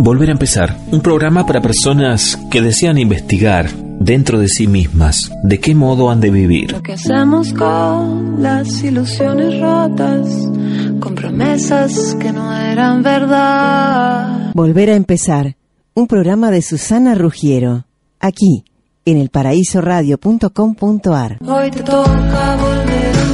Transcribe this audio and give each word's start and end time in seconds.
Volver 0.00 0.28
a 0.28 0.32
empezar, 0.32 0.76
un 0.92 1.00
programa 1.00 1.44
para 1.44 1.60
personas 1.60 2.38
que 2.50 2.62
desean 2.62 2.98
investigar 2.98 3.68
dentro 3.98 4.38
de 4.38 4.46
sí 4.48 4.68
mismas 4.68 5.32
de 5.42 5.58
qué 5.58 5.74
modo 5.74 6.08
han 6.10 6.20
de 6.20 6.30
vivir. 6.30 6.70
Lo 6.70 6.80
que 6.82 6.92
hacemos 6.92 7.52
con 7.52 8.40
las 8.40 8.84
ilusiones 8.84 9.60
rotas, 9.60 10.28
con 11.00 11.16
promesas 11.16 12.14
que 12.20 12.32
no 12.32 12.56
eran 12.56 13.02
verdad. 13.02 14.52
Volver 14.54 14.90
a 14.90 14.94
empezar, 14.94 15.56
un 15.94 16.06
programa 16.06 16.52
de 16.52 16.62
Susana 16.62 17.16
Rugiero, 17.16 17.86
aquí 18.20 18.62
en 19.04 19.16
elparaísoradio.com.ar. 19.18 21.38
Hoy 21.44 21.70
te 21.72 21.82
toca 21.82 22.56
volver 22.56 23.27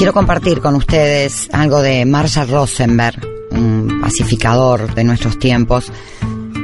Quiero 0.00 0.14
compartir 0.14 0.62
con 0.62 0.76
ustedes 0.76 1.50
algo 1.52 1.82
de 1.82 2.06
Marshall 2.06 2.48
Rosenberg, 2.48 3.20
un 3.50 4.00
pacificador 4.00 4.94
de 4.94 5.04
nuestros 5.04 5.38
tiempos. 5.38 5.92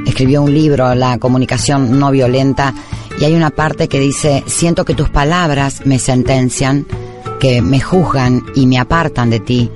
Escribió 0.07 0.41
un 0.41 0.51
libro, 0.51 0.95
La 0.95 1.19
comunicación 1.19 1.99
no 1.99 2.09
violenta, 2.09 2.73
y 3.21 3.25
hay 3.25 3.35
una 3.35 3.51
parte 3.51 3.87
que 3.87 3.99
dice, 3.99 4.43
siento 4.47 4.85
que 4.85 4.95
tus 4.95 5.09
palabras 5.09 5.85
me 5.85 5.99
sentencian, 5.99 6.87
que 7.39 7.61
me 7.61 7.79
juzgan 7.79 8.43
y 8.55 8.65
me 8.65 8.79
apartan 8.79 9.29
de 9.29 9.39
ti. 9.39 9.69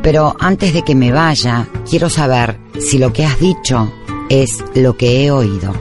Pero 0.00 0.36
antes 0.38 0.72
de 0.72 0.82
que 0.82 0.94
me 0.94 1.10
vaya, 1.10 1.66
quiero 1.90 2.08
saber 2.08 2.56
si 2.78 2.98
lo 2.98 3.12
que 3.12 3.26
has 3.26 3.40
dicho 3.40 3.92
es 4.28 4.62
lo 4.76 4.96
que 4.96 5.24
he 5.24 5.32
oído. 5.32 5.74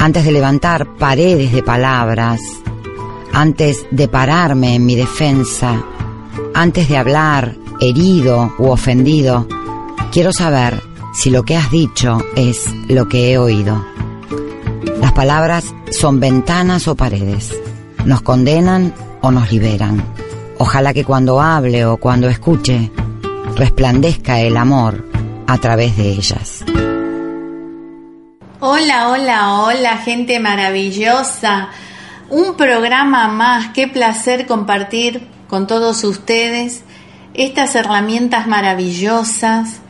Antes 0.00 0.24
de 0.24 0.32
levantar 0.32 0.96
paredes 0.96 1.52
de 1.52 1.62
palabras, 1.62 2.40
antes 3.38 3.86
de 3.92 4.08
pararme 4.08 4.74
en 4.74 4.84
mi 4.84 4.96
defensa, 4.96 5.80
antes 6.54 6.88
de 6.88 6.96
hablar 6.96 7.54
herido 7.80 8.52
u 8.58 8.66
ofendido, 8.66 9.46
quiero 10.10 10.32
saber 10.32 10.82
si 11.14 11.30
lo 11.30 11.44
que 11.44 11.56
has 11.56 11.70
dicho 11.70 12.18
es 12.34 12.66
lo 12.88 13.08
que 13.08 13.30
he 13.30 13.38
oído. 13.38 13.80
Las 15.00 15.12
palabras 15.12 15.72
son 15.92 16.18
ventanas 16.18 16.88
o 16.88 16.96
paredes, 16.96 17.56
nos 18.04 18.22
condenan 18.22 18.92
o 19.20 19.30
nos 19.30 19.52
liberan. 19.52 20.04
Ojalá 20.58 20.92
que 20.92 21.04
cuando 21.04 21.40
hable 21.40 21.86
o 21.86 21.96
cuando 21.96 22.28
escuche, 22.28 22.90
resplandezca 23.54 24.40
el 24.40 24.56
amor 24.56 25.08
a 25.46 25.58
través 25.58 25.96
de 25.96 26.08
ellas. 26.08 26.64
Hola, 28.58 29.10
hola, 29.10 29.60
hola, 29.60 29.98
gente 29.98 30.40
maravillosa. 30.40 31.68
Un 32.30 32.56
programa 32.56 33.26
más, 33.28 33.68
qué 33.68 33.88
placer 33.88 34.46
compartir 34.46 35.26
con 35.48 35.66
todos 35.66 36.04
ustedes 36.04 36.82
estas 37.32 37.74
herramientas 37.74 38.46
maravillosas 38.46 39.80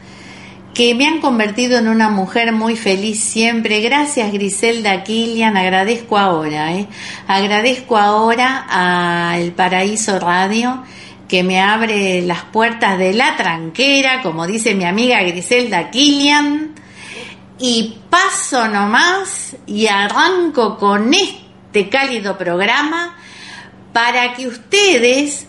que 0.72 0.94
me 0.94 1.08
han 1.08 1.20
convertido 1.20 1.78
en 1.78 1.88
una 1.88 2.10
mujer 2.10 2.52
muy 2.52 2.76
feliz 2.76 3.18
siempre. 3.18 3.80
Gracias 3.80 4.32
Griselda 4.32 5.02
Kilian, 5.02 5.56
agradezco 5.56 6.16
ahora, 6.16 6.74
¿eh? 6.74 6.86
agradezco 7.26 7.96
ahora 7.96 8.66
a 8.68 9.36
El 9.36 9.50
Paraíso 9.50 10.20
Radio 10.20 10.84
que 11.26 11.42
me 11.42 11.60
abre 11.60 12.22
las 12.22 12.44
puertas 12.44 12.98
de 12.98 13.14
la 13.14 13.36
tranquera, 13.36 14.22
como 14.22 14.46
dice 14.46 14.76
mi 14.76 14.84
amiga 14.84 15.20
Griselda 15.24 15.90
Kilian, 15.90 16.76
y 17.58 17.98
paso 18.08 18.68
nomás 18.68 19.56
y 19.66 19.88
arranco 19.88 20.78
con 20.78 21.10
este 21.68 21.90
cálido 21.90 22.38
programa 22.38 23.14
para 23.92 24.32
que 24.32 24.46
ustedes 24.46 25.46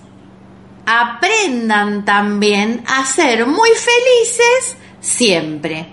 aprendan 0.85 2.03
también 2.03 2.83
a 2.87 3.05
ser 3.05 3.45
muy 3.45 3.69
felices 3.69 4.75
siempre. 4.99 5.87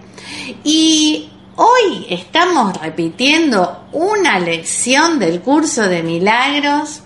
Y 0.64 1.30
hoy 1.54 2.06
estamos 2.10 2.76
repitiendo 2.76 3.86
una 3.92 4.40
lección 4.40 5.20
del 5.20 5.42
curso 5.42 5.82
de 5.82 6.02
milagros 6.02 7.02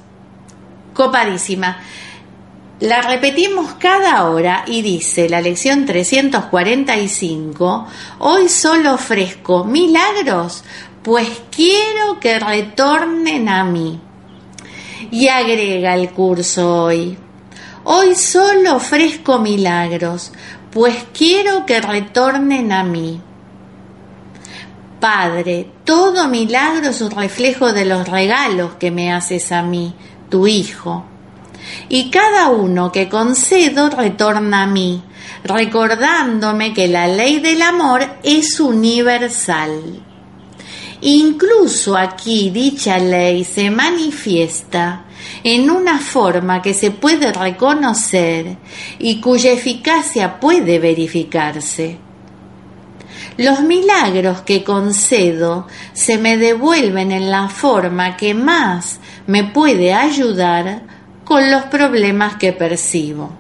copadísima. 0.95 1.83
La 2.81 3.03
repetimos 3.03 3.75
cada 3.75 4.31
hora 4.31 4.65
y 4.66 4.81
dice 4.81 5.28
la 5.28 5.43
lección 5.43 5.84
345, 5.84 7.87
hoy 8.21 8.49
solo 8.49 8.95
ofrezco 8.95 9.65
milagros, 9.65 10.65
pues 11.03 11.43
quiero 11.50 12.21
que 12.21 12.38
retornen 12.38 13.49
a 13.49 13.65
mí. 13.65 14.00
Y 15.11 15.28
agrega 15.28 15.94
el 15.94 16.11
curso 16.11 16.84
hoy, 16.84 17.16
hoy 17.84 18.15
solo 18.15 18.77
ofrezco 18.77 19.39
milagros, 19.39 20.33
pues 20.71 21.06
quiero 21.12 21.65
que 21.65 21.81
retornen 21.81 22.71
a 22.71 22.84
mí. 22.84 23.21
Padre, 25.00 25.71
todo 25.84 26.28
milagro 26.28 26.91
es 26.91 27.00
un 27.00 27.10
reflejo 27.10 27.72
de 27.72 27.87
los 27.87 28.06
regalos 28.06 28.75
que 28.75 28.91
me 28.91 29.10
haces 29.10 29.50
a 29.50 29.62
mí, 29.62 29.94
tu 30.28 30.47
Hijo. 30.47 31.06
Y 31.89 32.10
cada 32.10 32.50
uno 32.50 32.93
que 32.93 33.09
concedo 33.09 33.89
retorna 33.89 34.65
a 34.65 34.66
mí, 34.66 35.03
recordándome 35.44 36.75
que 36.75 36.89
la 36.89 37.06
ley 37.06 37.41
del 37.41 37.62
amor 37.62 38.06
es 38.22 38.60
universal. 38.60 40.05
Incluso 41.03 41.97
aquí 41.97 42.50
dicha 42.50 42.99
ley 42.99 43.44
se 43.44 43.71
manifiesta 43.71 45.05
en 45.43 45.71
una 45.71 45.99
forma 45.99 46.61
que 46.61 46.75
se 46.75 46.91
puede 46.91 47.33
reconocer 47.33 48.56
y 48.99 49.21
cuya 49.21 49.53
eficacia 49.53 50.39
puede 50.39 50.78
verificarse. 50.78 51.99
Los 53.39 53.62
milagros 53.62 54.43
que 54.43 54.62
concedo 54.62 55.66
se 55.94 56.19
me 56.19 56.37
devuelven 56.37 57.12
en 57.12 57.31
la 57.31 57.49
forma 57.49 58.16
que 58.16 58.34
más 58.34 59.00
me 59.27 59.44
puede 59.44 59.94
ayudar 59.94 60.83
con 61.25 61.50
los 61.50 61.62
problemas 61.65 62.37
que 62.37 62.53
percibo. 62.53 63.31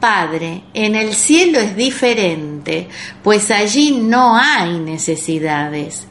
Padre, 0.00 0.64
en 0.74 0.96
el 0.96 1.14
cielo 1.14 1.58
es 1.60 1.76
diferente, 1.76 2.88
pues 3.22 3.50
allí 3.50 3.92
no 3.92 4.36
hay 4.36 4.78
necesidades. 4.78 6.08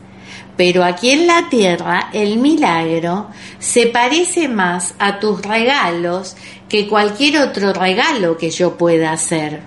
Pero 0.58 0.84
aquí 0.84 1.12
en 1.12 1.28
la 1.28 1.50
tierra 1.50 2.10
el 2.14 2.38
milagro 2.38 3.28
se 3.60 3.88
parece 3.88 4.48
más 4.48 4.96
a 5.00 5.20
tus 5.20 5.42
regalos 5.42 6.36
que 6.70 6.88
cualquier 6.88 7.40
otro 7.40 7.74
regalo 7.74 8.38
que 8.38 8.50
yo 8.50 8.78
pueda 8.78 9.12
hacer. 9.12 9.62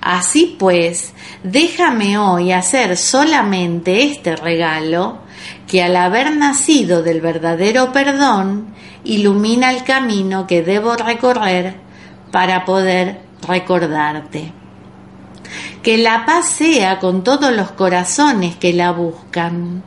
Así 0.00 0.56
pues, 0.58 1.12
déjame 1.42 2.18
hoy 2.18 2.52
hacer 2.52 2.96
solamente 2.96 4.04
este 4.04 4.36
regalo 4.36 5.18
que 5.66 5.82
al 5.82 5.96
haber 5.96 6.34
nacido 6.36 7.02
del 7.02 7.20
verdadero 7.20 7.92
perdón, 7.92 8.74
ilumina 9.04 9.72
el 9.72 9.84
camino 9.84 10.46
que 10.46 10.62
debo 10.62 10.96
recorrer 10.96 11.74
para 12.30 12.64
poder 12.64 13.20
recordarte. 13.46 14.52
Que 15.82 15.98
la 15.98 16.24
paz 16.26 16.48
sea 16.48 16.98
con 16.98 17.24
todos 17.24 17.52
los 17.52 17.72
corazones 17.72 18.56
que 18.56 18.72
la 18.72 18.92
buscan. 18.92 19.82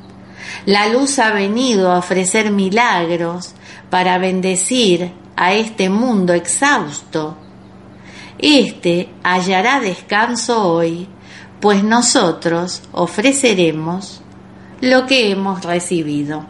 La 0.65 0.87
luz 0.89 1.19
ha 1.19 1.31
venido 1.31 1.91
a 1.91 1.99
ofrecer 1.99 2.51
milagros 2.51 3.53
para 3.89 4.17
bendecir 4.17 5.11
a 5.35 5.53
este 5.53 5.89
mundo 5.89 6.33
exhausto. 6.33 7.37
Este 8.37 9.09
hallará 9.23 9.79
descanso 9.79 10.63
hoy, 10.63 11.07
pues 11.59 11.83
nosotros 11.83 12.83
ofreceremos 12.91 14.21
lo 14.81 15.05
que 15.05 15.31
hemos 15.31 15.63
recibido. 15.63 16.45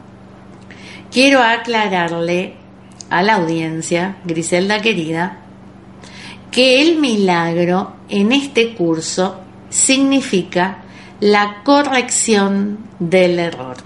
Quiero 1.12 1.42
aclararle 1.42 2.56
a 3.10 3.24
la 3.24 3.36
audiencia, 3.36 4.18
Griselda 4.26 4.82
querida, 4.82 5.40
que 6.52 6.82
el 6.82 6.98
milagro 6.98 7.94
en 8.10 8.32
este 8.32 8.74
curso 8.74 9.42
significa 9.70 10.84
la 11.20 11.62
corrección 11.64 12.80
del 13.00 13.40
error. 13.40 13.78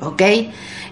¿Ok? 0.00 0.22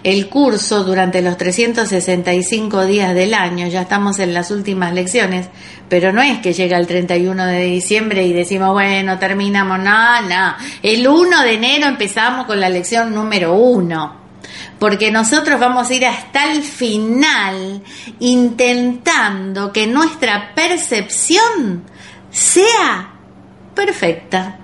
El 0.03 0.29
curso 0.29 0.83
durante 0.83 1.21
los 1.21 1.37
365 1.37 2.85
días 2.85 3.15
del 3.15 3.33
año, 3.33 3.67
ya 3.67 3.81
estamos 3.81 4.19
en 4.19 4.33
las 4.33 4.51
últimas 4.51 4.93
lecciones, 4.93 5.47
pero 5.89 6.13
no 6.13 6.21
es 6.21 6.39
que 6.39 6.53
llega 6.53 6.77
el 6.77 6.87
31 6.87 7.45
de 7.45 7.65
diciembre 7.65 8.25
y 8.25 8.33
decimos, 8.33 8.71
bueno, 8.71 9.17
terminamos, 9.17 9.79
no, 9.79 10.21
no. 10.21 10.55
El 10.83 11.07
1 11.07 11.41
de 11.41 11.53
enero 11.53 11.87
empezamos 11.87 12.45
con 12.45 12.59
la 12.59 12.69
lección 12.69 13.13
número 13.13 13.55
1 13.55 14.24
porque 14.79 15.11
nosotros 15.11 15.59
vamos 15.59 15.89
a 15.89 15.93
ir 15.93 16.05
hasta 16.05 16.51
el 16.51 16.63
final 16.63 17.81
intentando 18.19 19.71
que 19.71 19.87
nuestra 19.87 20.53
percepción 20.53 21.83
sea 22.29 23.13
perfecta. 23.73 24.59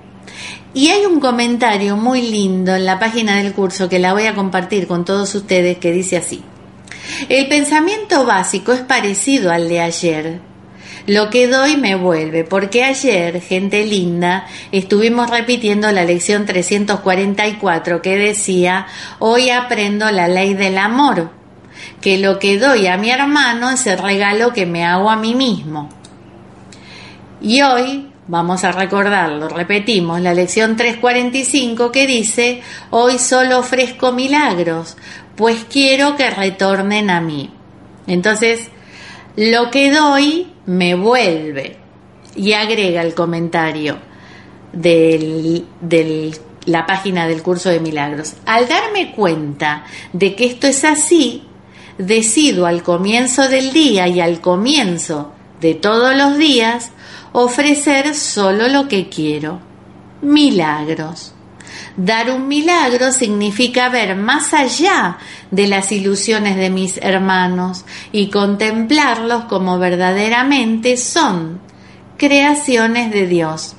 Y 0.73 0.89
hay 0.89 1.05
un 1.05 1.19
comentario 1.19 1.97
muy 1.97 2.21
lindo 2.21 2.75
en 2.75 2.85
la 2.85 2.97
página 2.97 3.37
del 3.37 3.53
curso 3.53 3.89
que 3.89 3.99
la 3.99 4.13
voy 4.13 4.25
a 4.25 4.35
compartir 4.35 4.87
con 4.87 5.03
todos 5.03 5.35
ustedes 5.35 5.77
que 5.77 5.91
dice 5.91 6.17
así. 6.17 6.43
El 7.27 7.47
pensamiento 7.49 8.25
básico 8.25 8.71
es 8.71 8.81
parecido 8.81 9.51
al 9.51 9.67
de 9.67 9.81
ayer. 9.81 10.50
Lo 11.11 11.29
que 11.29 11.49
doy 11.49 11.75
me 11.75 11.95
vuelve, 11.95 12.45
porque 12.45 12.85
ayer, 12.85 13.41
gente 13.41 13.85
linda, 13.85 14.47
estuvimos 14.71 15.29
repitiendo 15.29 15.91
la 15.91 16.05
lección 16.05 16.45
344 16.45 18.01
que 18.01 18.15
decía, 18.15 18.87
hoy 19.19 19.49
aprendo 19.49 20.09
la 20.09 20.29
ley 20.29 20.53
del 20.53 20.77
amor, 20.77 21.31
que 21.99 22.17
lo 22.17 22.39
que 22.39 22.57
doy 22.57 22.87
a 22.87 22.95
mi 22.95 23.09
hermano 23.09 23.71
es 23.71 23.85
el 23.87 23.97
regalo 23.97 24.53
que 24.53 24.65
me 24.65 24.85
hago 24.85 25.09
a 25.09 25.17
mí 25.17 25.35
mismo. 25.35 25.89
Y 27.41 27.61
hoy 27.61 28.07
Vamos 28.27 28.63
a 28.63 28.71
recordarlo, 28.71 29.49
repetimos, 29.49 30.21
la 30.21 30.33
lección 30.33 30.77
345 30.77 31.91
que 31.91 32.07
dice, 32.07 32.61
hoy 32.91 33.19
solo 33.19 33.59
ofrezco 33.59 34.13
milagros, 34.13 34.95
pues 35.35 35.65
quiero 35.69 36.15
que 36.15 36.29
retornen 36.29 37.09
a 37.09 37.19
mí. 37.19 37.49
Entonces, 38.07 38.69
lo 39.35 39.71
que 39.71 39.91
doy 39.91 40.47
me 40.65 40.95
vuelve. 40.95 41.77
Y 42.35 42.53
agrega 42.53 43.01
el 43.01 43.13
comentario 43.13 43.97
de 44.71 45.65
la 46.65 46.85
página 46.85 47.27
del 47.27 47.43
curso 47.43 47.69
de 47.69 47.79
milagros. 47.79 48.35
Al 48.45 48.67
darme 48.67 49.11
cuenta 49.13 49.85
de 50.13 50.35
que 50.35 50.45
esto 50.45 50.67
es 50.67 50.85
así, 50.85 51.43
decido 51.97 52.65
al 52.65 52.83
comienzo 52.83 53.47
del 53.49 53.73
día 53.73 54.07
y 54.07 54.21
al 54.21 54.39
comienzo 54.39 55.33
de 55.59 55.75
todos 55.75 56.15
los 56.15 56.37
días 56.37 56.91
ofrecer 57.33 58.15
solo 58.15 58.67
lo 58.67 58.87
que 58.87 59.09
quiero. 59.09 59.59
Milagros. 60.21 61.33
Dar 61.97 62.31
un 62.31 62.47
milagro 62.47 63.11
significa 63.11 63.89
ver 63.89 64.15
más 64.15 64.53
allá 64.53 65.17
de 65.51 65.67
las 65.67 65.91
ilusiones 65.91 66.55
de 66.55 66.69
mis 66.69 66.97
hermanos 66.97 67.85
y 68.11 68.29
contemplarlos 68.29 69.45
como 69.45 69.77
verdaderamente 69.77 70.95
son, 70.95 71.59
creaciones 72.17 73.11
de 73.11 73.27
Dios. 73.27 73.75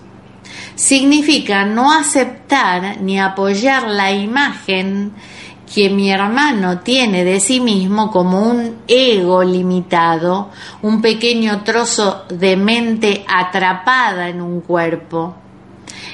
Significa 0.74 1.64
no 1.64 1.92
aceptar 1.92 3.00
ni 3.00 3.18
apoyar 3.18 3.88
la 3.88 4.12
imagen 4.12 5.12
que 5.72 5.88
mi 5.88 6.10
hermano 6.10 6.80
tiene 6.80 7.24
de 7.24 7.40
sí 7.40 7.60
mismo 7.60 8.10
como 8.10 8.42
un 8.42 8.76
ego 8.86 9.42
limitado, 9.42 10.50
un 10.82 11.00
pequeño 11.00 11.62
trozo 11.62 12.24
de 12.28 12.56
mente 12.56 13.24
atrapada 13.26 14.28
en 14.28 14.42
un 14.42 14.60
cuerpo. 14.60 15.41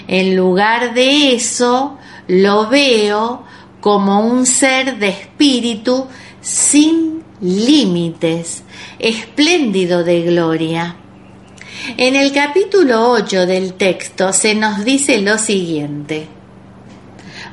En 0.09 0.35
lugar 0.35 0.95
de 0.95 1.35
eso, 1.35 1.99
lo 2.29 2.69
veo 2.69 3.45
como 3.83 4.21
un 4.21 4.47
ser 4.47 4.99
de 4.99 5.09
espíritu 5.09 6.07
sin 6.41 7.23
límites, 7.43 8.63
espléndido 8.99 10.03
de 10.05 10.23
gloria. 10.23 10.97
En 11.99 12.17
el 12.17 12.33
capítulo 12.33 13.11
8 13.11 13.45
del 13.45 13.75
texto 13.75 14.33
se 14.33 14.55
nos 14.55 14.83
dice 14.83 15.21
lo 15.21 15.37
siguiente. 15.37 16.27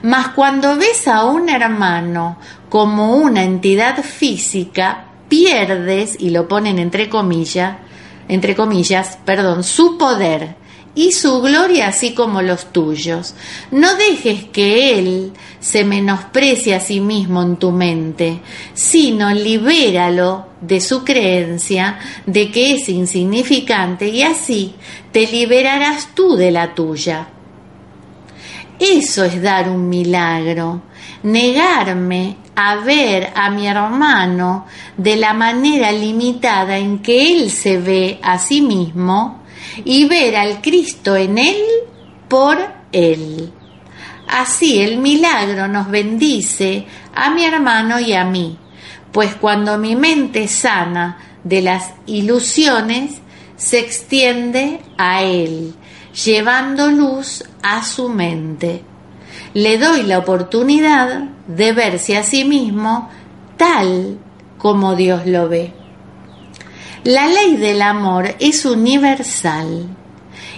Mas 0.01 0.29
cuando 0.29 0.77
ves 0.77 1.09
a 1.09 1.25
un 1.25 1.49
hermano 1.49 2.37
como 2.69 3.17
una 3.17 3.43
entidad 3.43 4.01
física, 4.01 5.07
pierdes, 5.27 6.15
y 6.19 6.29
lo 6.29 6.47
ponen 6.47 6.79
entre 6.79 7.09
comillas, 7.09 7.77
entre 8.29 8.55
comillas, 8.55 9.17
perdón, 9.25 9.65
su 9.65 9.97
poder 9.97 10.55
y 10.95 11.11
su 11.11 11.41
gloria 11.41 11.89
así 11.89 12.13
como 12.13 12.41
los 12.41 12.71
tuyos. 12.71 13.35
No 13.69 13.95
dejes 13.95 14.45
que 14.45 14.97
Él 14.97 15.33
se 15.59 15.83
menosprecie 15.83 16.73
a 16.73 16.79
sí 16.79 17.01
mismo 17.01 17.43
en 17.43 17.57
tu 17.57 17.71
mente, 17.71 18.39
sino 18.73 19.31
libéralo 19.33 20.47
de 20.61 20.79
su 20.79 21.03
creencia 21.03 21.99
de 22.25 22.49
que 22.49 22.75
es 22.75 22.89
insignificante 22.89 24.07
y 24.07 24.23
así 24.23 24.73
te 25.11 25.27
liberarás 25.27 26.15
tú 26.15 26.35
de 26.35 26.51
la 26.51 26.73
tuya. 26.73 27.27
Eso 28.79 29.23
es 29.23 29.41
dar 29.41 29.69
un 29.69 29.87
milagro, 29.87 30.81
negarme 31.23 32.37
a 32.55 32.75
ver 32.77 33.31
a 33.35 33.49
mi 33.49 33.67
hermano 33.67 34.65
de 34.97 35.15
la 35.17 35.33
manera 35.33 35.91
limitada 35.91 36.77
en 36.77 36.99
que 36.99 37.31
él 37.31 37.51
se 37.51 37.77
ve 37.77 38.19
a 38.21 38.39
sí 38.39 38.61
mismo 38.61 39.44
y 39.83 40.05
ver 40.05 40.35
al 40.35 40.61
Cristo 40.61 41.15
en 41.15 41.37
él 41.37 41.61
por 42.27 42.57
él. 42.91 43.51
Así 44.27 44.81
el 44.81 44.97
milagro 44.97 45.67
nos 45.67 45.89
bendice 45.89 46.85
a 47.13 47.29
mi 47.31 47.45
hermano 47.45 47.99
y 47.99 48.13
a 48.13 48.25
mí, 48.25 48.57
pues 49.11 49.35
cuando 49.35 49.77
mi 49.77 49.95
mente 49.95 50.47
sana 50.47 51.17
de 51.43 51.61
las 51.61 51.93
ilusiones, 52.07 53.21
se 53.55 53.79
extiende 53.79 54.81
a 54.97 55.23
él 55.23 55.73
llevando 56.23 56.89
luz 56.89 57.43
a 57.61 57.83
su 57.83 58.09
mente. 58.09 58.83
Le 59.53 59.77
doy 59.77 60.03
la 60.03 60.19
oportunidad 60.19 61.29
de 61.47 61.71
verse 61.73 62.17
a 62.17 62.23
sí 62.23 62.45
mismo 62.45 63.09
tal 63.57 64.17
como 64.57 64.95
Dios 64.95 65.25
lo 65.25 65.47
ve. 65.49 65.73
La 67.05 67.27
ley 67.27 67.57
del 67.57 67.83
amor 67.83 68.35
es 68.39 68.65
universal. 68.65 69.85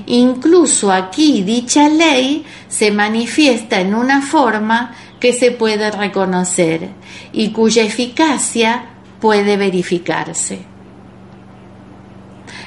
Incluso 0.05 0.93
aquí 0.93 1.43
dicha 1.43 1.89
ley 1.89 2.45
se 2.69 2.89
manifiesta 2.89 3.81
en 3.81 3.93
una 3.93 4.21
forma 4.21 4.95
que 5.19 5.33
se 5.33 5.51
puede 5.51 5.91
reconocer 5.91 6.91
y 7.33 7.49
cuya 7.49 7.83
eficacia 7.83 8.85
puede 9.19 9.57
verificarse. 9.57 10.61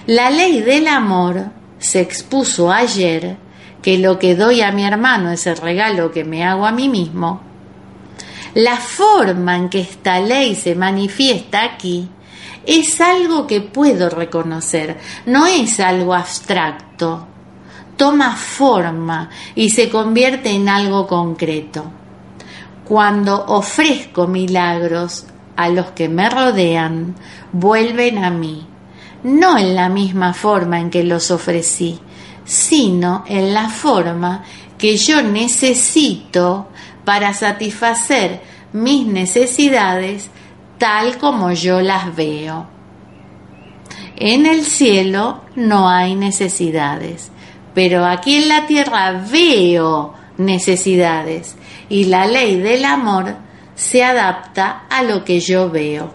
La 0.07 0.29
ley 0.29 0.61
del 0.61 0.87
amor 0.87 1.47
se 1.79 2.03
expuso 2.03 2.71
ayer 2.71 3.39
que 3.81 3.97
lo 3.97 4.19
que 4.19 4.37
doy 4.37 4.61
a 4.61 4.73
mi 4.73 4.85
hermano 4.85 5.31
es 5.31 5.47
el 5.47 5.57
regalo 5.57 6.13
que 6.13 6.25
me 6.25 6.45
hago 6.45 6.67
a 6.67 6.73
mí 6.73 6.91
mismo, 6.91 7.41
la 8.53 8.77
forma 8.77 9.57
en 9.57 9.71
que 9.71 9.81
esta 9.81 10.21
ley 10.21 10.55
se 10.55 10.75
manifiesta 10.75 11.63
aquí 11.63 12.11
es 12.67 13.01
algo 13.01 13.47
que 13.47 13.61
puedo 13.61 14.11
reconocer, 14.11 14.99
no 15.27 15.47
es 15.47 15.81
algo 15.81 16.15
abstracto, 16.15 17.27
toma 17.97 18.37
forma 18.37 19.31
y 19.55 19.71
se 19.71 19.89
convierte 19.89 20.51
en 20.51 20.69
algo 20.69 21.07
concreto. 21.07 21.85
Cuando 22.85 23.45
ofrezco 23.47 24.27
milagros 24.27 25.27
a 25.57 25.69
los 25.69 25.93
que 25.93 26.09
me 26.09 26.29
rodean, 26.29 27.15
vuelven 27.53 28.25
a 28.25 28.31
mí 28.31 28.67
no 29.23 29.59
en 29.59 29.75
la 29.75 29.89
misma 29.89 30.33
forma 30.33 30.81
en 30.81 30.91
que 30.91 31.05
los 31.05 31.31
ofrecí, 31.31 31.99
sino 32.45 33.25
en 33.27 33.53
la 33.53 33.69
forma 33.69 34.45
que 34.79 34.97
yo 34.97 35.23
necesito 35.23 36.69
para 37.05 37.35
satisfacer 37.35 38.41
mis 38.73 39.07
necesidades 39.07 40.31
tal 40.81 41.19
como 41.19 41.53
yo 41.53 41.83
las 41.83 42.17
veo. 42.17 42.67
En 44.17 44.47
el 44.47 44.65
cielo 44.65 45.43
no 45.55 45.91
hay 45.91 46.15
necesidades, 46.15 47.31
pero 47.75 48.07
aquí 48.07 48.37
en 48.37 48.49
la 48.49 48.67
tierra 48.67 49.13
veo 49.13 50.15
necesidades 50.39 51.55
y 51.91 52.07
la 52.07 52.27
ley 52.27 52.59
del 52.59 52.87
amor 52.87 53.37
se 53.75 54.03
adapta 54.03 54.87
a 54.89 55.03
lo 55.03 55.23
que 55.23 55.41
yo 55.41 55.69
veo. 55.69 56.15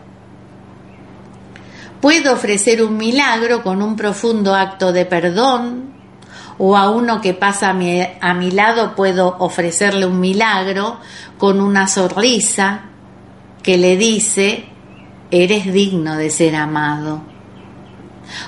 Puedo 2.01 2.33
ofrecer 2.33 2.83
un 2.83 2.97
milagro 2.97 3.61
con 3.61 3.83
un 3.83 3.95
profundo 3.95 4.55
acto 4.55 4.91
de 4.91 5.05
perdón, 5.05 5.93
o 6.57 6.75
a 6.75 6.89
uno 6.89 7.21
que 7.21 7.35
pasa 7.35 7.69
a 7.69 7.73
mi, 7.73 8.01
a 8.01 8.33
mi, 8.33 8.49
lado 8.49 8.95
puedo 8.95 9.35
ofrecerle 9.39 10.07
un 10.07 10.19
milagro 10.19 10.97
con 11.37 11.59
una 11.59 11.87
sonrisa 11.87 12.94
que 13.65 13.77
le 13.77 13.97
dice, 13.97 14.65
eres 15.31 15.73
digno 15.73 16.15
de 16.15 16.29
ser 16.29 16.55
amado. 16.55 17.21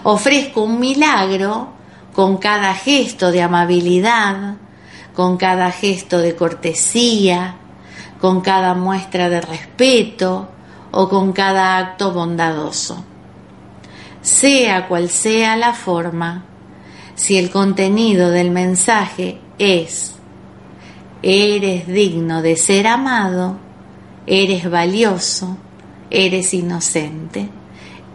Ofrezco 0.04 0.62
un 0.62 0.80
milagro 0.80 1.74
con 2.14 2.38
cada 2.38 2.74
gesto 2.76 3.32
de 3.32 3.42
amabilidad, 3.42 4.56
con 5.16 5.38
cada 5.38 5.72
gesto 5.72 6.20
de 6.20 6.36
cortesía, 6.36 7.56
con 8.22 8.42
cada 8.42 8.76
muestra 8.76 9.28
de 9.30 9.42
respeto 9.42 10.50
o 10.92 11.10
con 11.10 11.34
cada 11.34 11.78
acto 11.78 12.14
bondadoso 12.14 13.04
sea 14.28 14.88
cual 14.88 15.10
sea 15.10 15.56
la 15.56 15.74
forma, 15.74 16.44
si 17.16 17.38
el 17.38 17.50
contenido 17.50 18.30
del 18.30 18.52
mensaje 18.52 19.40
es, 19.58 20.16
eres 21.24 21.88
digno 21.88 22.42
de 22.42 22.58
ser 22.58 22.88
amado, 22.88 23.58
eres 24.28 24.70
valioso, 24.70 25.58
eres 26.10 26.54
inocente, 26.54 27.50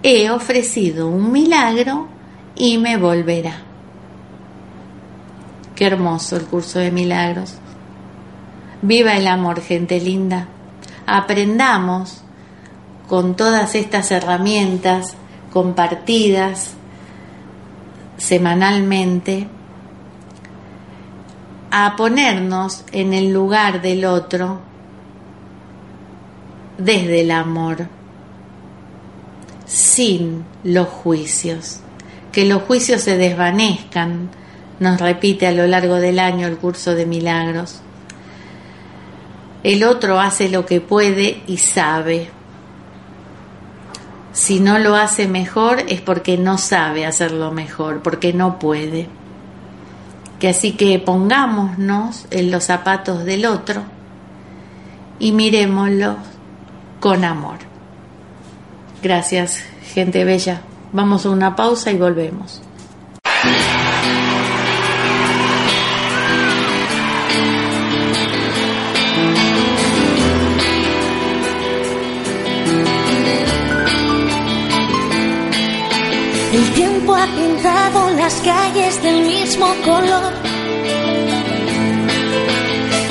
he 0.02 0.30
ofrecido 0.30 1.08
un 1.08 1.32
milagro 1.32 2.06
y 2.54 2.76
me 2.78 2.98
volverá. 2.98 3.62
Qué 5.74 5.86
hermoso 5.86 6.36
el 6.36 6.44
curso 6.44 6.78
de 6.78 6.90
milagros. 6.90 7.54
Viva 8.82 9.16
el 9.16 9.26
amor, 9.26 9.62
gente 9.62 10.00
linda. 10.00 10.48
Aprendamos 11.06 12.22
con 13.08 13.36
todas 13.36 13.74
estas 13.74 14.10
herramientas 14.10 15.14
compartidas 15.52 16.74
semanalmente 18.16 19.48
a 21.70 21.96
ponernos 21.96 22.84
en 22.92 23.14
el 23.14 23.32
lugar 23.32 23.80
del 23.80 24.04
otro 24.04 24.71
desde 26.78 27.20
el 27.20 27.30
amor, 27.30 27.88
sin 29.66 30.44
los 30.64 30.88
juicios. 30.88 31.80
Que 32.30 32.46
los 32.46 32.62
juicios 32.62 33.02
se 33.02 33.16
desvanezcan, 33.16 34.30
nos 34.80 35.00
repite 35.00 35.46
a 35.46 35.52
lo 35.52 35.66
largo 35.66 35.96
del 35.96 36.18
año 36.18 36.46
el 36.46 36.56
curso 36.56 36.94
de 36.94 37.06
milagros. 37.06 37.80
El 39.62 39.84
otro 39.84 40.18
hace 40.18 40.48
lo 40.48 40.66
que 40.66 40.80
puede 40.80 41.42
y 41.46 41.58
sabe. 41.58 42.30
Si 44.32 44.60
no 44.60 44.78
lo 44.78 44.96
hace 44.96 45.28
mejor 45.28 45.80
es 45.88 46.00
porque 46.00 46.36
no 46.38 46.58
sabe 46.58 47.06
hacerlo 47.06 47.52
mejor, 47.52 48.02
porque 48.02 48.32
no 48.32 48.58
puede. 48.58 49.08
Que 50.40 50.48
así 50.48 50.72
que 50.72 50.98
pongámonos 50.98 52.26
en 52.30 52.50
los 52.50 52.64
zapatos 52.64 53.24
del 53.24 53.46
otro 53.46 53.82
y 55.20 55.30
miremoslo 55.30 56.16
con 57.02 57.24
amor. 57.24 57.58
Gracias, 59.02 59.58
gente 59.92 60.24
bella. 60.24 60.62
Vamos 60.92 61.26
a 61.26 61.30
una 61.30 61.56
pausa 61.56 61.90
y 61.90 61.96
volvemos. 61.96 62.62
El 76.52 76.72
tiempo 76.74 77.16
ha 77.16 77.26
pintado 77.26 78.10
las 78.10 78.34
calles 78.42 79.02
del 79.02 79.24
mismo 79.26 79.66
color. 79.84 80.32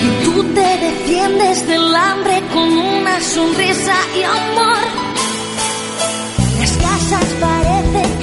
Y 0.02 0.24
tú 0.24 0.44
te 0.54 0.78
defiendes 0.86 1.68
del 1.68 1.94
hambre 1.94 2.41
con 2.54 2.78
una 2.78 3.22
sonrisa 3.22 3.96
y 4.16 4.24
amor. 4.24 4.84
Las 6.60 6.72
casas 6.78 7.26
parecen 7.40 8.21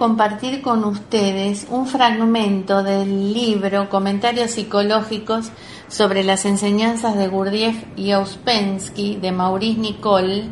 compartir 0.00 0.62
con 0.62 0.82
ustedes 0.84 1.66
un 1.68 1.86
fragmento 1.86 2.82
del 2.82 3.34
libro 3.34 3.90
Comentarios 3.90 4.52
psicológicos 4.52 5.50
sobre 5.88 6.24
las 6.24 6.46
enseñanzas 6.46 7.18
de 7.18 7.28
Gurdjieff 7.28 7.84
y 7.96 8.12
Ouspensky 8.12 9.16
de 9.16 9.30
Maurice 9.30 9.78
Nicole, 9.78 10.48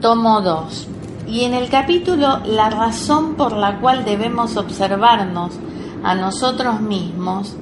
tomo 0.00 0.40
2. 0.40 0.88
Y 1.28 1.44
en 1.44 1.54
el 1.54 1.68
capítulo 1.68 2.40
La 2.44 2.68
razón 2.68 3.36
por 3.36 3.52
la 3.52 3.78
cual 3.78 4.04
debemos 4.04 4.56
observarnos 4.56 5.52
a 6.02 6.16
nosotros 6.16 6.80
mismos, 6.80 7.54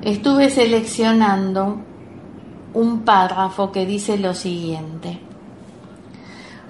estuve 0.00 0.48
seleccionando 0.48 1.78
un 2.72 3.00
párrafo 3.00 3.72
que 3.72 3.84
dice 3.84 4.16
lo 4.16 4.32
siguiente. 4.32 5.18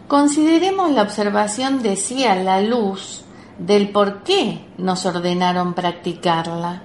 Consideremos 0.08 0.92
la 0.92 1.02
observación 1.02 1.82
de 1.82 1.96
sí 1.96 2.24
a 2.24 2.36
la 2.36 2.62
luz 2.62 3.23
del 3.58 3.90
por 3.90 4.22
qué 4.22 4.66
nos 4.78 5.06
ordenaron 5.06 5.74
practicarla. 5.74 6.82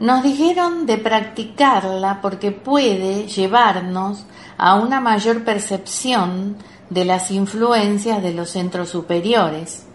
Nos 0.00 0.22
dijeron 0.22 0.86
de 0.86 0.98
practicarla 0.98 2.20
porque 2.20 2.50
puede 2.50 3.26
llevarnos 3.28 4.24
a 4.58 4.74
una 4.74 5.00
mayor 5.00 5.44
percepción 5.44 6.56
de 6.90 7.04
las 7.04 7.30
influencias 7.30 8.22
de 8.22 8.34
los 8.34 8.50
centros 8.50 8.90
superiores. 8.90 9.86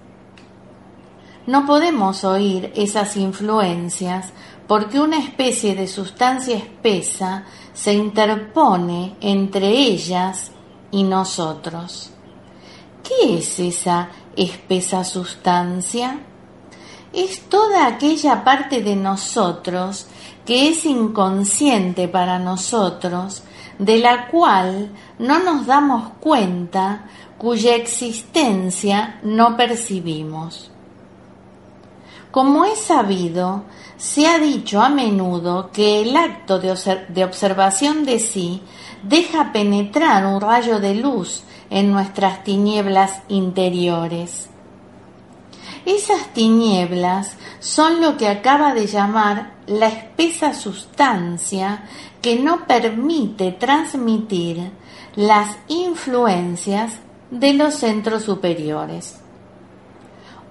No 1.45 1.65
podemos 1.65 2.23
oír 2.23 2.71
esas 2.75 3.15
influencias 3.17 4.33
porque 4.67 4.99
una 4.99 5.17
especie 5.17 5.75
de 5.75 5.87
sustancia 5.87 6.57
espesa 6.57 7.45
se 7.73 7.93
interpone 7.93 9.15
entre 9.21 9.69
ellas 9.69 10.51
y 10.91 11.03
nosotros. 11.03 12.11
¿Qué 13.03 13.37
es 13.37 13.59
esa 13.59 14.09
espesa 14.37 15.03
sustancia? 15.03 16.19
Es 17.13 17.41
toda 17.49 17.87
aquella 17.87 18.43
parte 18.43 18.83
de 18.83 18.95
nosotros 18.95 20.07
que 20.45 20.69
es 20.69 20.85
inconsciente 20.85 22.07
para 22.07 22.39
nosotros, 22.39 23.43
de 23.79 23.97
la 23.97 24.27
cual 24.27 24.91
no 25.19 25.39
nos 25.39 25.65
damos 25.65 26.13
cuenta, 26.21 27.05
cuya 27.37 27.75
existencia 27.75 29.19
no 29.23 29.57
percibimos. 29.57 30.71
Como 32.31 32.65
es 32.65 32.79
sabido, 32.79 33.63
se 33.97 34.27
ha 34.27 34.37
dicho 34.37 34.81
a 34.81 34.89
menudo 34.89 35.71
que 35.71 36.01
el 36.01 36.15
acto 36.15 36.59
de, 36.59 37.23
observación 37.23 38.05
de 38.05 38.19
sí 38.19 38.61
deja 39.01 39.51
penetrar 39.51 40.25
un 40.25 40.39
rayo 40.39 40.79
de 40.79 40.95
luz 40.95 41.43
en 41.69 41.91
nuestras 41.91 42.43
tinieblas 42.43 43.21
interiores. 43.27 44.49
Esas 45.85 46.33
tinieblas 46.33 47.37
son 47.59 48.01
lo 48.01 48.17
que 48.17 48.27
acaba 48.27 48.73
de 48.73 48.87
llamar 48.87 49.53
la 49.67 49.87
espesa 49.87 50.53
sustancia 50.53 51.83
que 52.21 52.39
no 52.39 52.67
permite 52.67 53.53
transmitir 53.53 54.71
las 55.15 55.57
influencias 55.67 56.99
de 57.31 57.53
los 57.53 57.75
centros 57.75 58.23
superiores. 58.23 59.19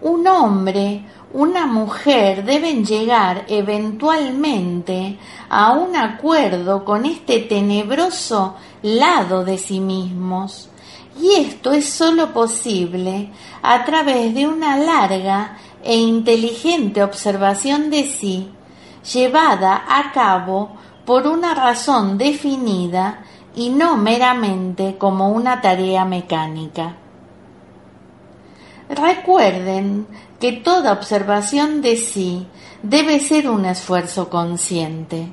Un 0.02 0.26
hombre 0.26 1.04
una 1.32 1.66
mujer 1.66 2.44
deben 2.44 2.84
llegar 2.84 3.44
eventualmente 3.48 5.18
a 5.50 5.72
un 5.72 5.94
acuerdo 5.96 6.84
con 6.84 7.04
este 7.04 7.40
tenebroso 7.40 8.54
lado 8.82 9.44
de 9.44 9.58
sí 9.58 9.80
mismos. 9.80 10.70
Y 11.20 11.32
esto 11.34 11.72
es 11.72 11.88
sólo 11.88 12.32
posible 12.32 13.30
a 13.62 13.84
través 13.84 14.34
de 14.34 14.46
una 14.46 14.76
larga 14.76 15.56
e 15.82 15.96
inteligente 15.96 17.02
observación 17.02 17.90
de 17.90 18.04
sí, 18.04 18.50
llevada 19.12 19.84
a 19.88 20.12
cabo 20.12 20.76
por 21.04 21.26
una 21.26 21.54
razón 21.54 22.18
definida 22.18 23.24
y 23.54 23.70
no 23.70 23.96
meramente 23.96 24.96
como 24.98 25.30
una 25.30 25.60
tarea 25.60 26.04
mecánica. 26.04 26.96
Recuerden 28.88 30.06
que 30.38 30.52
toda 30.52 30.92
observación 30.92 31.80
de 31.80 31.96
sí 31.96 32.46
debe 32.82 33.20
ser 33.20 33.48
un 33.48 33.64
esfuerzo 33.64 34.28
consciente. 34.28 35.32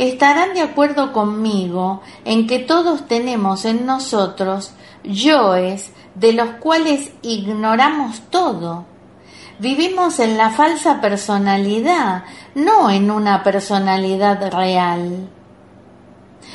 Estarán 0.00 0.54
de 0.54 0.62
acuerdo 0.62 1.12
conmigo 1.12 2.00
en 2.24 2.46
que 2.46 2.58
todos 2.58 3.06
tenemos 3.06 3.66
en 3.66 3.84
nosotros 3.84 4.72
yoes 5.04 5.92
de 6.14 6.32
los 6.32 6.52
cuales 6.52 7.12
ignoramos 7.20 8.22
todo. 8.30 8.86
Vivimos 9.58 10.18
en 10.18 10.38
la 10.38 10.48
falsa 10.48 11.02
personalidad, 11.02 12.24
no 12.54 12.88
en 12.88 13.10
una 13.10 13.42
personalidad 13.42 14.50
real. 14.50 15.28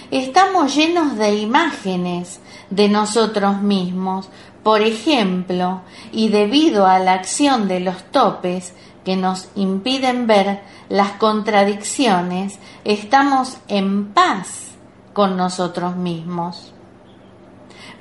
Estamos 0.10 0.75
llenos 0.75 1.15
de 1.15 1.36
imágenes 1.36 2.39
de 2.71 2.89
nosotros 2.89 3.62
mismos, 3.62 4.27
por 4.63 4.81
ejemplo, 4.81 5.81
y 6.12 6.29
debido 6.29 6.88
a 6.88 6.97
la 6.97 7.13
acción 7.13 7.67
de 7.67 7.79
los 7.81 8.05
topes 8.05 8.73
que 9.06 9.15
nos 9.15 9.48
impiden 9.56 10.28
ver 10.28 10.63
las 10.89 11.12
contradicciones, 11.13 12.60
estamos 12.84 13.58
en 13.68 14.13
paz 14.13 14.72
con 15.13 15.38
nosotros 15.38 15.96
mismos. 15.96 16.74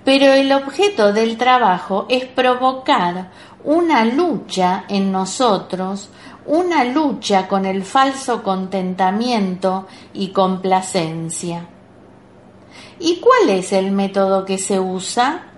Pero 0.04 0.32
el 0.32 0.52
objeto 0.52 1.12
del 1.12 1.36
trabajo 1.36 2.06
es 2.08 2.24
provocar 2.24 3.30
una 3.62 4.04
lucha 4.04 4.84
en 4.88 5.12
nosotros, 5.12 6.10
una 6.46 6.84
lucha 6.84 7.46
con 7.46 7.66
el 7.66 7.84
falso 7.84 8.42
contentamiento 8.42 9.86
y 10.12 10.28
complacencia. 10.28 11.66
¿Y 12.98 13.20
cuál 13.20 13.50
es 13.50 13.72
el 13.72 13.92
método 13.92 14.44
que 14.44 14.58
se 14.58 14.80
usa? 14.80 15.50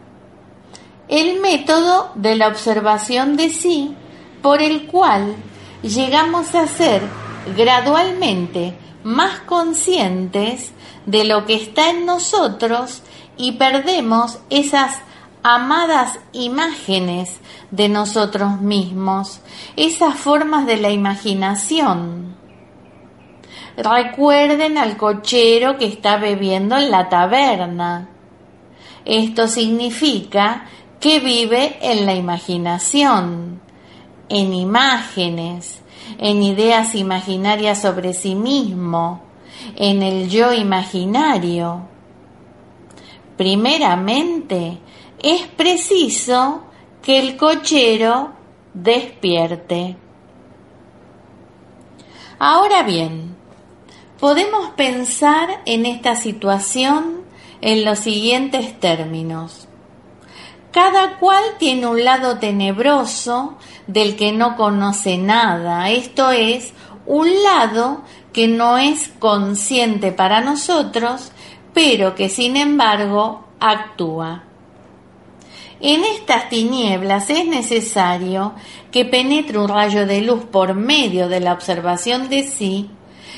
el 1.08 1.40
método 1.40 2.10
de 2.16 2.34
la 2.34 2.48
observación 2.48 3.36
de 3.36 3.50
sí 3.50 3.94
por 4.46 4.62
el 4.62 4.86
cual 4.86 5.34
llegamos 5.82 6.54
a 6.54 6.68
ser 6.68 7.02
gradualmente 7.56 8.78
más 9.02 9.40
conscientes 9.40 10.70
de 11.04 11.24
lo 11.24 11.44
que 11.46 11.56
está 11.56 11.90
en 11.90 12.06
nosotros 12.06 13.02
y 13.36 13.52
perdemos 13.52 14.38
esas 14.48 15.00
amadas 15.42 16.20
imágenes 16.32 17.40
de 17.72 17.88
nosotros 17.88 18.60
mismos, 18.60 19.40
esas 19.74 20.14
formas 20.14 20.64
de 20.64 20.76
la 20.76 20.90
imaginación. 20.90 22.36
Recuerden 23.76 24.78
al 24.78 24.96
cochero 24.96 25.76
que 25.76 25.86
está 25.86 26.18
bebiendo 26.18 26.76
en 26.76 26.92
la 26.92 27.08
taberna. 27.08 28.10
Esto 29.04 29.48
significa 29.48 30.66
que 31.00 31.18
vive 31.18 31.78
en 31.82 32.06
la 32.06 32.14
imaginación, 32.14 33.65
en 34.28 34.54
imágenes, 34.54 35.80
en 36.18 36.42
ideas 36.42 36.94
imaginarias 36.94 37.80
sobre 37.80 38.14
sí 38.14 38.34
mismo, 38.34 39.22
en 39.76 40.02
el 40.02 40.28
yo 40.28 40.52
imaginario. 40.52 41.82
Primeramente, 43.36 44.78
es 45.22 45.46
preciso 45.48 46.62
que 47.02 47.18
el 47.18 47.36
cochero 47.36 48.32
despierte. 48.74 49.96
Ahora 52.38 52.82
bien, 52.82 53.36
podemos 54.20 54.70
pensar 54.70 55.62
en 55.64 55.86
esta 55.86 56.16
situación 56.16 57.22
en 57.60 57.84
los 57.84 57.98
siguientes 58.00 58.78
términos. 58.78 59.65
Cada 60.76 61.16
cual 61.16 61.42
tiene 61.58 61.86
un 61.86 62.04
lado 62.04 62.38
tenebroso 62.38 63.56
del 63.86 64.14
que 64.14 64.32
no 64.32 64.56
conoce 64.56 65.16
nada, 65.16 65.88
esto 65.88 66.30
es, 66.32 66.74
un 67.06 67.28
lado 67.42 68.02
que 68.34 68.46
no 68.46 68.76
es 68.76 69.08
consciente 69.18 70.12
para 70.12 70.42
nosotros, 70.42 71.32
pero 71.72 72.14
que 72.14 72.28
sin 72.28 72.58
embargo 72.58 73.46
actúa. 73.58 74.42
En 75.80 76.04
estas 76.04 76.50
tinieblas 76.50 77.30
es 77.30 77.46
necesario 77.46 78.52
que 78.92 79.06
penetre 79.06 79.56
un 79.56 79.68
rayo 79.68 80.06
de 80.06 80.20
luz 80.20 80.44
por 80.44 80.74
medio 80.74 81.30
de 81.30 81.40
la 81.40 81.54
observación 81.54 82.28
de 82.28 82.42
sí, 82.42 82.90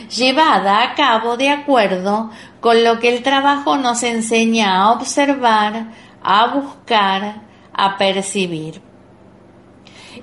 llevada 0.09 0.83
a 0.83 0.97
cabo 0.97 1.37
de 1.37 1.51
acuerdo 1.51 2.31
con 2.59 2.83
lo 2.83 2.99
que 2.99 3.15
el 3.15 3.23
trabajo 3.23 3.77
nos 3.77 4.03
enseña 4.03 4.83
a 4.83 4.91
observar, 4.91 5.93
a 6.23 6.55
buscar, 6.55 7.43
a 7.73 7.97
percibir. 7.97 8.83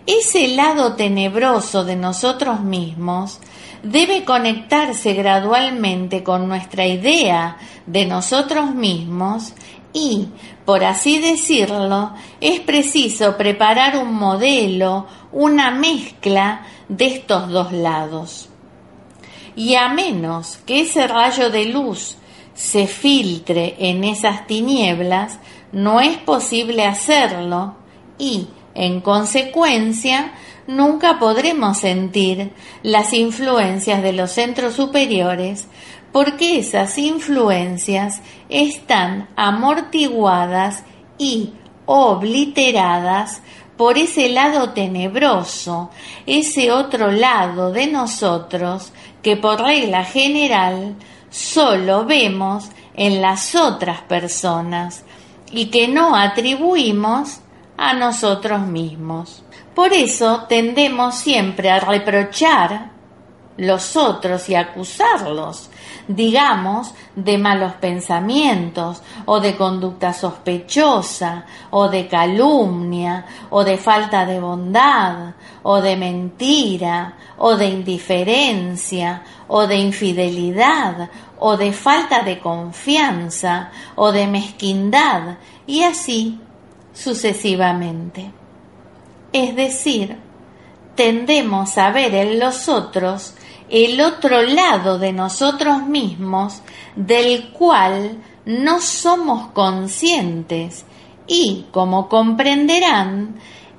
Ese 0.05 0.49
lado 0.49 0.95
tenebroso 0.95 1.84
de 1.86 1.95
nosotros 1.95 2.62
mismos 2.62 3.39
debe 3.81 4.25
conectarse 4.25 5.13
gradualmente 5.13 6.23
con 6.23 6.47
nuestra 6.47 6.86
idea 6.86 7.58
de 7.86 8.05
nosotros 8.05 8.73
mismos 8.73 9.53
y, 9.93 10.27
por 10.65 10.84
así 10.84 11.19
decirlo, 11.19 12.13
es 12.41 12.60
preciso 12.60 13.38
preparar 13.38 13.97
un 13.97 14.13
modelo, 14.13 15.08
una 15.31 15.71
mezcla 15.71 16.65
de 16.89 17.05
estos 17.08 17.49
dos 17.49 17.71
lados. 17.71 18.49
Y 19.55 19.75
a 19.75 19.88
menos 19.88 20.58
que 20.65 20.81
ese 20.81 21.08
rayo 21.08 21.49
de 21.49 21.65
luz 21.65 22.17
se 22.53 22.88
filtre 22.88 23.75
en 23.79 24.03
esas 24.03 24.47
tinieblas, 24.47 25.39
no 25.75 25.99
es 25.99 26.17
posible 26.17 26.85
hacerlo 26.85 27.75
y, 28.17 28.47
en 28.75 29.01
consecuencia, 29.01 30.31
nunca 30.67 31.19
podremos 31.19 31.79
sentir 31.79 32.53
las 32.81 33.11
influencias 33.11 34.01
de 34.01 34.13
los 34.13 34.31
centros 34.31 34.75
superiores 34.75 35.67
porque 36.13 36.59
esas 36.59 36.97
influencias 36.97 38.21
están 38.47 39.27
amortiguadas 39.35 40.85
y 41.17 41.51
obliteradas 41.85 43.41
por 43.75 43.97
ese 43.97 44.29
lado 44.29 44.69
tenebroso, 44.69 45.89
ese 46.25 46.71
otro 46.71 47.11
lado 47.11 47.73
de 47.73 47.88
nosotros 47.88 48.93
que 49.21 49.35
por 49.35 49.61
regla 49.61 50.05
general 50.05 50.95
solo 51.29 52.05
vemos 52.05 52.69
en 52.95 53.21
las 53.21 53.55
otras 53.55 53.99
personas 54.03 55.03
y 55.55 55.67
que 55.67 55.87
no 55.87 56.15
atribuimos 56.15 57.39
a 57.77 57.93
nosotros 57.93 58.61
mismos. 58.67 59.41
Por 59.73 59.93
eso 59.93 60.45
tendemos 60.47 61.15
siempre 61.15 61.71
a 61.71 61.79
reprochar 61.79 62.91
los 63.57 63.95
otros 63.95 64.49
y 64.49 64.55
acusarlos, 64.55 65.69
digamos, 66.09 66.93
de 67.15 67.37
malos 67.37 67.73
pensamientos, 67.75 69.01
o 69.25 69.39
de 69.39 69.55
conducta 69.55 70.11
sospechosa, 70.11 71.45
o 71.71 71.87
de 71.87 72.07
calumnia, 72.07 73.25
o 73.49 73.63
de 73.63 73.77
falta 73.77 74.25
de 74.25 74.41
bondad, 74.41 75.35
o 75.63 75.81
de 75.81 75.95
mentira, 75.95 77.13
o 77.37 77.55
de 77.55 77.67
indiferencia, 77.67 79.23
o 79.47 79.65
de 79.67 79.77
infidelidad, 79.77 81.09
o 81.38 81.58
de 81.58 81.74
falta 81.74 82.24
de 82.24 82.39
confianza, 82.39 83.71
o 83.95 84.12
de 84.12 84.28
mezquindad, 84.28 85.38
y 85.67 85.84
así 85.84 86.39
sucesivamente. 86.93 88.32
Es 89.34 89.56
decir, 89.56 90.17
tendemos 90.95 91.78
a 91.78 91.91
ver 91.91 92.15
en 92.15 92.39
los 92.39 92.69
otros 92.69 93.36
el 93.69 94.00
otro 94.02 94.43
lado 94.43 95.00
de 95.00 95.12
nosotros 95.12 95.86
mismos 95.86 96.62
del 96.95 97.50
cual 97.52 98.17
no 98.45 98.80
somos 98.80 99.48
conscientes 99.48 100.86
y, 101.28 101.65
como 101.71 102.08
comprenderán, 102.08 103.36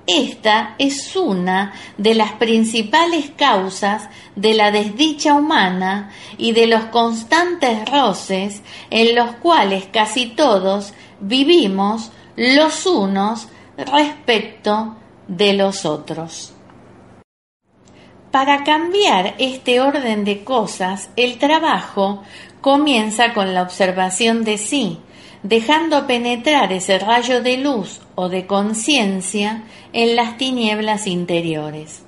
esta 0.06 0.76
es 0.78 1.16
una 1.16 1.72
de 1.98 2.14
las 2.14 2.32
principales 2.34 3.30
causas 3.36 4.08
de 4.36 4.54
la 4.54 4.70
desdicha 4.70 5.34
humana 5.34 6.10
y 6.38 6.52
de 6.52 6.68
los 6.68 6.84
constantes 6.86 7.88
roces 7.90 8.62
en 8.90 9.16
los 9.16 9.32
cuales 9.36 9.86
casi 9.92 10.26
todos 10.26 10.94
vivimos 11.18 12.12
los 12.36 12.86
unos 12.86 13.48
respecto 13.76 14.96
de 15.26 15.54
los 15.54 15.84
otros. 15.84 16.52
Para 18.30 18.64
cambiar 18.64 19.34
este 19.38 19.80
orden 19.80 20.24
de 20.24 20.44
cosas, 20.44 21.10
el 21.16 21.38
trabajo 21.38 22.22
comienza 22.60 23.32
con 23.32 23.54
la 23.54 23.62
observación 23.62 24.44
de 24.44 24.58
sí, 24.58 25.00
dejando 25.42 26.06
penetrar 26.06 26.72
ese 26.72 26.98
rayo 26.98 27.42
de 27.42 27.56
luz 27.56 28.05
o 28.16 28.28
de 28.28 28.46
conciencia 28.48 29.62
en 29.92 30.16
las 30.16 30.36
tinieblas 30.36 31.06
interiores. 31.06 32.02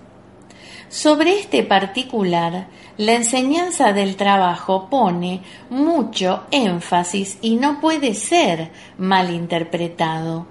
Sobre 0.88 1.38
este 1.38 1.62
particular, 1.62 2.68
la 2.97 3.12
enseñanza 3.12 3.92
del 3.92 4.16
trabajo 4.16 4.88
pone 4.90 5.42
mucho 5.71 6.47
énfasis 6.51 7.38
y 7.42 7.57
no 7.57 7.79
puede 7.81 8.14
ser 8.14 8.73
mal 8.97 9.31
interpretado. 9.31 10.47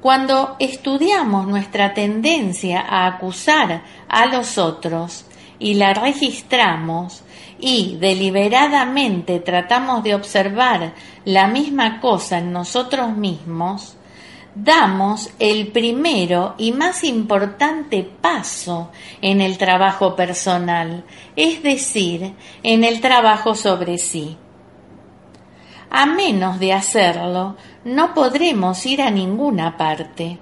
Cuando 0.00 0.56
estudiamos 0.60 1.48
nuestra 1.48 1.92
tendencia 1.92 2.80
a 2.80 3.06
acusar 3.06 3.82
a 4.08 4.26
los 4.26 4.56
otros 4.56 5.26
y 5.58 5.74
la 5.74 5.94
registramos 5.94 7.24
y 7.58 7.96
deliberadamente 8.00 9.40
tratamos 9.40 10.04
de 10.04 10.14
observar 10.14 10.94
la 11.24 11.48
misma 11.48 12.00
cosa 12.00 12.38
en 12.38 12.52
nosotros 12.52 13.16
mismos, 13.16 13.96
damos 14.54 15.30
el 15.38 15.68
primero 15.68 16.54
y 16.58 16.72
más 16.72 17.04
importante 17.04 18.08
paso 18.20 18.90
en 19.20 19.40
el 19.40 19.58
trabajo 19.58 20.14
personal, 20.14 21.04
es 21.36 21.62
decir, 21.62 22.34
en 22.62 22.84
el 22.84 23.00
trabajo 23.00 23.54
sobre 23.54 23.98
sí. 23.98 24.36
A 25.90 26.06
menos 26.06 26.58
de 26.58 26.72
hacerlo, 26.72 27.56
no 27.84 28.14
podremos 28.14 28.84
ir 28.86 29.02
a 29.02 29.10
ninguna 29.10 29.76
parte. 29.76 30.38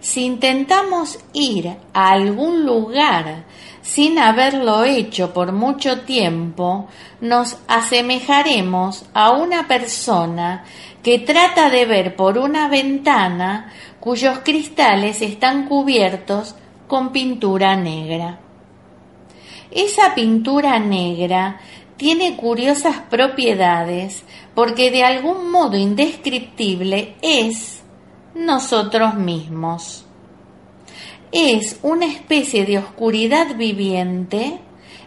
Si 0.00 0.24
intentamos 0.24 1.20
ir 1.32 1.76
a 1.94 2.10
algún 2.10 2.66
lugar 2.66 3.44
sin 3.82 4.18
haberlo 4.18 4.82
hecho 4.82 5.32
por 5.32 5.52
mucho 5.52 6.00
tiempo, 6.00 6.88
nos 7.20 7.58
asemejaremos 7.68 9.04
a 9.14 9.30
una 9.30 9.68
persona 9.68 10.64
que 11.02 11.18
trata 11.18 11.68
de 11.68 11.84
ver 11.84 12.16
por 12.16 12.38
una 12.38 12.68
ventana 12.68 13.72
cuyos 14.00 14.40
cristales 14.40 15.20
están 15.22 15.66
cubiertos 15.66 16.54
con 16.86 17.12
pintura 17.12 17.76
negra. 17.76 18.40
Esa 19.70 20.14
pintura 20.14 20.78
negra 20.78 21.60
tiene 21.96 22.36
curiosas 22.36 22.98
propiedades 23.08 24.24
porque 24.54 24.90
de 24.90 25.04
algún 25.04 25.50
modo 25.50 25.76
indescriptible 25.76 27.14
es 27.22 27.82
nosotros 28.34 29.14
mismos. 29.14 30.04
Es 31.30 31.78
una 31.82 32.06
especie 32.06 32.66
de 32.66 32.78
oscuridad 32.78 33.56
viviente 33.56 34.60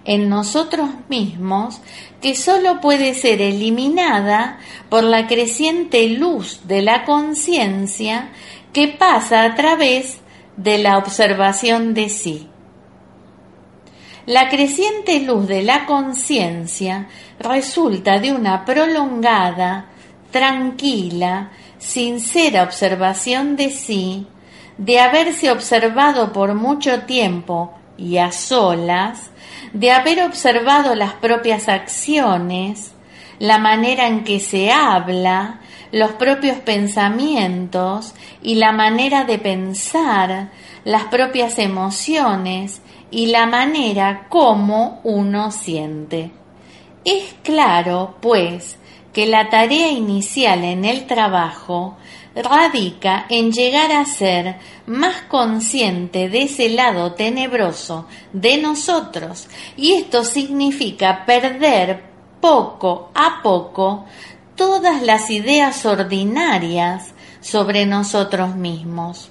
en 0.05 0.29
nosotros 0.29 0.89
mismos 1.10 1.81
que 2.25 2.33
sólo 2.33 2.81
puede 2.81 3.13
ser 3.13 3.39
eliminada 3.39 4.57
por 4.89 5.03
la 5.03 5.27
creciente 5.27 6.09
luz 6.09 6.61
de 6.63 6.81
la 6.81 7.05
conciencia 7.05 8.29
que 8.73 8.88
pasa 8.88 9.43
a 9.43 9.53
través 9.53 10.21
de 10.57 10.79
la 10.79 10.97
observación 10.97 11.93
de 11.93 12.09
sí. 12.09 12.49
La 14.25 14.49
creciente 14.49 15.19
luz 15.19 15.47
de 15.47 15.61
la 15.61 15.85
conciencia 15.85 17.09
resulta 17.38 18.17
de 18.17 18.31
una 18.31 18.65
prolongada, 18.65 19.85
tranquila, 20.31 21.51
sincera 21.77 22.63
observación 22.63 23.55
de 23.55 23.69
sí, 23.69 24.25
de 24.79 24.99
haberse 24.99 25.51
observado 25.51 26.33
por 26.33 26.55
mucho 26.55 27.01
tiempo 27.01 27.75
y 27.97 28.17
a 28.17 28.31
solas, 28.31 29.29
de 29.73 29.91
haber 29.91 30.23
observado 30.23 30.95
las 30.95 31.13
propias 31.13 31.69
acciones, 31.69 32.93
la 33.39 33.58
manera 33.58 34.08
en 34.08 34.23
que 34.23 34.39
se 34.39 34.71
habla, 34.71 35.60
los 35.91 36.12
propios 36.13 36.58
pensamientos 36.58 38.13
y 38.41 38.56
la 38.56 38.71
manera 38.71 39.23
de 39.23 39.39
pensar, 39.39 40.51
las 40.84 41.06
propias 41.06 41.60
emociones 41.60 42.82
y 43.12 43.28
la 43.28 43.45
manera 43.45 44.28
como 44.30 44.99
uno 45.04 45.51
siente. 45.51 46.32
Es 47.04 47.36
claro, 47.43 48.15
pues, 48.21 48.78
que 49.13 49.25
la 49.25 49.49
tarea 49.49 49.91
inicial 49.91 50.63
en 50.63 50.84
el 50.84 51.06
trabajo 51.06 51.95
radica 52.36 53.26
en 53.30 53.52
llegar 53.52 53.91
a 53.91 54.06
ser 54.06 54.58
más 54.86 55.21
consciente 55.24 56.30
de 56.30 56.43
ese 56.43 56.69
lado 56.69 57.13
tenebroso 57.13 58.08
de 58.34 58.58
nosotros 58.58 59.48
y 59.78 59.93
esto 59.93 60.24
significa 60.24 61.26
perder 61.26 62.04
poco 62.41 63.10
a 63.13 63.41
poco 63.41 64.06
todas 64.56 65.02
las 65.02 65.30
ideas 65.30 65.86
ordinarias 65.86 67.13
sobre 67.41 67.86
nosotros 67.86 68.56
mismos. 68.56 69.30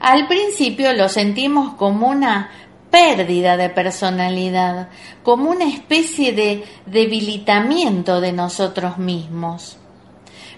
Al 0.00 0.26
principio 0.26 0.92
lo 0.94 1.08
sentimos 1.08 1.74
como 1.74 2.08
una 2.08 2.50
pérdida 2.90 3.56
de 3.56 3.70
personalidad, 3.70 4.88
como 5.22 5.50
una 5.50 5.64
especie 5.64 6.32
de 6.32 6.64
debilitamiento 6.86 8.20
de 8.20 8.32
nosotros 8.32 8.98
mismos. 8.98 9.78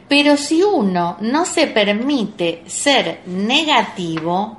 Pero 0.09 0.37
si 0.37 0.63
uno 0.63 1.17
no 1.21 1.45
se 1.45 1.67
permite 1.67 2.63
ser 2.67 3.23
negativo, 3.27 4.59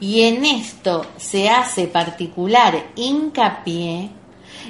y 0.00 0.22
en 0.22 0.44
esto 0.44 1.06
se 1.16 1.48
hace 1.48 1.86
particular 1.86 2.88
hincapié, 2.96 4.10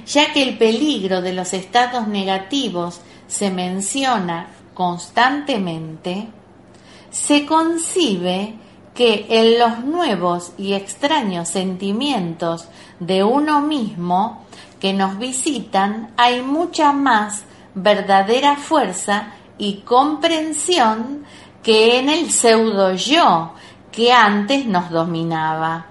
ya 0.07 0.33
que 0.33 0.42
el 0.42 0.59
peligro 0.59 1.22
de 1.22 1.33
los 1.33 1.52
estados 1.52 2.07
negativos 2.07 3.00
se 3.26 3.50
menciona 3.50 4.48
constantemente, 4.74 6.28
se 7.11 7.46
concibe 7.46 8.54
que 8.94 9.26
en 9.28 9.59
los 9.59 9.85
nuevos 9.85 10.52
y 10.57 10.74
extraños 10.74 11.48
sentimientos 11.48 12.68
de 13.00 13.24
uno 13.24 13.61
mismo 13.61 14.44
que 14.80 14.92
nos 14.92 15.18
visitan 15.18 16.12
hay 16.16 16.42
mucha 16.42 16.92
más 16.92 17.42
verdadera 17.74 18.57
fuerza 18.57 19.33
y 19.58 19.78
comprensión 19.78 21.24
que 21.62 21.98
en 21.98 22.08
el 22.08 22.30
pseudo 22.30 22.94
yo 22.94 23.52
que 23.90 24.12
antes 24.12 24.66
nos 24.66 24.90
dominaba. 24.90 25.86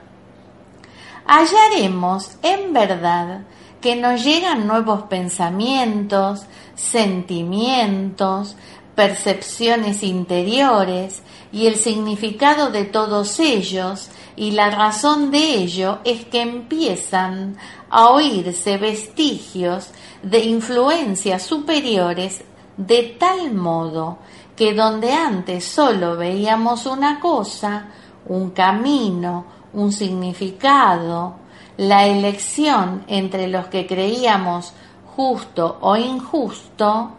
Hallaremos 1.25 2.37
en 2.41 2.73
verdad 2.73 3.41
que 3.79 3.95
nos 3.95 4.23
llegan 4.23 4.67
nuevos 4.67 5.03
pensamientos, 5.03 6.45
sentimientos, 6.75 8.55
percepciones 8.95 10.03
interiores 10.03 11.23
y 11.51 11.67
el 11.67 11.75
significado 11.75 12.69
de 12.71 12.85
todos 12.85 13.39
ellos 13.39 14.09
y 14.35 14.51
la 14.51 14.69
razón 14.69 15.31
de 15.31 15.55
ello 15.55 15.99
es 16.03 16.25
que 16.25 16.41
empiezan 16.41 17.57
a 17.89 18.09
oírse 18.09 18.77
vestigios 18.77 19.89
de 20.21 20.39
influencias 20.39 21.43
superiores 21.43 22.43
de 22.77 23.15
tal 23.19 23.53
modo 23.53 24.17
que 24.55 24.73
donde 24.73 25.11
antes 25.11 25.65
solo 25.65 26.15
veíamos 26.15 26.85
una 26.85 27.19
cosa, 27.19 27.87
un 28.27 28.51
camino, 28.51 29.45
un 29.73 29.91
significado, 29.91 31.35
la 31.77 32.05
elección 32.05 33.03
entre 33.07 33.47
los 33.47 33.67
que 33.67 33.87
creíamos 33.87 34.73
justo 35.15 35.77
o 35.81 35.95
injusto, 35.95 37.11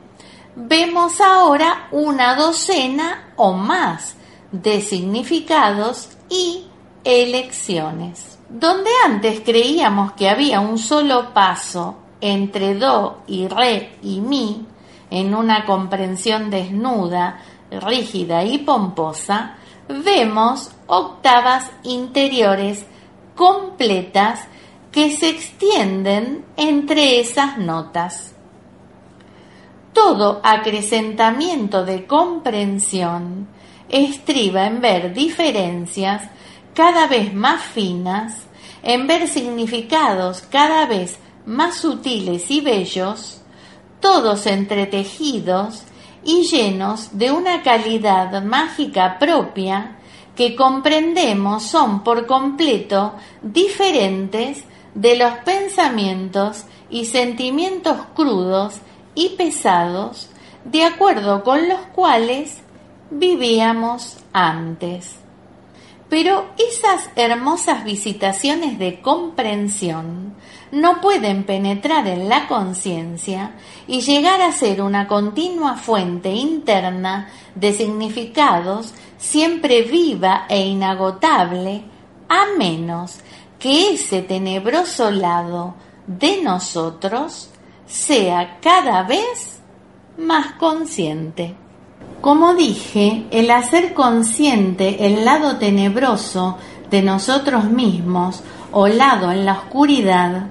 vemos 0.57 1.21
ahora 1.21 1.89
una 1.91 2.35
docena 2.35 3.33
o 3.37 3.53
más 3.53 4.17
de 4.53 4.81
significados 4.81 6.11
y 6.29 6.67
elecciones. 7.03 8.39
Donde 8.49 8.91
antes 9.05 9.41
creíamos 9.41 10.13
que 10.13 10.29
había 10.29 10.61
un 10.61 10.79
solo 10.79 11.35
paso 11.35 11.97
entre 12.21 12.75
do 12.75 13.19
y 13.27 13.49
re 13.49 13.99
y 14.03 14.21
mi, 14.21 14.65
en 15.15 15.33
una 15.33 15.65
comprensión 15.65 16.51
desnuda, 16.51 17.39
rígida 17.71 18.43
y 18.43 18.59
pomposa, 18.59 19.55
vemos 19.89 20.73
octavas 20.89 21.71
interiores 21.85 22.85
completas 23.37 24.41
que 24.91 25.17
se 25.17 25.29
extienden 25.29 26.45
entre 26.57 27.21
esas 27.21 27.59
notas. 27.59 28.35
Todo 29.93 30.41
acrecentamiento 30.43 31.85
de 31.85 32.07
comprensión 32.07 33.47
estriba 33.89 34.67
en 34.67 34.81
ver 34.81 35.15
diferencias 35.15 36.25
cada 36.75 37.07
vez 37.07 37.33
más 37.33 37.63
finas, 37.63 38.47
en 38.83 39.07
ver 39.07 39.29
significados 39.29 40.43
cada 40.51 40.87
vez 40.87 41.21
más 41.47 41.77
sutiles 41.77 42.51
y 42.51 42.61
bellos, 42.61 43.44
todos 44.05 44.47
entretejidos 44.47 45.83
y 46.25 46.43
llenos 46.43 47.17
de 47.17 47.33
una 47.33 47.63
calidad 47.63 48.43
mágica 48.43 49.19
propia 49.19 49.97
que 50.37 50.55
comprendemos 50.55 51.63
son 51.63 52.05
por 52.05 52.27
completo 52.27 53.15
diferentes 53.41 54.63
de 54.95 55.17
los 55.17 55.33
pensamientos 55.47 56.67
y 56.91 57.07
sentimientos 57.07 57.97
crudos 58.15 58.75
y 59.15 59.31
pesados 59.31 60.29
de 60.67 60.85
acuerdo 60.85 61.43
con 61.43 61.67
los 61.67 61.81
cuales 61.95 62.59
vivíamos 63.11 64.19
antes. 64.35 65.17
Pero 66.11 66.45
esas 66.59 67.09
hermosas 67.17 67.85
visitaciones 67.85 68.79
de 68.79 69.01
comprensión 69.01 70.35
no 70.75 71.01
pueden 71.01 71.45
penetrar 71.45 72.07
en 72.09 72.29
la 72.29 72.49
conciencia 72.49 73.53
y 73.87 74.01
llegar 74.01 74.41
a 74.43 74.53
ser 74.53 74.83
una 74.83 75.07
continua 75.07 75.77
fuente 75.77 76.31
interna 76.31 77.29
de 77.55 77.73
significados 77.73 78.93
siempre 79.17 79.83
viva 79.83 80.47
e 80.49 80.67
inagotable, 80.67 81.85
a 82.29 82.59
menos 82.59 83.21
que 83.59 83.95
ese 83.95 84.23
tenebroso 84.23 85.11
lado 85.11 85.75
de 86.07 86.43
nosotros 86.43 87.51
sea 87.87 88.59
cada 88.61 89.05
vez 89.05 89.61
más 90.19 90.53
consciente. 90.55 91.55
Como 92.21 92.55
dije, 92.55 93.27
el 93.31 93.51
hacer 93.51 93.95
consciente 93.95 95.07
el 95.07 95.25
lado 95.25 95.57
tenebroso 95.57 96.59
de 96.91 97.03
nosotros 97.03 97.65
mismos 97.65 98.43
o 98.73 98.89
lado 98.89 99.31
en 99.31 99.45
la 99.45 99.53
oscuridad 99.53 100.49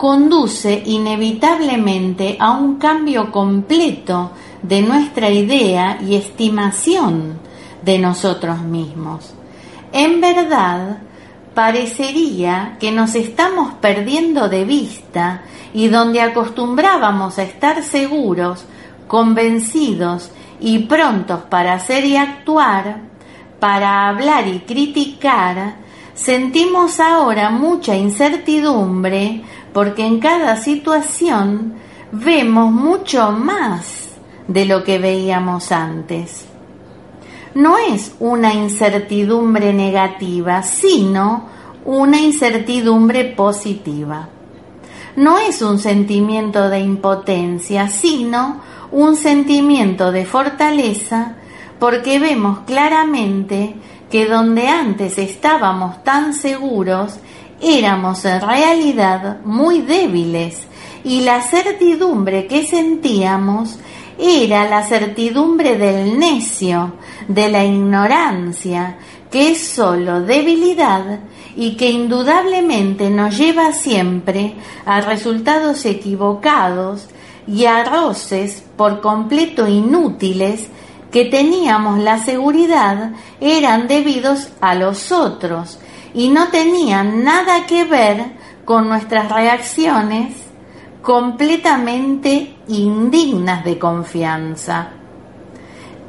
conduce 0.00 0.82
inevitablemente 0.86 2.38
a 2.40 2.52
un 2.52 2.76
cambio 2.76 3.30
completo 3.30 4.30
de 4.62 4.80
nuestra 4.80 5.28
idea 5.28 5.98
y 6.00 6.14
estimación 6.14 7.38
de 7.82 7.98
nosotros 7.98 8.62
mismos. 8.62 9.34
En 9.92 10.22
verdad, 10.22 11.02
parecería 11.52 12.78
que 12.80 12.92
nos 12.92 13.14
estamos 13.14 13.74
perdiendo 13.74 14.48
de 14.48 14.64
vista 14.64 15.42
y 15.74 15.88
donde 15.88 16.22
acostumbrábamos 16.22 17.38
a 17.38 17.42
estar 17.42 17.82
seguros, 17.82 18.64
convencidos 19.06 20.30
y 20.60 20.78
prontos 20.78 21.42
para 21.50 21.74
hacer 21.74 22.06
y 22.06 22.16
actuar, 22.16 23.02
para 23.58 24.08
hablar 24.08 24.48
y 24.48 24.60
criticar, 24.60 25.74
sentimos 26.14 27.00
ahora 27.00 27.50
mucha 27.50 27.94
incertidumbre 27.96 29.42
porque 29.72 30.04
en 30.04 30.20
cada 30.20 30.56
situación 30.56 31.74
vemos 32.12 32.72
mucho 32.72 33.32
más 33.32 34.10
de 34.48 34.64
lo 34.64 34.82
que 34.82 34.98
veíamos 34.98 35.70
antes. 35.72 36.46
No 37.54 37.78
es 37.78 38.14
una 38.20 38.54
incertidumbre 38.54 39.72
negativa, 39.72 40.62
sino 40.62 41.48
una 41.84 42.20
incertidumbre 42.20 43.24
positiva. 43.24 44.28
No 45.16 45.38
es 45.38 45.60
un 45.62 45.78
sentimiento 45.78 46.68
de 46.68 46.80
impotencia, 46.80 47.88
sino 47.88 48.60
un 48.92 49.16
sentimiento 49.16 50.12
de 50.12 50.24
fortaleza 50.24 51.36
porque 51.78 52.18
vemos 52.18 52.60
claramente 52.60 53.74
que 54.10 54.26
donde 54.26 54.68
antes 54.68 55.18
estábamos 55.18 56.02
tan 56.04 56.34
seguros, 56.34 57.18
éramos 57.60 58.24
en 58.24 58.40
realidad 58.40 59.40
muy 59.44 59.82
débiles 59.82 60.66
y 61.04 61.22
la 61.22 61.42
certidumbre 61.42 62.46
que 62.46 62.66
sentíamos 62.66 63.78
era 64.18 64.68
la 64.68 64.84
certidumbre 64.84 65.78
del 65.78 66.18
necio, 66.18 66.94
de 67.26 67.48
la 67.48 67.64
ignorancia, 67.64 68.98
que 69.30 69.52
es 69.52 69.66
sólo 69.66 70.20
debilidad 70.20 71.20
y 71.56 71.76
que 71.76 71.90
indudablemente 71.90 73.08
nos 73.08 73.38
lleva 73.38 73.72
siempre 73.72 74.54
a 74.84 75.00
resultados 75.00 75.84
equivocados 75.86 77.08
y 77.46 77.64
a 77.64 77.84
roces 77.84 78.62
por 78.76 79.00
completo 79.00 79.66
inútiles 79.66 80.68
que 81.10 81.24
teníamos 81.24 81.98
la 81.98 82.22
seguridad 82.22 83.12
eran 83.40 83.88
debidos 83.88 84.48
a 84.60 84.74
los 84.74 85.10
otros 85.10 85.78
y 86.14 86.28
no 86.30 86.48
tenían 86.48 87.24
nada 87.24 87.66
que 87.66 87.84
ver 87.84 88.32
con 88.64 88.88
nuestras 88.88 89.30
reacciones 89.30 90.34
completamente 91.02 92.56
indignas 92.68 93.64
de 93.64 93.78
confianza. 93.78 94.90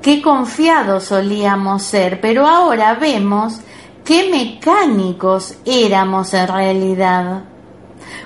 Qué 0.02 0.22
confiados 0.22 1.06
solíamos 1.06 1.84
ser, 1.84 2.20
pero 2.22 2.48
ahora 2.48 2.96
vemos 2.96 3.60
qué 4.04 4.30
mecánicos 4.30 5.56
éramos 5.66 6.34
en 6.34 6.48
realidad. 6.48 7.44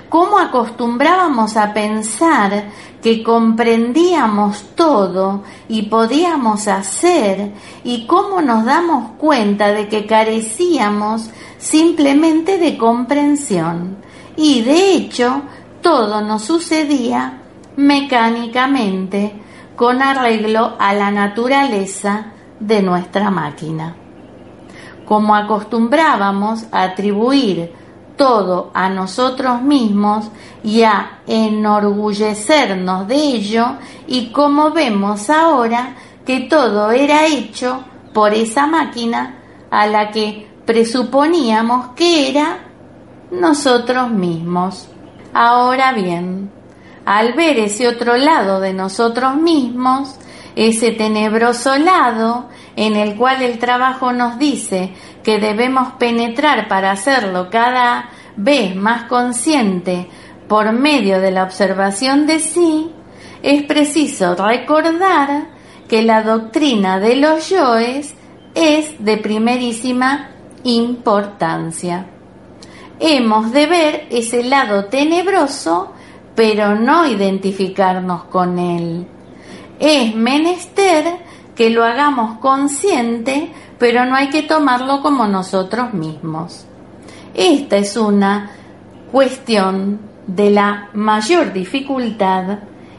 Cómo 0.08 0.38
acostumbrábamos 0.38 1.56
a 1.56 1.72
pensar 1.72 2.70
que 3.02 3.22
comprendíamos 3.22 4.74
todo 4.74 5.44
y 5.68 5.82
podíamos 5.82 6.68
hacer 6.68 7.52
y 7.84 8.06
cómo 8.06 8.42
nos 8.42 8.64
damos 8.64 9.12
cuenta 9.18 9.68
de 9.68 9.88
que 9.88 10.06
carecíamos 10.06 11.30
simplemente 11.58 12.58
de 12.58 12.76
comprensión. 12.76 13.98
Y 14.36 14.62
de 14.62 14.92
hecho, 14.92 15.42
todo 15.82 16.20
nos 16.20 16.42
sucedía 16.42 17.42
mecánicamente 17.76 19.40
con 19.76 20.02
arreglo 20.02 20.74
a 20.78 20.92
la 20.94 21.10
naturaleza 21.10 22.32
de 22.58 22.82
nuestra 22.82 23.30
máquina. 23.30 23.94
Como 25.04 25.36
acostumbrábamos 25.36 26.66
a 26.72 26.82
atribuir 26.82 27.72
todo 28.16 28.70
a 28.74 28.88
nosotros 28.88 29.62
mismos 29.62 30.30
y 30.64 30.82
a 30.82 31.20
enorgullecernos 31.26 33.06
de 33.06 33.16
ello 33.16 33.76
y 34.06 34.30
como 34.32 34.70
vemos 34.70 35.30
ahora 35.30 35.94
que 36.24 36.40
todo 36.40 36.90
era 36.90 37.26
hecho 37.26 37.84
por 38.12 38.34
esa 38.34 38.66
máquina 38.66 39.38
a 39.70 39.86
la 39.86 40.10
que 40.10 40.48
presuponíamos 40.64 41.88
que 41.94 42.30
era 42.30 42.58
nosotros 43.30 44.10
mismos. 44.10 44.88
Ahora 45.32 45.92
bien, 45.92 46.50
al 47.04 47.34
ver 47.34 47.58
ese 47.58 47.86
otro 47.86 48.16
lado 48.16 48.60
de 48.60 48.72
nosotros 48.72 49.36
mismos, 49.36 50.16
ese 50.56 50.92
tenebroso 50.92 51.76
lado 51.76 52.48
en 52.74 52.96
el 52.96 53.16
cual 53.16 53.42
el 53.42 53.58
trabajo 53.58 54.12
nos 54.12 54.38
dice 54.38 54.94
que 55.26 55.40
debemos 55.40 55.94
penetrar 55.94 56.68
para 56.68 56.92
hacerlo 56.92 57.50
cada 57.50 58.10
vez 58.36 58.76
más 58.76 59.06
consciente 59.08 60.08
por 60.46 60.70
medio 60.70 61.20
de 61.20 61.32
la 61.32 61.42
observación 61.42 62.28
de 62.28 62.38
sí, 62.38 62.92
es 63.42 63.64
preciso 63.64 64.36
recordar 64.36 65.48
que 65.88 66.02
la 66.02 66.22
doctrina 66.22 67.00
de 67.00 67.16
los 67.16 67.50
yoes 67.50 68.14
es 68.54 69.04
de 69.04 69.16
primerísima 69.16 70.30
importancia. 70.62 72.06
Hemos 73.00 73.50
de 73.50 73.66
ver 73.66 74.06
ese 74.10 74.44
lado 74.44 74.84
tenebroso, 74.84 75.92
pero 76.36 76.76
no 76.76 77.04
identificarnos 77.04 78.26
con 78.26 78.60
él. 78.60 79.08
Es 79.80 80.14
menester 80.14 81.18
que 81.56 81.70
lo 81.70 81.82
hagamos 81.82 82.38
consciente, 82.38 83.50
pero 83.78 84.04
no 84.04 84.14
hay 84.14 84.30
que 84.30 84.42
tomarlo 84.42 85.02
como 85.02 85.26
nosotros 85.26 85.92
mismos. 85.92 86.66
Esta 87.34 87.76
es 87.76 87.96
una 87.96 88.50
cuestión 89.12 90.00
de 90.26 90.50
la 90.50 90.90
mayor 90.94 91.52
dificultad 91.52 92.58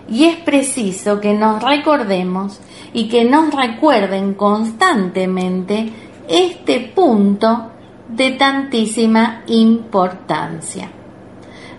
y 0.10 0.26
es 0.26 0.38
preciso 0.38 1.20
que 1.20 1.34
nos 1.34 1.62
recordemos 1.62 2.60
y 2.94 3.10
que 3.10 3.26
nos 3.26 3.54
recuerden 3.54 4.36
constantemente 4.36 5.92
este 6.28 6.92
punto 6.96 7.72
de 8.08 8.32
tantísima 8.32 9.44
importancia. 9.48 10.90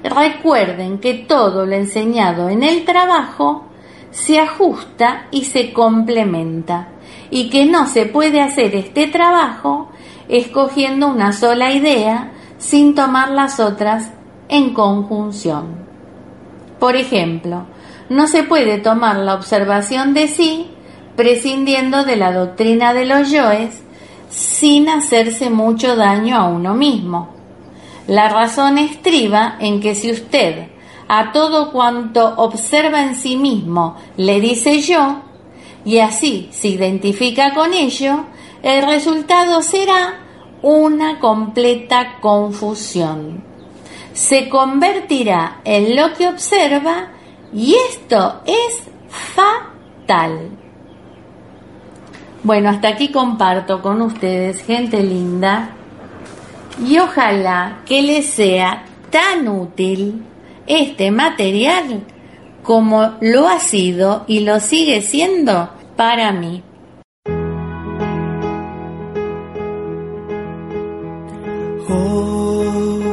Recuerden 0.02 0.98
que 0.98 1.14
todo 1.14 1.64
lo 1.64 1.74
enseñado 1.74 2.48
en 2.48 2.62
el 2.62 2.84
trabajo 2.84 3.64
se 4.10 4.38
ajusta 4.38 5.26
y 5.30 5.44
se 5.44 5.72
complementa 5.72 6.88
y 7.30 7.50
que 7.50 7.66
no 7.66 7.86
se 7.86 8.06
puede 8.06 8.40
hacer 8.40 8.74
este 8.74 9.06
trabajo 9.06 9.90
escogiendo 10.28 11.08
una 11.08 11.32
sola 11.32 11.72
idea 11.72 12.32
sin 12.58 12.94
tomar 12.94 13.30
las 13.30 13.60
otras 13.60 14.10
en 14.48 14.74
conjunción. 14.74 15.86
Por 16.78 16.96
ejemplo, 16.96 17.66
no 18.08 18.26
se 18.26 18.42
puede 18.42 18.78
tomar 18.78 19.16
la 19.16 19.34
observación 19.34 20.14
de 20.14 20.28
sí 20.28 20.70
prescindiendo 21.16 22.04
de 22.04 22.16
la 22.16 22.32
doctrina 22.32 22.94
de 22.94 23.04
los 23.04 23.30
yoes 23.30 23.82
sin 24.30 24.88
hacerse 24.88 25.50
mucho 25.50 25.96
daño 25.96 26.36
a 26.36 26.48
uno 26.48 26.74
mismo. 26.74 27.30
La 28.06 28.28
razón 28.28 28.78
estriba 28.78 29.56
en 29.58 29.80
que 29.80 29.94
si 29.94 30.10
usted 30.10 30.68
a 31.08 31.32
todo 31.32 31.72
cuanto 31.72 32.34
observa 32.36 33.02
en 33.02 33.16
sí 33.16 33.36
mismo 33.36 33.96
le 34.16 34.40
dice 34.40 34.80
yo, 34.80 35.22
y 35.88 36.00
así 36.00 36.50
se 36.52 36.68
identifica 36.68 37.54
con 37.54 37.72
ello, 37.72 38.26
el 38.62 38.86
resultado 38.86 39.62
será 39.62 40.20
una 40.60 41.18
completa 41.18 42.18
confusión. 42.20 43.42
Se 44.12 44.50
convertirá 44.50 45.62
en 45.64 45.96
lo 45.96 46.12
que 46.12 46.28
observa 46.28 47.08
y 47.54 47.74
esto 47.88 48.42
es 48.44 48.82
fatal. 49.08 50.50
Bueno, 52.42 52.68
hasta 52.68 52.88
aquí 52.88 53.08
comparto 53.08 53.80
con 53.80 54.02
ustedes, 54.02 54.62
gente 54.62 55.02
linda, 55.02 55.70
y 56.86 56.98
ojalá 56.98 57.78
que 57.86 58.02
les 58.02 58.26
sea 58.26 58.84
tan 59.08 59.48
útil 59.48 60.22
este 60.66 61.10
material 61.10 62.04
como 62.62 63.14
lo 63.22 63.48
ha 63.48 63.58
sido 63.58 64.26
y 64.26 64.40
lo 64.40 64.60
sigue 64.60 65.00
siendo 65.00 65.77
para 65.98 66.32
mí. 66.32 66.62
Hoy 71.88 73.04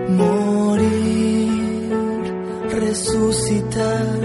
morir, 0.09 1.55
resucitar 2.81 4.19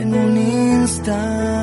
en 0.00 0.14
un 0.14 0.38
instante, 0.38 1.53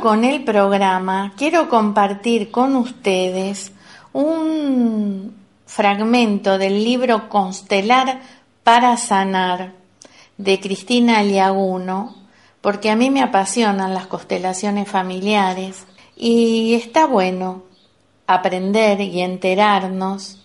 con 0.00 0.24
el 0.24 0.44
programa, 0.44 1.34
quiero 1.36 1.68
compartir 1.68 2.50
con 2.50 2.76
ustedes 2.76 3.72
un 4.12 5.34
fragmento 5.66 6.58
del 6.58 6.82
libro 6.82 7.28
Constelar 7.28 8.20
para 8.64 8.96
Sanar 8.96 9.72
de 10.38 10.58
Cristina 10.58 11.22
Liaguno, 11.22 12.16
porque 12.60 12.90
a 12.90 12.96
mí 12.96 13.10
me 13.10 13.22
apasionan 13.22 13.92
las 13.92 14.06
constelaciones 14.06 14.88
familiares 14.88 15.84
y 16.16 16.74
está 16.74 17.06
bueno 17.06 17.64
aprender 18.26 19.00
y 19.00 19.20
enterarnos 19.20 20.38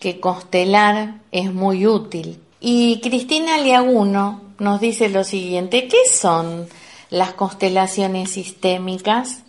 que 0.00 0.18
constelar 0.18 1.16
es 1.30 1.52
muy 1.52 1.86
útil. 1.86 2.40
Y 2.60 3.00
Cristina 3.00 3.58
Liaguno 3.58 4.40
nos 4.58 4.80
dice 4.80 5.08
lo 5.08 5.24
siguiente, 5.24 5.88
¿qué 5.88 6.08
son 6.10 6.68
las 7.10 7.32
constelaciones 7.32 8.30
sistémicas? 8.30 9.42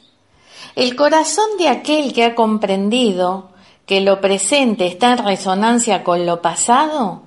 El 0.76 0.96
corazón 0.96 1.46
de 1.58 1.70
aquel 1.70 2.14
que 2.14 2.24
ha 2.24 2.36
comprendido 2.36 3.50
que 3.86 4.02
lo 4.02 4.22
presente 4.22 4.88
está 4.88 5.14
en 5.14 5.26
resonancia 5.26 6.04
con 6.04 6.26
lo 6.26 6.42
pasado, 6.42 7.24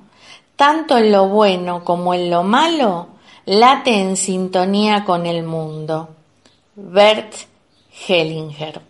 tanto 0.57 0.97
en 0.97 1.11
lo 1.11 1.29
bueno 1.29 1.85
como 1.85 2.15
en 2.15 2.31
lo 2.31 2.45
malo, 2.45 3.09
late 3.47 4.01
en 4.01 4.17
sintonía 4.17 5.05
con 5.05 5.27
el 5.27 5.43
mundo. 5.43 6.11
Bert 6.77 7.35
Hellinger. 8.07 8.81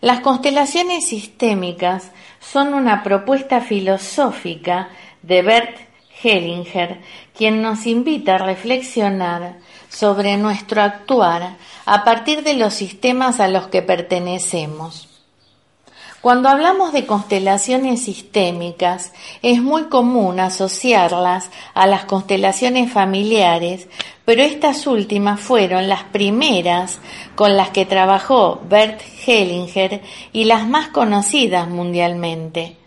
Las 0.00 0.20
constelaciones 0.20 1.06
sistémicas 1.06 2.10
son 2.40 2.74
una 2.74 3.02
propuesta 3.02 3.60
filosófica 3.60 4.88
de 5.22 5.42
Bert 5.42 5.78
Hellinger, 6.22 7.00
quien 7.36 7.62
nos 7.62 7.86
invita 7.86 8.34
a 8.34 8.38
reflexionar 8.38 9.58
sobre 9.90 10.38
nuestro 10.38 10.80
actuar 10.80 11.56
a 11.84 12.04
partir 12.04 12.42
de 12.42 12.54
los 12.54 12.72
sistemas 12.72 13.40
a 13.40 13.48
los 13.48 13.66
que 13.66 13.82
pertenecemos. 13.82 15.08
Cuando 16.20 16.50
hablamos 16.50 16.92
de 16.92 17.06
constelaciones 17.06 18.02
sistémicas, 18.02 19.12
es 19.40 19.62
muy 19.62 19.84
común 19.84 20.38
asociarlas 20.38 21.50
a 21.72 21.86
las 21.86 22.04
constelaciones 22.04 22.92
familiares, 22.92 23.88
pero 24.26 24.42
estas 24.42 24.86
últimas 24.86 25.40
fueron 25.40 25.88
las 25.88 26.04
primeras 26.04 26.98
con 27.34 27.56
las 27.56 27.70
que 27.70 27.86
trabajó 27.86 28.60
Bert 28.68 29.00
Hellinger 29.26 30.02
y 30.32 30.44
las 30.44 30.68
más 30.68 30.88
conocidas 30.88 31.68
mundialmente. 31.68 32.79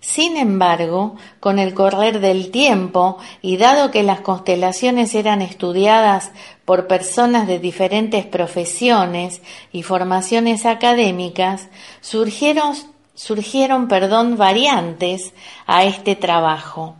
Sin 0.00 0.38
embargo, 0.38 1.16
con 1.40 1.58
el 1.58 1.74
correr 1.74 2.20
del 2.20 2.50
tiempo 2.50 3.18
y 3.42 3.58
dado 3.58 3.90
que 3.90 4.02
las 4.02 4.22
constelaciones 4.22 5.14
eran 5.14 5.42
estudiadas 5.42 6.32
por 6.64 6.86
personas 6.86 7.46
de 7.46 7.58
diferentes 7.58 8.24
profesiones 8.24 9.42
y 9.72 9.82
formaciones 9.82 10.64
académicas, 10.64 11.68
surgieron, 12.00 12.74
surgieron 13.14 13.88
perdón, 13.88 14.38
variantes 14.38 15.34
a 15.66 15.84
este 15.84 16.16
trabajo. 16.16 16.96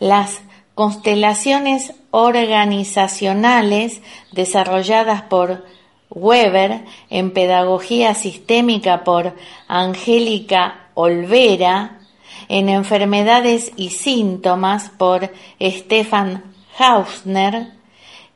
Las 0.00 0.40
constelaciones 0.74 1.92
organizacionales 2.12 4.00
desarrolladas 4.32 5.20
por 5.22 5.66
Weber 6.08 6.82
en 7.10 7.30
Pedagogía 7.32 8.14
Sistémica 8.14 9.04
por 9.04 9.34
Angélica 9.68 10.88
Olvera 10.94 12.00
en 12.48 12.68
Enfermedades 12.68 13.72
y 13.76 13.90
Síntomas 13.90 14.90
por 14.90 15.32
Stefan 15.60 16.44
Hausner 16.78 17.72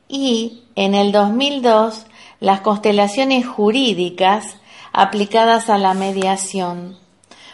y 0.07 0.63
en 0.75 0.95
el 0.95 1.11
2002 1.11 2.05
las 2.39 2.61
constelaciones 2.61 3.47
jurídicas 3.47 4.57
aplicadas 4.91 5.69
a 5.69 5.77
la 5.77 5.93
mediación. 5.93 6.97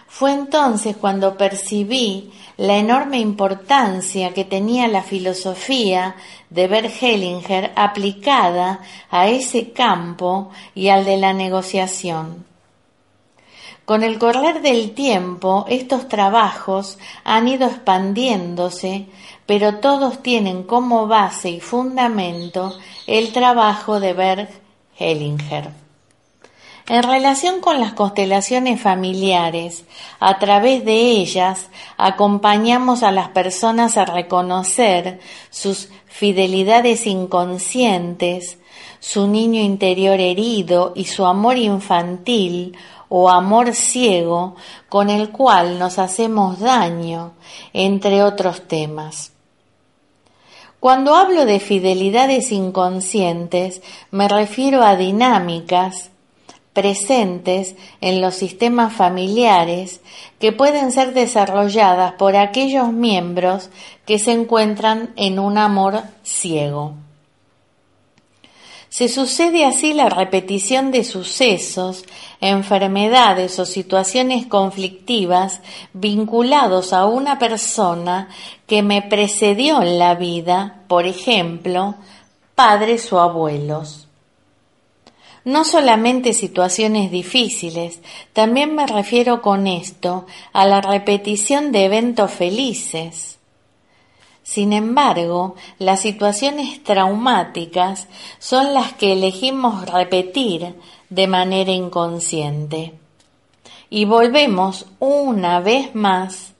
Fue 0.07 0.31
entonces 0.31 0.95
cuando 0.97 1.37
percibí 1.37 2.31
la 2.55 2.77
enorme 2.77 3.19
importancia 3.19 4.33
que 4.33 4.45
tenía 4.45 4.87
la 4.87 5.03
filosofía 5.03 6.15
de 6.49 6.67
Bert 6.67 6.91
Hellinger 7.01 7.73
aplicada 7.75 8.79
a 9.11 9.27
ese 9.27 9.73
campo 9.73 10.49
y 10.73 10.87
al 10.87 11.05
de 11.05 11.17
la 11.17 11.33
negociación. 11.33 12.45
Con 13.87 14.03
el 14.03 14.19
correr 14.19 14.61
del 14.61 14.91
tiempo, 14.91 15.65
estos 15.69 16.09
trabajos 16.09 16.97
han 17.23 17.47
ido 17.47 17.67
expandiéndose, 17.67 19.05
pero 19.45 19.75
todos 19.75 20.21
tienen 20.21 20.63
como 20.63 21.07
base 21.07 21.51
y 21.51 21.61
fundamento 21.61 22.77
el 23.07 23.31
trabajo 23.31 24.01
de 24.01 24.11
Bert 24.11 24.49
Hellinger. 24.99 25.69
En 26.89 27.01
relación 27.01 27.61
con 27.61 27.79
las 27.79 27.93
constelaciones 27.93 28.81
familiares, 28.81 29.85
a 30.19 30.37
través 30.37 30.83
de 30.83 30.93
ellas 30.93 31.69
acompañamos 31.95 33.03
a 33.03 33.13
las 33.13 33.29
personas 33.29 33.95
a 33.95 34.03
reconocer 34.03 35.21
sus 35.49 35.87
fidelidades 36.07 37.07
inconscientes, 37.07 38.57
su 38.99 39.27
niño 39.27 39.61
interior 39.61 40.19
herido 40.19 40.91
y 40.93 41.05
su 41.05 41.25
amor 41.25 41.57
infantil 41.57 42.75
o 43.09 43.29
amor 43.29 43.73
ciego 43.73 44.55
con 44.89 45.09
el 45.09 45.29
cual 45.29 45.79
nos 45.79 45.99
hacemos 45.99 46.59
daño, 46.59 47.33
entre 47.73 48.23
otros 48.23 48.67
temas. 48.67 49.31
Cuando 50.79 51.15
hablo 51.15 51.45
de 51.45 51.59
fidelidades 51.59 52.51
inconscientes, 52.51 53.81
me 54.11 54.27
refiero 54.27 54.83
a 54.83 54.95
dinámicas 54.95 56.11
presentes 56.73 57.75
en 58.01 58.21
los 58.21 58.35
sistemas 58.35 58.93
familiares 58.93 60.01
que 60.37 60.51
pueden 60.51 60.91
ser 60.91 61.15
desarrolladas 61.15 62.13
por 62.13 62.35
aquellos 62.35 62.93
miembros 62.93 63.71
que 64.05 64.19
se 64.19 64.33
encuentran 64.33 65.11
en 65.15 65.39
un 65.39 65.57
amor 65.57 66.03
ciego. 66.21 66.93
Se 68.97 69.09
sucede 69.09 69.63
así 69.63 69.93
la 69.93 70.09
repetición 70.09 70.89
de 70.89 71.03
sucesos, 71.03 72.03
enfermedades 72.41 73.59
o 73.59 73.65
situaciones 73.67 74.47
conflictivas 74.47 75.61
vinculados 75.93 76.93
a 76.93 77.05
una 77.05 77.37
persona 77.37 78.27
que 78.65 78.81
me 78.81 79.03
precedió 79.03 79.83
en 79.83 79.99
la 79.99 80.15
vida, 80.15 80.81
por 80.87 81.05
ejemplo, 81.05 81.93
padres 82.55 83.13
o 83.13 83.19
abuelos. 83.19 84.07
No 85.45 85.63
solamente 85.63 86.33
situaciones 86.33 87.11
difíciles, 87.11 87.99
también 88.33 88.73
me 88.73 88.87
refiero 88.87 89.43
con 89.43 89.67
esto 89.67 90.25
a 90.53 90.65
la 90.65 90.81
repetición 90.81 91.71
de 91.71 91.85
eventos 91.85 92.31
felices 92.31 93.36
sin 94.47 94.71
embargo, 94.71 95.55
las 95.77 95.99
situaciones 95.99 96.81
traumáticas 96.81 98.07
son 98.39 98.73
las 98.73 98.93
que 98.93 99.11
elegimos 99.11 99.91
repetir 99.91 100.73
de 101.09 101.27
manera 101.27 101.73
inconsciente. 101.73 102.93
Y 103.89 104.05
volvemos 104.05 104.85
una 104.99 105.59
vez 105.59 105.93
más 105.95 106.53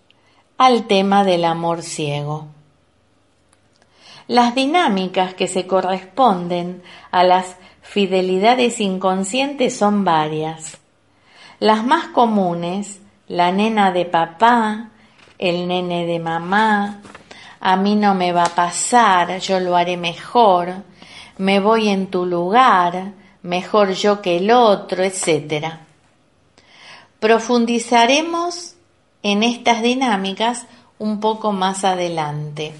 al 0.58 0.86
tema 0.88 1.24
del 1.24 1.46
amor 1.46 1.82
ciego. 1.82 2.48
Las 4.28 4.54
dinámicas 4.54 5.34
que 5.34 5.48
se 5.48 5.66
corresponden 5.66 6.84
a 7.10 7.24
las 7.24 7.56
fidelidades 7.82 8.82
inconscientes 8.82 9.78
son 9.78 10.04
varias. 10.04 10.78
Las 11.62 11.86
más 11.86 12.08
comunes, 12.08 13.00
la 13.30 13.54
nena 13.54 13.94
de 13.94 14.04
papá, 14.04 14.90
el 15.38 15.70
nene 15.70 16.06
de 16.06 16.20
mamá, 16.20 17.02
a 17.60 17.76
mí 17.76 17.96
no 17.96 18.14
me 18.14 18.32
va 18.32 18.44
a 18.44 18.56
pasar, 18.56 19.40
yo 19.40 19.60
lo 19.60 19.76
haré 19.76 19.98
mejor, 19.98 20.84
me 21.38 21.60
voy 21.60 21.90
en 21.90 22.08
tu 22.08 22.26
lugar, 22.26 23.14
mejor 23.44 23.92
yo 23.94 24.22
que 24.22 24.38
el 24.38 24.52
otro, 24.52 25.04
etc. 25.04 25.76
Profundizaremos 27.20 28.76
en 29.24 29.44
estas 29.44 29.82
dinámicas 29.82 30.66
un 31.00 31.20
poco 31.20 31.52
más 31.52 31.84
adelante, 31.84 32.74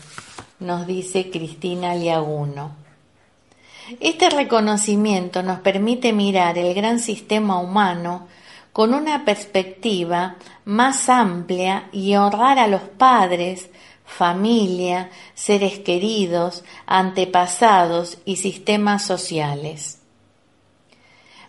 nos 0.60 0.88
dice 0.88 1.30
Cristina 1.30 1.96
Liaguno. 1.96 2.72
Este 4.00 4.30
reconocimiento 4.30 5.44
nos 5.44 5.60
permite 5.60 6.12
mirar 6.12 6.58
el 6.58 6.74
gran 6.74 7.00
sistema 7.00 7.60
humano 7.60 8.28
con 8.74 8.94
una 8.94 9.24
perspectiva 9.24 10.36
más 10.66 11.10
amplia 11.10 11.90
y 11.92 12.16
honrar 12.16 12.60
a 12.60 12.68
los 12.68 12.82
padres, 12.82 13.70
familia, 14.08 15.12
seres 15.36 15.78
queridos, 15.80 16.64
antepasados 16.88 18.18
y 18.26 18.38
sistemas 18.38 19.06
sociales. 19.06 20.00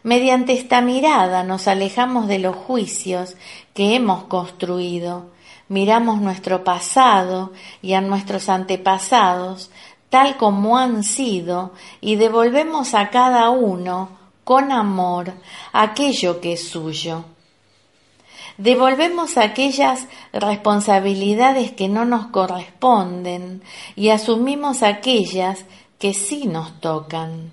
Mediante 0.02 0.52
esta 0.52 0.82
mirada 0.82 1.44
nos 1.44 1.68
alejamos 1.68 2.28
de 2.28 2.40
los 2.40 2.54
juicios 2.54 3.36
que 3.74 3.94
hemos 3.94 4.24
construido, 4.24 5.30
miramos 5.68 6.20
nuestro 6.20 6.64
pasado 6.64 7.52
y 7.80 7.94
a 7.94 8.00
nuestros 8.00 8.48
antepasados 8.48 9.70
tal 10.10 10.36
como 10.36 10.78
han 10.78 11.04
sido 11.04 11.72
y 12.00 12.16
devolvemos 12.16 12.94
a 12.94 13.10
cada 13.10 13.50
uno 13.50 14.10
con 14.44 14.72
amor 14.72 15.34
aquello 15.72 16.40
que 16.40 16.54
es 16.54 16.68
suyo. 16.68 17.24
Devolvemos 18.58 19.36
aquellas 19.36 20.08
responsabilidades 20.32 21.70
que 21.70 21.88
no 21.88 22.04
nos 22.04 22.26
corresponden 22.26 23.62
y 23.94 24.08
asumimos 24.08 24.82
aquellas 24.82 25.64
que 26.00 26.12
sí 26.12 26.48
nos 26.48 26.80
tocan. 26.80 27.52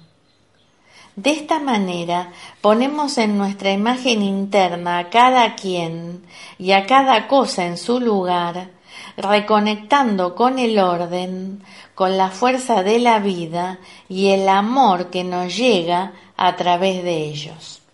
De 1.16 1.30
esta 1.30 1.60
manera 1.60 2.32
ponemos 2.60 3.20
en 3.20 3.38
nuestra 3.38 3.72
imagen 3.72 4.24
interna 4.24 4.98
a 4.98 5.10
cada 5.12 5.54
quien 5.54 6.26
y 6.58 6.72
a 6.72 6.88
cada 6.88 7.28
cosa 7.28 7.68
en 7.68 7.78
su 7.78 8.00
lugar, 8.00 8.72
reconectando 9.16 10.34
con 10.34 10.58
el 10.58 10.80
orden, 10.80 11.64
con 11.94 12.18
la 12.18 12.32
fuerza 12.32 12.82
de 12.82 12.98
la 12.98 13.20
vida 13.20 13.78
y 14.10 14.30
el 14.30 14.50
amor 14.50 15.12
que 15.12 15.24
nos 15.24 15.56
llega 15.56 16.14
a 16.36 16.56
través 16.56 17.04
de 17.04 17.26
ellos. 17.26 17.85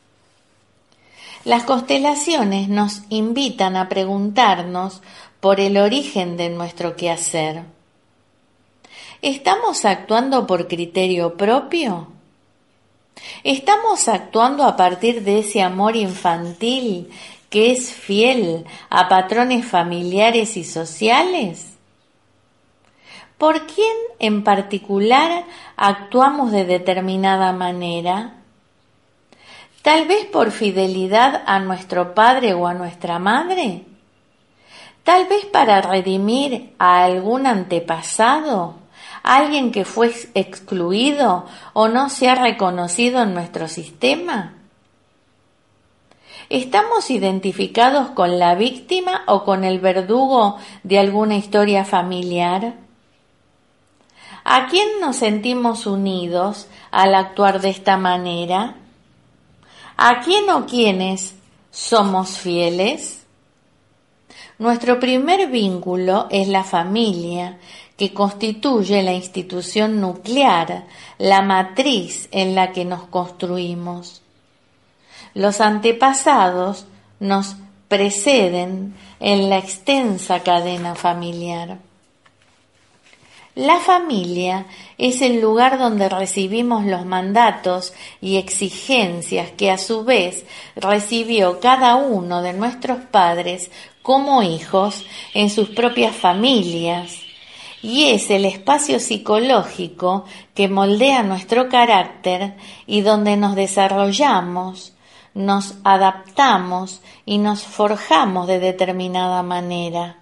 Las 1.44 1.64
constelaciones 1.64 2.70
nos 2.70 3.02
invitan 3.10 3.76
a 3.76 3.90
preguntarnos 3.90 5.02
por 5.40 5.60
el 5.60 5.78
origen 5.78 6.38
de 6.38 6.50
nuestro 6.50 6.96
quehacer. 6.96 7.64
¿Estamos 9.24 9.86
actuando 9.86 10.46
por 10.46 10.68
criterio 10.68 11.38
propio? 11.38 12.10
¿Estamos 13.44 14.08
actuando 14.08 14.66
a 14.66 14.76
partir 14.76 15.24
de 15.24 15.40
ese 15.40 15.64
amor 15.64 15.96
infantil 15.96 17.10
que 17.50 17.72
es 17.72 17.92
fiel 17.92 18.66
a 18.90 19.10
patrones 19.10 19.66
familiares 19.66 20.58
y 20.58 20.64
sociales? 20.64 21.74
¿Por 23.40 23.66
quién 23.66 23.96
en 24.20 24.44
particular 24.44 25.46
actuamos 25.76 26.52
de 26.52 26.66
determinada 26.66 27.52
manera? 27.52 28.41
Tal 29.82 30.08
vez 30.08 30.26
por 30.26 30.52
fidelidad 30.52 31.44
a 31.46 31.60
nuestro 31.60 32.14
padre 32.14 32.54
o 32.54 32.68
a 32.68 32.74
nuestra 32.74 33.18
madre. 33.18 33.86
Tal 35.04 35.28
vez 35.28 35.46
para 35.46 35.82
redimir 35.82 36.76
a 36.78 37.04
algún 37.04 37.48
antepasado, 37.48 38.76
alguien 39.24 39.72
que 39.72 39.84
fue 39.84 40.14
excluido 40.36 41.46
o 41.74 41.88
no 41.88 42.10
se 42.10 42.30
ha 42.30 42.36
reconocido 42.36 43.24
en 43.24 43.34
nuestro 43.34 43.68
sistema. 43.68 44.54
¿Estamos 46.50 47.10
identificados 47.10 48.12
con 48.12 48.38
la 48.38 48.54
víctima 48.56 49.24
o 49.26 49.44
con 49.44 49.64
el 49.64 49.80
verdugo 49.80 50.58
de 50.84 51.00
alguna 51.00 51.38
historia 51.38 51.86
familiar? 51.86 52.76
¿A 54.44 54.68
quién 54.68 55.00
nos 55.00 55.16
sentimos 55.16 55.88
unidos 55.88 56.68
al 56.92 57.16
actuar 57.16 57.62
de 57.62 57.70
esta 57.70 57.98
manera? 57.98 58.76
¿A 59.98 60.22
quién 60.22 60.50
o 60.50 60.66
quiénes 60.66 61.36
somos 61.72 62.38
fieles? 62.38 63.26
Nuestro 64.58 65.00
primer 65.00 65.50
vínculo 65.50 66.28
es 66.30 66.48
la 66.48 66.64
familia, 66.64 67.58
que 67.98 68.14
constituye 68.14 69.04
la 69.04 69.14
institución 69.14 70.02
nuclear, 70.02 70.86
la 71.18 71.42
matriz 71.42 72.28
en 72.32 72.56
la 72.56 72.72
que 72.72 72.84
nos 72.84 73.04
construimos. 73.04 74.22
Los 75.34 75.62
antepasados 75.62 76.86
nos 77.20 77.56
preceden 77.88 78.96
en 79.20 79.50
la 79.50 79.58
extensa 79.58 80.40
cadena 80.42 80.96
familiar. 80.96 81.78
La 83.56 83.80
familia 83.80 84.66
es 84.98 85.22
el 85.22 85.42
lugar 85.42 85.78
donde 85.78 86.08
recibimos 86.08 86.86
los 86.86 87.06
mandatos 87.06 87.94
y 88.22 88.38
exigencias 88.38 89.52
que 89.52 89.70
a 89.70 89.78
su 89.78 90.06
vez 90.06 90.46
recibió 90.78 91.60
cada 91.60 91.96
uno 91.96 92.42
de 92.42 92.54
nuestros 92.54 93.04
padres 93.04 93.70
como 94.02 94.42
hijos 94.42 95.06
en 95.34 95.50
sus 95.50 95.68
propias 95.68 96.16
familias 96.16 97.20
y 97.82 98.06
es 98.06 98.30
el 98.30 98.46
espacio 98.46 99.02
psicológico 99.02 100.24
que 100.54 100.70
moldea 100.70 101.24
nuestro 101.24 101.68
carácter 101.68 102.56
y 102.86 103.02
donde 103.02 103.36
nos 103.36 103.56
desarrollamos, 103.56 104.94
nos 105.34 105.76
adaptamos 105.84 107.02
y 107.26 107.38
nos 107.38 107.64
forjamos 107.64 108.48
de 108.48 108.60
determinada 108.60 109.44
manera. 109.44 110.21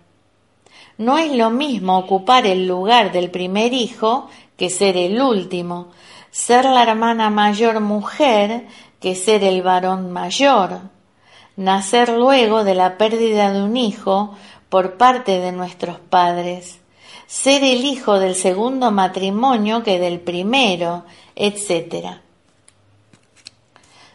No 0.99 1.17
es 1.17 1.31
lo 1.31 1.49
mismo 1.49 1.97
ocupar 1.97 2.45
el 2.45 2.67
lugar 2.67 3.13
del 3.13 3.31
primer 3.31 3.73
hijo 3.73 4.27
que 4.57 4.69
ser 4.69 4.97
el 4.97 5.21
último, 5.21 5.87
ser 6.29 6.65
la 6.65 6.83
hermana 6.83 7.29
mayor 7.29 7.79
mujer 7.79 8.67
que 8.99 9.15
ser 9.15 9.45
el 9.45 9.61
varón 9.61 10.11
mayor, 10.11 10.81
nacer 11.55 12.09
luego 12.09 12.65
de 12.65 12.75
la 12.75 12.97
pérdida 12.97 13.53
de 13.53 13.61
un 13.61 13.77
hijo 13.77 14.35
por 14.67 14.97
parte 14.97 15.39
de 15.39 15.53
nuestros 15.53 15.99
padres, 16.01 16.79
ser 17.27 17.63
el 17.63 17.85
hijo 17.85 18.19
del 18.19 18.35
segundo 18.35 18.91
matrimonio 18.91 19.83
que 19.83 19.99
del 19.99 20.19
primero, 20.19 21.05
etc. 21.37 22.17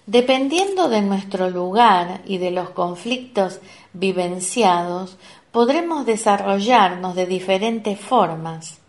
Dependiendo 0.05 0.91
de 0.91 1.01
nuestro 1.01 1.49
lugar 1.49 2.21
y 2.27 2.37
de 2.37 2.51
los 2.51 2.69
conflictos 2.69 3.61
vivenciados, 3.95 5.17
podremos 5.55 6.05
desarrollarnos 6.05 7.15
de 7.15 7.27
diferentes 7.27 8.01
formas. 8.01 8.81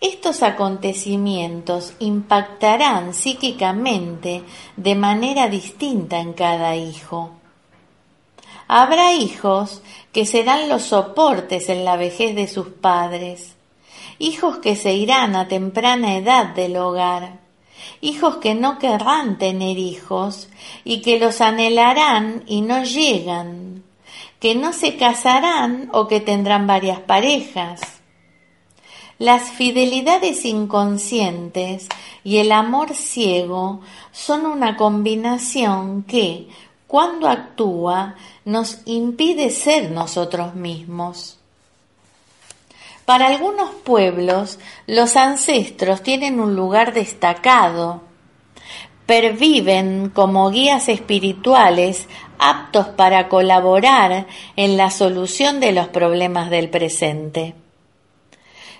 Estos 0.00 0.44
acontecimientos 0.44 1.94
impactarán 1.98 3.12
psíquicamente 3.12 4.44
de 4.76 4.94
manera 4.94 5.48
distinta 5.48 6.20
en 6.20 6.34
cada 6.34 6.76
hijo. 6.76 7.32
Habrá 8.68 9.12
hijos 9.14 9.82
que 10.12 10.24
serán 10.24 10.68
los 10.68 10.82
soportes 10.82 11.68
en 11.68 11.84
la 11.84 11.96
vejez 11.96 12.36
de 12.36 12.46
sus 12.46 12.68
padres, 12.68 13.56
hijos 14.20 14.58
que 14.58 14.76
se 14.76 14.94
irán 14.94 15.34
a 15.34 15.48
temprana 15.48 16.16
edad 16.16 16.54
del 16.54 16.76
hogar, 16.76 17.40
hijos 18.00 18.36
que 18.36 18.54
no 18.54 18.78
querrán 18.78 19.36
tener 19.36 19.78
hijos 19.78 20.48
y 20.84 21.02
que 21.02 21.18
los 21.18 21.40
anhelarán 21.40 22.44
y 22.46 22.60
no 22.60 22.84
llegan, 22.84 23.81
que 24.42 24.56
no 24.56 24.72
se 24.72 24.96
casarán 24.96 25.88
o 25.92 26.08
que 26.08 26.18
tendrán 26.18 26.66
varias 26.66 26.98
parejas. 26.98 27.80
Las 29.20 29.52
fidelidades 29.52 30.44
inconscientes 30.44 31.86
y 32.24 32.38
el 32.38 32.50
amor 32.50 32.96
ciego 32.96 33.82
son 34.10 34.46
una 34.46 34.76
combinación 34.76 36.02
que, 36.02 36.48
cuando 36.88 37.28
actúa, 37.28 38.16
nos 38.44 38.80
impide 38.84 39.48
ser 39.50 39.92
nosotros 39.92 40.56
mismos. 40.56 41.38
Para 43.04 43.28
algunos 43.28 43.70
pueblos, 43.70 44.58
los 44.88 45.14
ancestros 45.14 46.02
tienen 46.02 46.40
un 46.40 46.56
lugar 46.56 46.94
destacado, 46.94 48.00
perviven 49.06 50.10
como 50.10 50.50
guías 50.50 50.88
espirituales 50.88 52.08
aptos 52.42 52.88
para 52.88 53.28
colaborar 53.28 54.26
en 54.56 54.76
la 54.76 54.90
solución 54.90 55.60
de 55.60 55.72
los 55.72 55.88
problemas 55.88 56.50
del 56.50 56.70
presente. 56.70 57.54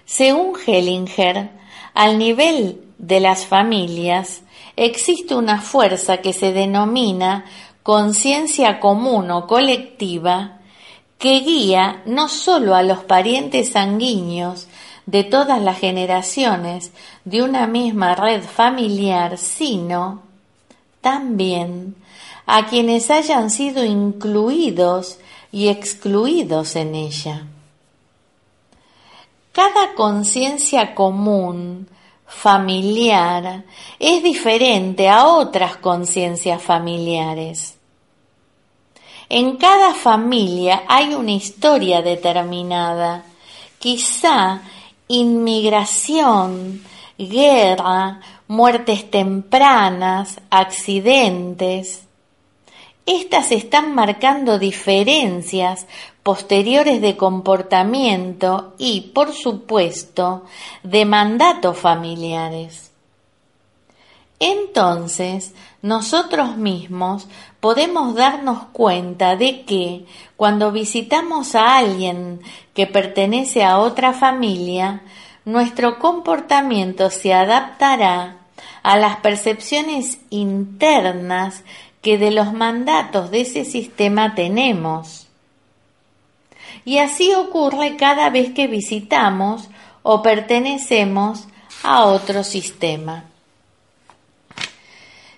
Según 0.05 0.55
Hellinger, 0.67 1.51
al 1.95 2.19
nivel 2.19 2.83
de 2.99 3.21
las 3.21 3.47
familias 3.47 4.43
existe 4.77 5.35
una 5.35 5.61
fuerza 5.61 6.19
que 6.19 6.33
se 6.33 6.53
denomina 6.53 7.45
conciencia 7.83 8.81
común 8.81 9.31
o 9.31 9.47
colectiva 9.47 10.59
que 11.19 11.41
guía 11.41 12.03
no 12.05 12.29
sólo 12.29 12.75
a 12.75 12.83
los 12.83 13.05
parientes 13.05 13.71
sanguíneos 13.73 14.67
de 15.07 15.25
todas 15.25 15.61
las 15.63 15.79
generaciones 15.79 16.93
de 17.25 17.43
una 17.43 17.67
misma 17.67 18.15
red 18.15 18.43
familiar, 18.43 19.39
sino 19.39 20.23
también 21.01 21.97
a 22.55 22.67
quienes 22.67 23.11
hayan 23.11 23.49
sido 23.49 23.83
incluidos 23.83 25.19
y 25.51 25.69
excluidos 25.69 26.77
en 26.77 26.95
ella. 26.95 27.47
Cada 29.53 29.95
conciencia 29.95 30.95
común, 30.95 31.89
familiar, 32.27 33.65
es 33.99 34.23
diferente 34.23 35.09
a 35.09 35.29
otras 35.29 35.79
conciencias 35.79 36.61
familiares. 36.61 37.79
En 39.31 39.57
cada 39.57 39.95
familia 39.95 40.83
hay 40.89 41.15
una 41.15 41.33
historia 41.33 42.03
determinada 42.03 43.25
quizá 43.79 44.61
inmigración, 45.09 46.85
guerra, 47.17 48.21
muertes 48.47 49.11
tempranas, 49.11 50.39
accidentes. 50.51 52.12
Estas 53.05 53.51
están 53.51 53.95
marcando 53.95 54.61
diferencias 54.61 55.87
posteriores 56.23 57.01
de 57.01 57.17
comportamiento 57.17 58.75
y, 58.79 59.13
por 59.13 59.33
supuesto, 59.33 60.45
de 60.85 61.05
mandatos 61.05 61.77
familiares. 61.79 62.93
Entonces, 64.39 65.53
nosotros 65.83 66.57
mismos 66.57 67.27
podemos 67.59 68.15
darnos 68.15 68.65
cuenta 68.73 69.35
de 69.35 69.63
que 69.63 70.05
cuando 70.37 70.71
visitamos 70.71 71.57
a 71.57 71.79
alguien 71.79 72.41
que 72.75 72.87
pertenece 72.87 73.65
a 73.65 73.79
otra 73.79 74.13
familia, 74.13 75.03
nuestro 75.45 75.99
comportamiento 75.99 77.11
se 77.11 77.35
adaptará 77.35 78.39
a 78.83 78.97
las 78.97 79.17
percepciones 79.17 80.21
internas 80.31 81.65
que 82.03 82.19
de 82.19 82.33
los 82.33 82.53
mandatos 82.53 83.31
de 83.31 83.43
ese 83.43 83.65
sistema 83.65 84.35
tenemos. 84.35 85.29
Y 86.85 86.99
así 86.99 87.33
ocurre 87.33 87.97
cada 87.97 88.29
vez 88.29 88.53
que 88.53 88.67
visitamos 88.67 89.69
o 90.03 90.21
pertenecemos 90.21 91.47
a 91.85 92.05
otro 92.05 92.45
sistema. 92.45 93.25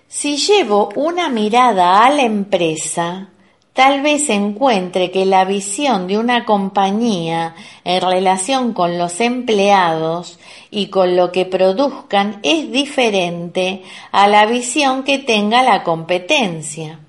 Si 0.07 0.37
llevo 0.37 0.89
una 0.95 1.29
mirada 1.29 2.03
a 2.03 2.09
la 2.09 2.23
empresa, 2.23 3.29
tal 3.75 4.01
vez 4.01 4.29
encuentre 4.29 5.11
que 5.11 5.25
la 5.25 5.43
visión 5.43 6.07
de 6.07 6.17
una 6.17 6.45
compañía 6.45 7.55
en 7.83 8.01
relación 8.01 8.71
con 8.71 8.97
los 8.97 9.19
empleados 9.19 10.39
y 10.71 10.87
con 10.87 11.17
lo 11.17 11.33
que 11.33 11.45
produzcan 11.45 12.39
es 12.41 12.71
diferente 12.71 13.83
a 14.13 14.29
la 14.29 14.45
visión 14.45 15.03
que 15.03 15.19
tenga 15.19 15.61
la 15.61 15.83
competencia. 15.83 16.99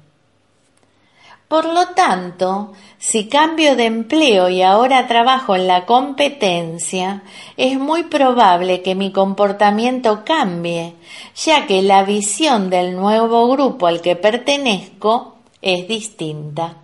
Por 1.46 1.66
lo 1.66 1.86
tanto, 1.94 2.72
si 2.98 3.28
cambio 3.28 3.76
de 3.76 3.84
empleo 3.84 4.48
y 4.48 4.62
ahora 4.62 5.06
trabajo 5.06 5.54
en 5.54 5.68
la 5.68 5.86
competencia, 5.86 7.22
es 7.56 7.78
muy 7.78 8.02
probable 8.02 8.82
que 8.82 8.96
mi 8.96 9.12
comportamiento 9.12 10.24
cambie, 10.24 10.96
ya 11.36 11.68
que 11.68 11.82
la 11.82 12.02
visión 12.02 12.70
del 12.70 12.96
nuevo 12.96 13.48
grupo 13.48 13.86
al 13.86 14.00
que 14.00 14.16
pertenezco 14.16 15.36
es 15.66 15.88
distinta. 15.88 16.76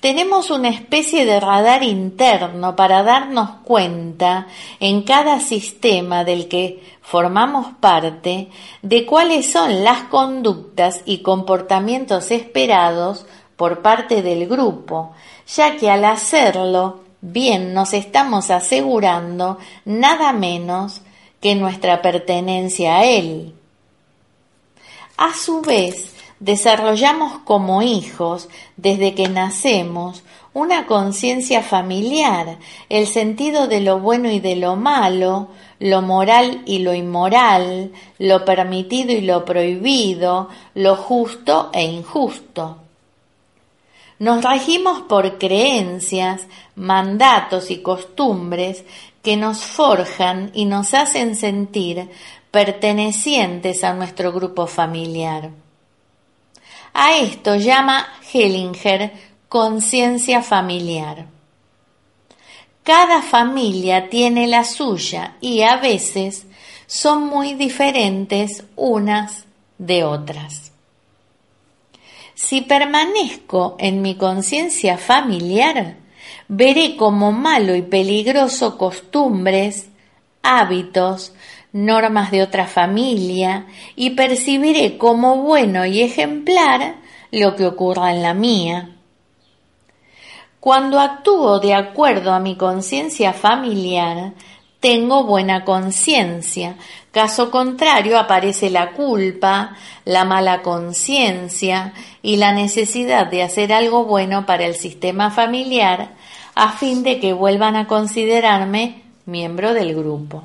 Tenemos 0.00 0.50
una 0.50 0.68
especie 0.68 1.24
de 1.24 1.40
radar 1.40 1.82
interno 1.82 2.76
para 2.76 3.02
darnos 3.02 3.48
cuenta 3.64 4.46
en 4.78 5.02
cada 5.02 5.40
sistema 5.40 6.22
del 6.22 6.48
que 6.48 6.82
formamos 7.00 7.68
parte 7.80 8.50
de 8.82 9.06
cuáles 9.06 9.50
son 9.50 9.84
las 9.84 10.02
conductas 10.02 11.00
y 11.06 11.22
comportamientos 11.22 12.30
esperados 12.30 13.24
por 13.56 13.80
parte 13.80 14.20
del 14.20 14.46
grupo, 14.46 15.14
ya 15.46 15.78
que 15.78 15.90
al 15.90 16.04
hacerlo 16.04 17.00
bien 17.22 17.72
nos 17.72 17.94
estamos 17.94 18.50
asegurando 18.50 19.56
nada 19.86 20.34
menos 20.34 21.00
que 21.40 21.54
nuestra 21.54 22.02
pertenencia 22.02 22.98
a 22.98 23.04
él. 23.06 23.54
A 25.16 25.32
su 25.32 25.62
vez, 25.62 26.15
desarrollamos 26.40 27.38
como 27.44 27.82
hijos, 27.82 28.48
desde 28.76 29.14
que 29.14 29.28
nacemos, 29.28 30.22
una 30.52 30.86
conciencia 30.86 31.62
familiar, 31.62 32.58
el 32.88 33.06
sentido 33.06 33.66
de 33.66 33.80
lo 33.80 34.00
bueno 34.00 34.30
y 34.30 34.40
de 34.40 34.56
lo 34.56 34.76
malo, 34.76 35.48
lo 35.78 36.00
moral 36.00 36.62
y 36.64 36.78
lo 36.78 36.94
inmoral, 36.94 37.92
lo 38.18 38.44
permitido 38.44 39.12
y 39.12 39.20
lo 39.20 39.44
prohibido, 39.44 40.48
lo 40.74 40.96
justo 40.96 41.70
e 41.72 41.84
injusto. 41.84 42.78
Nos 44.18 44.42
regimos 44.42 45.02
por 45.02 45.36
creencias, 45.36 46.46
mandatos 46.74 47.70
y 47.70 47.82
costumbres 47.82 48.84
que 49.22 49.36
nos 49.36 49.58
forjan 49.58 50.52
y 50.54 50.64
nos 50.64 50.94
hacen 50.94 51.36
sentir 51.36 52.08
pertenecientes 52.50 53.84
a 53.84 53.92
nuestro 53.92 54.32
grupo 54.32 54.66
familiar. 54.66 55.50
A 56.98 57.18
esto 57.18 57.56
llama 57.56 58.08
Hellinger 58.32 59.12
conciencia 59.50 60.40
familiar. 60.40 61.26
Cada 62.84 63.20
familia 63.20 64.08
tiene 64.08 64.46
la 64.46 64.64
suya 64.64 65.36
y 65.42 65.60
a 65.60 65.76
veces 65.76 66.46
son 66.86 67.26
muy 67.26 67.52
diferentes 67.52 68.64
unas 68.76 69.44
de 69.76 70.04
otras. 70.04 70.72
Si 72.34 72.62
permanezco 72.62 73.76
en 73.78 74.00
mi 74.00 74.14
conciencia 74.14 74.96
familiar, 74.96 75.96
veré 76.48 76.96
como 76.96 77.30
malo 77.30 77.76
y 77.76 77.82
peligroso 77.82 78.78
costumbres, 78.78 79.90
hábitos, 80.42 81.34
normas 81.72 82.30
de 82.30 82.42
otra 82.42 82.66
familia 82.66 83.66
y 83.94 84.10
percibiré 84.10 84.98
como 84.98 85.42
bueno 85.42 85.84
y 85.86 86.02
ejemplar 86.02 86.96
lo 87.30 87.56
que 87.56 87.66
ocurra 87.66 88.12
en 88.12 88.22
la 88.22 88.34
mía. 88.34 88.90
Cuando 90.60 90.98
actúo 90.98 91.60
de 91.60 91.74
acuerdo 91.74 92.32
a 92.32 92.40
mi 92.40 92.56
conciencia 92.56 93.32
familiar, 93.32 94.32
tengo 94.80 95.24
buena 95.24 95.64
conciencia. 95.64 96.76
Caso 97.12 97.50
contrario 97.50 98.18
aparece 98.18 98.70
la 98.70 98.92
culpa, 98.92 99.76
la 100.04 100.24
mala 100.24 100.62
conciencia 100.62 101.92
y 102.22 102.36
la 102.36 102.52
necesidad 102.52 103.26
de 103.26 103.42
hacer 103.42 103.72
algo 103.72 104.04
bueno 104.04 104.44
para 104.44 104.66
el 104.66 104.74
sistema 104.74 105.30
familiar 105.30 106.10
a 106.54 106.72
fin 106.72 107.02
de 107.02 107.20
que 107.20 107.32
vuelvan 107.32 107.76
a 107.76 107.86
considerarme 107.86 109.02
miembro 109.24 109.74
del 109.74 109.94
grupo. 109.94 110.44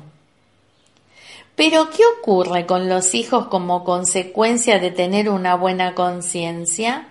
Pero 1.54 1.90
¿qué 1.90 2.02
ocurre 2.18 2.66
con 2.66 2.88
los 2.88 3.14
hijos 3.14 3.46
como 3.46 3.84
consecuencia 3.84 4.78
de 4.78 4.90
tener 4.90 5.28
una 5.28 5.54
buena 5.54 5.94
conciencia? 5.94 7.08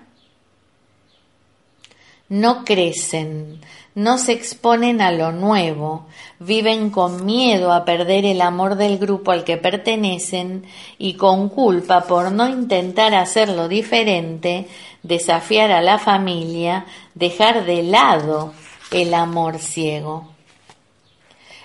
No 2.27 2.63
crecen, 2.63 3.61
no 3.93 4.17
se 4.17 4.31
exponen 4.31 5.01
a 5.01 5.11
lo 5.11 5.31
nuevo, 5.31 6.05
viven 6.39 6.89
con 6.89 7.25
miedo 7.25 7.73
a 7.73 7.83
perder 7.83 8.25
el 8.25 8.41
amor 8.41 8.75
del 8.77 8.97
grupo 8.97 9.31
al 9.31 9.43
que 9.43 9.57
pertenecen 9.57 10.63
y 10.97 11.15
con 11.15 11.49
culpa 11.49 12.05
por 12.05 12.31
no 12.31 12.47
intentar 12.47 13.13
hacerlo 13.13 13.67
diferente, 13.67 14.67
desafiar 15.03 15.71
a 15.71 15.81
la 15.81 15.99
familia, 15.99 16.85
dejar 17.15 17.65
de 17.65 17.83
lado 17.83 18.53
el 18.91 19.13
amor 19.13 19.59
ciego. 19.59 20.30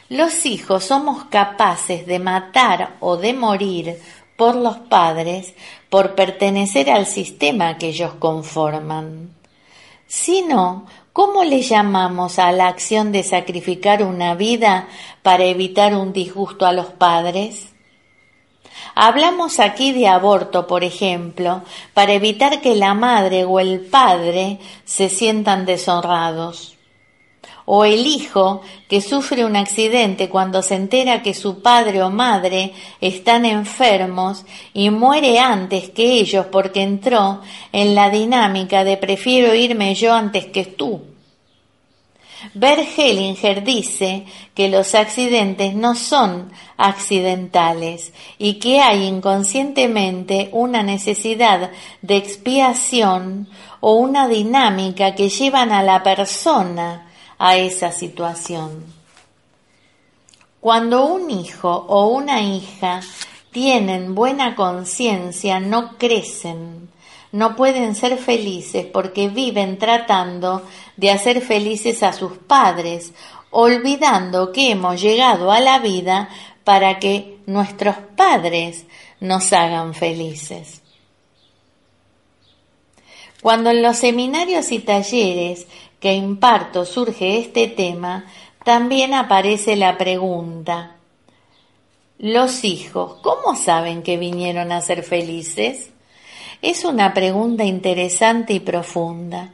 Los 0.08 0.46
hijos 0.46 0.84
somos 0.84 1.24
capaces 1.24 2.06
de 2.06 2.20
matar 2.20 2.94
o 3.00 3.16
de 3.16 3.34
morir 3.34 4.00
por 4.36 4.54
los 4.54 4.76
padres 4.76 5.52
por 5.90 6.14
pertenecer 6.14 6.90
al 6.90 7.06
sistema 7.06 7.76
que 7.76 7.88
ellos 7.88 8.14
conforman. 8.20 9.34
Si 10.06 10.42
no, 10.42 10.86
¿cómo 11.12 11.42
le 11.42 11.60
llamamos 11.62 12.38
a 12.38 12.52
la 12.52 12.68
acción 12.68 13.10
de 13.10 13.24
sacrificar 13.24 14.04
una 14.04 14.36
vida 14.36 14.86
para 15.22 15.44
evitar 15.44 15.96
un 15.96 16.12
disgusto 16.12 16.66
a 16.66 16.72
los 16.72 16.86
padres? 16.86 17.72
Hablamos 18.94 19.58
aquí 19.58 19.90
de 19.90 20.06
aborto, 20.06 20.68
por 20.68 20.84
ejemplo, 20.84 21.62
para 21.94 22.12
evitar 22.12 22.60
que 22.60 22.76
la 22.76 22.94
madre 22.94 23.44
o 23.44 23.58
el 23.58 23.80
padre 23.80 24.60
se 24.84 25.08
sientan 25.08 25.66
deshonrados 25.66 26.75
o 27.66 27.84
el 27.84 28.06
hijo 28.06 28.62
que 28.88 29.00
sufre 29.00 29.44
un 29.44 29.56
accidente 29.56 30.28
cuando 30.28 30.62
se 30.62 30.76
entera 30.76 31.22
que 31.22 31.34
su 31.34 31.60
padre 31.60 32.02
o 32.02 32.10
madre 32.10 32.72
están 33.00 33.44
enfermos 33.44 34.44
y 34.72 34.90
muere 34.90 35.40
antes 35.40 35.90
que 35.90 36.12
ellos 36.12 36.46
porque 36.46 36.82
entró 36.82 37.42
en 37.72 37.94
la 37.94 38.08
dinámica 38.08 38.84
de 38.84 38.96
prefiero 38.96 39.54
irme 39.54 39.94
yo 39.94 40.14
antes 40.14 40.46
que 40.46 40.64
tú. 40.64 41.02
Bert 42.54 42.86
Hellinger 42.96 43.64
dice 43.64 44.26
que 44.54 44.68
los 44.68 44.94
accidentes 44.94 45.74
no 45.74 45.96
son 45.96 46.52
accidentales 46.76 48.12
y 48.38 48.54
que 48.54 48.80
hay 48.80 49.04
inconscientemente 49.04 50.50
una 50.52 50.82
necesidad 50.84 51.70
de 52.02 52.16
expiación 52.16 53.48
o 53.80 53.94
una 53.94 54.28
dinámica 54.28 55.14
que 55.14 55.28
llevan 55.28 55.72
a 55.72 55.82
la 55.82 56.02
persona 56.02 57.05
a 57.38 57.56
esa 57.56 57.92
situación. 57.92 58.84
Cuando 60.60 61.06
un 61.06 61.30
hijo 61.30 61.70
o 61.88 62.08
una 62.08 62.40
hija 62.42 63.00
tienen 63.52 64.14
buena 64.14 64.54
conciencia, 64.54 65.60
no 65.60 65.96
crecen, 65.96 66.90
no 67.32 67.56
pueden 67.56 67.94
ser 67.94 68.18
felices 68.18 68.86
porque 68.86 69.28
viven 69.28 69.78
tratando 69.78 70.62
de 70.96 71.10
hacer 71.10 71.40
felices 71.40 72.02
a 72.02 72.12
sus 72.12 72.32
padres, 72.32 73.12
olvidando 73.50 74.52
que 74.52 74.70
hemos 74.70 75.00
llegado 75.00 75.52
a 75.52 75.60
la 75.60 75.78
vida 75.78 76.28
para 76.64 76.98
que 76.98 77.38
nuestros 77.46 77.96
padres 78.16 78.86
nos 79.20 79.52
hagan 79.52 79.94
felices. 79.94 80.82
Cuando 83.40 83.70
en 83.70 83.82
los 83.82 83.98
seminarios 83.98 84.72
y 84.72 84.80
talleres 84.80 85.66
que 86.00 86.12
imparto 86.12 86.84
surge 86.84 87.38
este 87.38 87.68
tema, 87.68 88.26
también 88.64 89.14
aparece 89.14 89.76
la 89.76 89.96
pregunta, 89.96 90.96
¿los 92.18 92.64
hijos 92.64 93.18
cómo 93.22 93.56
saben 93.56 94.02
que 94.02 94.16
vinieron 94.16 94.72
a 94.72 94.80
ser 94.80 95.02
felices? 95.02 95.90
Es 96.62 96.84
una 96.84 97.14
pregunta 97.14 97.64
interesante 97.64 98.54
y 98.54 98.60
profunda. 98.60 99.52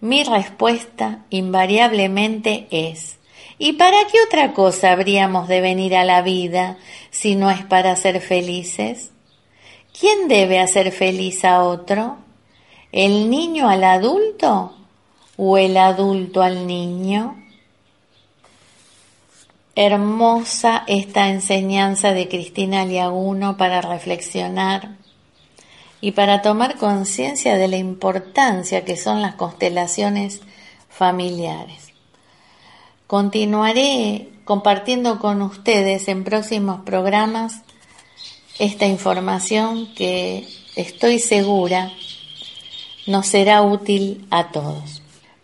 Mi 0.00 0.24
respuesta 0.24 1.24
invariablemente 1.30 2.66
es, 2.70 3.18
¿y 3.58 3.74
para 3.74 3.98
qué 4.10 4.18
otra 4.26 4.52
cosa 4.52 4.90
habríamos 4.90 5.46
de 5.46 5.60
venir 5.60 5.94
a 5.94 6.04
la 6.04 6.22
vida 6.22 6.78
si 7.10 7.36
no 7.36 7.50
es 7.50 7.64
para 7.64 7.94
ser 7.94 8.20
felices? 8.20 9.12
¿Quién 9.98 10.26
debe 10.26 10.58
hacer 10.58 10.90
feliz 10.90 11.44
a 11.44 11.62
otro? 11.62 12.16
¿El 12.90 13.30
niño 13.30 13.68
al 13.68 13.84
adulto 13.84 14.74
o 15.36 15.56
el 15.58 15.76
adulto 15.76 16.42
al 16.42 16.66
niño? 16.66 17.36
Hermosa 19.74 20.84
esta 20.86 21.28
enseñanza 21.28 22.12
de 22.12 22.28
Cristina 22.28 22.84
Liaguno 22.84 23.56
para 23.56 23.80
reflexionar 23.80 24.96
y 26.00 26.12
para 26.12 26.42
tomar 26.42 26.76
conciencia 26.76 27.56
de 27.56 27.68
la 27.68 27.76
importancia 27.76 28.84
que 28.84 28.96
son 28.96 29.22
las 29.22 29.36
constelaciones 29.36 30.40
familiares. 30.90 31.92
Continuaré 33.06 34.28
compartiendo 34.44 35.18
con 35.18 35.42
ustedes 35.42 36.08
en 36.08 36.24
próximos 36.24 36.80
programas 36.82 37.62
esta 38.58 38.86
información 38.86 39.92
que 39.94 40.46
estoy 40.76 41.18
segura 41.18 41.90
nos 43.06 43.26
será 43.26 43.62
útil 43.62 44.26
a 44.30 44.50
todos. 44.50 45.01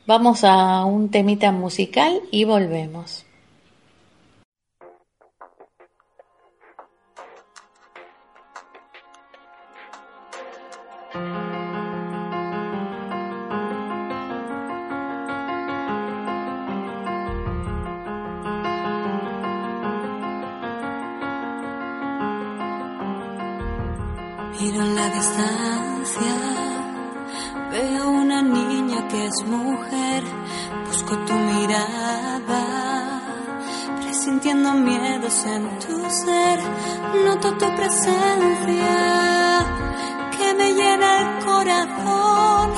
Vamos 0.08 0.42
a 0.42 0.86
un 0.86 1.10
temita 1.10 1.52
musical 1.52 2.22
y 2.30 2.44
volvemos. 2.44 3.26
Que 29.08 29.26
es 29.26 29.44
mujer, 29.46 30.22
busco 30.86 31.16
tu 31.26 31.32
mirada, 31.34 33.20
presintiendo 34.02 34.72
miedos 34.74 35.44
en 35.46 35.78
tu 35.78 36.10
ser, 36.10 36.58
noto 37.24 37.52
tu 37.54 37.74
presencia 37.74 38.96
que 40.36 40.54
me 40.54 40.72
llena 40.74 41.20
el 41.20 41.44
corazón, 41.44 42.70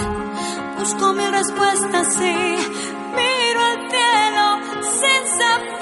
busco 0.78 1.12
mi 1.14 1.26
respuesta 1.26 2.04
sí, 2.04 2.36
miro 3.16 3.60
al 3.70 3.90
cielo 3.90 4.58
sin 4.82 5.38
saber. 5.38 5.79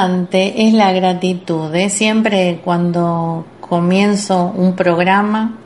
Es 0.00 0.72
la 0.72 0.92
gratitud. 0.92 1.74
¿eh? 1.74 1.90
Siempre 1.90 2.60
cuando 2.64 3.44
comienzo 3.60 4.52
un 4.56 4.74
programa 4.74 5.58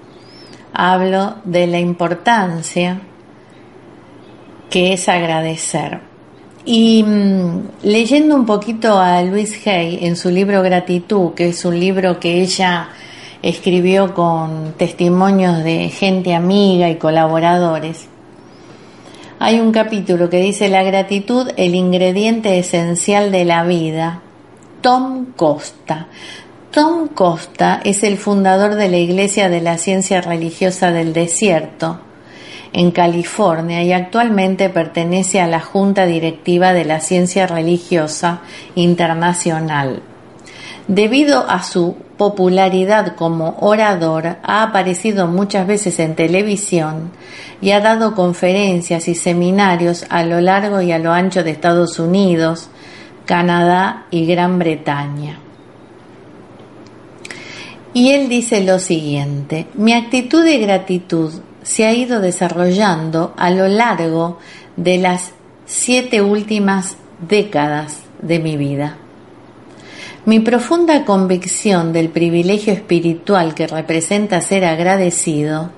hablo 0.73 1.37
de 1.45 1.67
la 1.69 1.79
importancia 1.79 3.01
que 4.71 4.93
es 4.95 5.09
agradecer. 5.09 6.01
Y 6.65 7.05
mm, 7.05 7.85
leyendo 7.85 8.35
un 8.35 8.47
poquito 8.47 8.99
a 8.99 9.23
Luis 9.23 9.65
Hay 9.67 10.01
en 10.03 10.17
su 10.17 10.31
libro 10.31 10.63
Gratitud, 10.63 11.35
que 11.35 11.51
es 11.51 11.65
un 11.65 11.79
libro 11.79 12.19
que 12.19 12.41
ella 12.41 12.89
escribió 13.43 14.15
con 14.15 14.73
testimonios 14.77 15.63
de 15.63 15.91
gente 15.91 16.35
amiga 16.35 16.89
y 16.89 16.97
colaboradores, 16.97 18.09
hay 19.39 19.61
un 19.61 19.73
capítulo 19.73 20.31
que 20.31 20.41
dice 20.41 20.69
la 20.69 20.83
gratitud, 20.83 21.51
el 21.57 21.75
ingrediente 21.75 22.59
esencial 22.59 23.31
de 23.31 23.45
la 23.45 23.65
vida. 23.65 24.23
Tom 24.85 25.33
Costa. 25.35 26.09
Tom 26.71 27.09
Costa 27.09 27.81
es 27.85 28.03
el 28.03 28.19
fundador 28.19 28.75
de 28.75 28.91
la 28.91 28.99
Iglesia 28.99 29.49
de 29.49 29.63
la 29.63 29.79
Ciencia 29.79 30.21
Religiosa 30.21 30.93
del 30.93 31.15
Desierto 31.15 32.01
en 32.75 32.91
California 32.91 33.83
y 33.83 33.95
actualmente 33.95 34.69
pertenece 34.69 35.41
a 35.41 35.47
la 35.47 35.61
Junta 35.61 36.05
Directiva 36.05 36.75
de 36.75 36.85
la 36.85 37.01
Ciencia 37.01 37.47
Religiosa 37.47 38.43
Internacional. 38.75 40.03
Debido 40.87 41.49
a 41.49 41.63
su 41.63 41.97
popularidad 42.19 43.17
como 43.17 43.57
orador, 43.61 44.37
ha 44.43 44.63
aparecido 44.63 45.27
muchas 45.29 45.67
veces 45.67 45.99
en 45.99 46.15
televisión 46.15 47.11
y 47.63 47.71
ha 47.71 47.81
dado 47.81 48.15
conferencias 48.15 49.09
y 49.09 49.15
seminarios 49.15 50.05
a 50.11 50.25
lo 50.25 50.43
largo 50.43 50.83
y 50.83 50.93
a 50.93 50.99
lo 50.99 51.11
ancho 51.11 51.43
de 51.43 51.53
Estados 51.53 51.99
Unidos, 51.99 52.69
Canadá 53.27 54.07
y 54.11 54.27
Gran 54.27 54.59
Bretaña. 54.59 55.39
Y 57.93 58.11
él 58.11 58.29
dice 58.29 58.63
lo 58.65 58.79
siguiente, 58.79 59.67
mi 59.75 59.93
actitud 59.93 60.45
de 60.45 60.59
gratitud 60.59 61.33
se 61.63 61.87
ha 61.87 61.93
ido 61.93 62.21
desarrollando 62.21 63.33
a 63.37 63.51
lo 63.51 63.69
largo 63.69 64.39
de 64.77 64.99
las 64.99 65.33
siete 65.65 66.21
últimas 66.21 66.97
décadas 67.27 68.03
de 68.21 68.41
mi 68.41 68.57
vida. 68.57 68.99
Mi 70.27 70.41
profunda 70.41 71.05
convicción 71.05 71.93
del 71.93 72.09
privilegio 72.09 72.73
espiritual 72.73 73.55
que 73.55 73.67
representa 73.67 74.41
ser 74.41 74.65
agradecido 74.65 75.71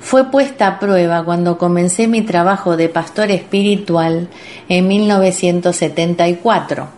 fue 0.00 0.30
puesta 0.30 0.66
a 0.66 0.78
prueba 0.78 1.24
cuando 1.24 1.58
comencé 1.58 2.08
mi 2.08 2.22
trabajo 2.22 2.76
de 2.76 2.88
pastor 2.88 3.30
espiritual 3.30 4.28
en 4.68 4.88
1974. 4.88 6.88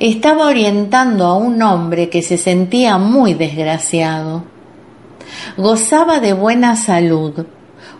Estaba 0.00 0.46
orientando 0.46 1.26
a 1.26 1.36
un 1.36 1.62
hombre 1.62 2.08
que 2.08 2.22
se 2.22 2.36
sentía 2.36 2.98
muy 2.98 3.34
desgraciado. 3.34 4.44
Gozaba 5.56 6.20
de 6.20 6.32
buena 6.32 6.76
salud, 6.76 7.46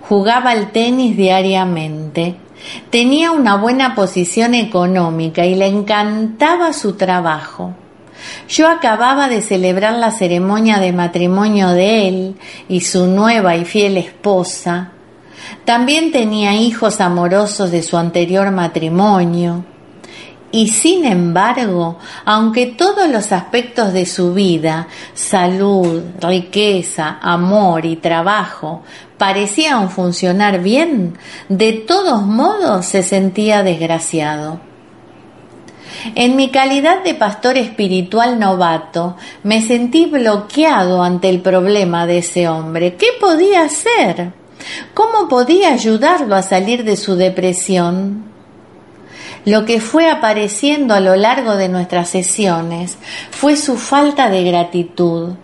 jugaba 0.09 0.51
al 0.51 0.73
tenis 0.73 1.17
diariamente, 1.17 2.37
tenía 2.91 3.33
una 3.33 3.57
buena 3.57 3.95
posición 3.95 4.55
económica 4.55 5.45
y 5.45 5.55
le 5.55 5.67
encantaba 5.67 6.73
su 6.73 6.95
trabajo. 6.95 7.75
Yo 8.49 8.69
acababa 8.69 9.29
de 9.29 9.43
celebrar 9.43 9.95
la 9.95 10.11
ceremonia 10.11 10.79
de 10.79 10.93
matrimonio 10.93 11.69
de 11.71 12.09
él 12.09 12.37
y 12.69 12.81
su 12.81 13.07
nueva 13.07 13.57
y 13.57 13.65
fiel 13.65 13.97
esposa. 13.97 14.93
También 15.65 16.13
tenía 16.13 16.55
hijos 16.55 17.01
amorosos 17.01 17.71
de 17.71 17.83
su 17.83 17.97
anterior 17.97 18.51
matrimonio. 18.51 19.65
Y 20.53 20.69
sin 20.69 21.05
embargo, 21.05 21.99
aunque 22.25 22.67
todos 22.67 23.09
los 23.11 23.33
aspectos 23.33 23.93
de 23.93 24.07
su 24.07 24.33
vida, 24.33 24.89
salud, 25.13 26.03
riqueza, 26.21 27.19
amor 27.21 27.85
y 27.85 27.97
trabajo, 27.97 28.83
parecían 29.19 29.91
funcionar 29.91 30.63
bien, 30.63 31.19
de 31.49 31.73
todos 31.73 32.23
modos 32.23 32.87
se 32.87 33.03
sentía 33.03 33.63
desgraciado. 33.63 34.61
En 36.15 36.37
mi 36.37 36.51
calidad 36.51 37.03
de 37.03 37.15
pastor 37.15 37.57
espiritual 37.57 38.39
novato, 38.39 39.17
me 39.43 39.63
sentí 39.63 40.07
bloqueado 40.07 41.03
ante 41.03 41.29
el 41.29 41.41
problema 41.41 42.07
de 42.07 42.19
ese 42.19 42.49
hombre. 42.49 42.97
¿Qué 42.97 43.09
podía 43.21 43.63
hacer? 43.63 44.33
¿Cómo 44.95 45.29
podía 45.29 45.73
ayudarlo 45.73 46.35
a 46.35 46.43
salir 46.43 46.85
de 46.85 46.97
su 46.97 47.17
depresión? 47.17 48.25
Lo 49.45 49.65
que 49.65 49.81
fue 49.81 50.11
apareciendo 50.11 50.95
a 50.95 51.01
lo 51.01 51.15
largo 51.15 51.57
de 51.57 51.69
nuestras 51.69 52.09
sesiones 52.09 52.97
fue 53.31 53.57
su 53.57 53.77
falta 53.77 54.29
de 54.29 54.43
gratitud. 54.43 55.35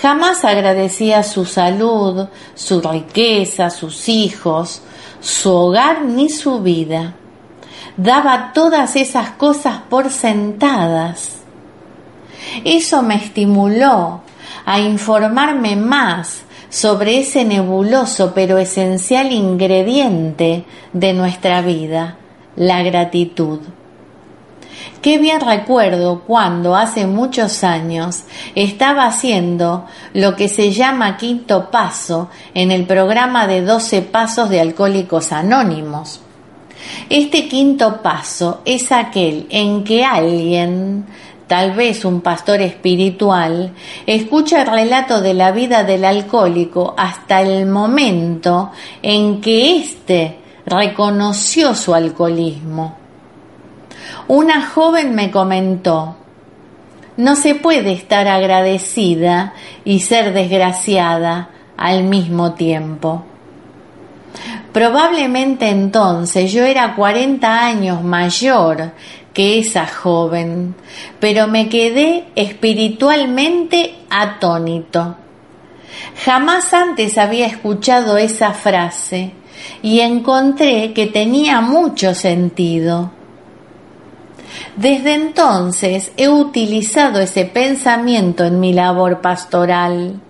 Jamás 0.00 0.44
agradecía 0.44 1.22
su 1.22 1.44
salud, 1.44 2.28
su 2.54 2.80
riqueza, 2.80 3.68
sus 3.68 4.08
hijos, 4.08 4.80
su 5.20 5.52
hogar 5.52 6.02
ni 6.02 6.30
su 6.30 6.60
vida 6.60 7.14
daba 7.96 8.52
todas 8.52 8.96
esas 8.96 9.30
cosas 9.30 9.78
por 9.88 10.10
sentadas. 10.10 11.38
Eso 12.64 13.02
me 13.02 13.16
estimuló 13.16 14.22
a 14.64 14.80
informarme 14.80 15.76
más 15.76 16.42
sobre 16.68 17.20
ese 17.20 17.44
nebuloso 17.44 18.32
pero 18.34 18.58
esencial 18.58 19.32
ingrediente 19.32 20.64
de 20.92 21.12
nuestra 21.12 21.62
vida, 21.62 22.16
la 22.56 22.82
gratitud. 22.82 23.60
Qué 25.00 25.18
bien 25.18 25.40
recuerdo 25.40 26.22
cuando 26.26 26.74
hace 26.74 27.06
muchos 27.06 27.62
años 27.62 28.24
estaba 28.54 29.06
haciendo 29.06 29.86
lo 30.14 30.34
que 30.34 30.48
se 30.48 30.72
llama 30.72 31.16
quinto 31.16 31.70
paso 31.70 32.28
en 32.54 32.72
el 32.72 32.86
programa 32.86 33.46
de 33.46 33.62
12 33.62 34.02
pasos 34.02 34.50
de 34.50 34.60
alcohólicos 34.60 35.32
anónimos. 35.32 36.25
Este 37.08 37.48
quinto 37.48 38.02
paso 38.02 38.60
es 38.64 38.90
aquel 38.92 39.46
en 39.50 39.84
que 39.84 40.04
alguien, 40.04 41.06
tal 41.46 41.72
vez 41.72 42.04
un 42.04 42.20
pastor 42.20 42.60
espiritual, 42.60 43.72
escucha 44.06 44.62
el 44.62 44.68
relato 44.68 45.20
de 45.20 45.34
la 45.34 45.52
vida 45.52 45.84
del 45.84 46.04
alcohólico 46.04 46.94
hasta 46.96 47.42
el 47.42 47.66
momento 47.66 48.70
en 49.02 49.40
que 49.40 49.76
éste 49.76 50.38
reconoció 50.66 51.74
su 51.74 51.94
alcoholismo. 51.94 52.96
Una 54.28 54.66
joven 54.66 55.14
me 55.14 55.30
comentó, 55.30 56.16
no 57.16 57.36
se 57.36 57.54
puede 57.54 57.92
estar 57.92 58.26
agradecida 58.28 59.54
y 59.84 60.00
ser 60.00 60.32
desgraciada 60.32 61.50
al 61.76 62.02
mismo 62.02 62.52
tiempo. 62.54 63.24
Probablemente 64.72 65.68
entonces 65.68 66.52
yo 66.52 66.64
era 66.64 66.94
40 66.94 67.64
años 67.64 68.02
mayor 68.02 68.92
que 69.32 69.58
esa 69.58 69.86
joven, 69.86 70.74
pero 71.20 71.46
me 71.46 71.68
quedé 71.68 72.28
espiritualmente 72.34 73.94
atónito. 74.10 75.16
Jamás 76.24 76.72
antes 76.72 77.18
había 77.18 77.46
escuchado 77.46 78.16
esa 78.16 78.52
frase 78.52 79.32
y 79.82 80.00
encontré 80.00 80.92
que 80.92 81.06
tenía 81.06 81.60
mucho 81.60 82.14
sentido. 82.14 83.12
Desde 84.76 85.14
entonces 85.14 86.12
he 86.16 86.28
utilizado 86.28 87.20
ese 87.20 87.44
pensamiento 87.44 88.44
en 88.44 88.60
mi 88.60 88.72
labor 88.72 89.20
pastoral 89.20 90.20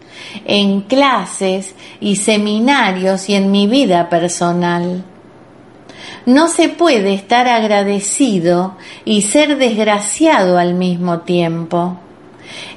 en 0.44 0.82
clases 0.82 1.74
y 2.00 2.16
seminarios 2.16 3.28
y 3.28 3.34
en 3.34 3.50
mi 3.50 3.66
vida 3.66 4.08
personal. 4.08 5.04
No 6.24 6.48
se 6.48 6.68
puede 6.68 7.14
estar 7.14 7.48
agradecido 7.48 8.74
y 9.04 9.22
ser 9.22 9.58
desgraciado 9.58 10.58
al 10.58 10.74
mismo 10.74 11.20
tiempo. 11.20 11.98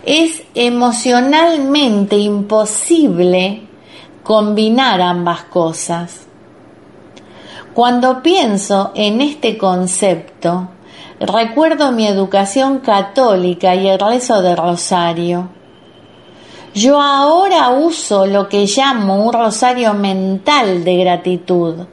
Es 0.05 0.43
emocionalmente 0.53 2.17
imposible 2.17 3.63
combinar 4.23 5.01
ambas 5.01 5.43
cosas. 5.45 6.27
Cuando 7.73 8.21
pienso 8.21 8.91
en 8.93 9.21
este 9.21 9.57
concepto, 9.57 10.69
recuerdo 11.19 11.91
mi 11.91 12.05
educación 12.07 12.79
católica 12.79 13.73
y 13.73 13.87
el 13.87 13.99
rezo 13.99 14.41
de 14.41 14.55
rosario. 14.55 15.49
Yo 16.73 17.01
ahora 17.01 17.69
uso 17.69 18.25
lo 18.25 18.47
que 18.47 18.65
llamo 18.65 19.25
un 19.25 19.33
rosario 19.33 19.93
mental 19.93 20.83
de 20.83 20.97
gratitud. 20.97 21.85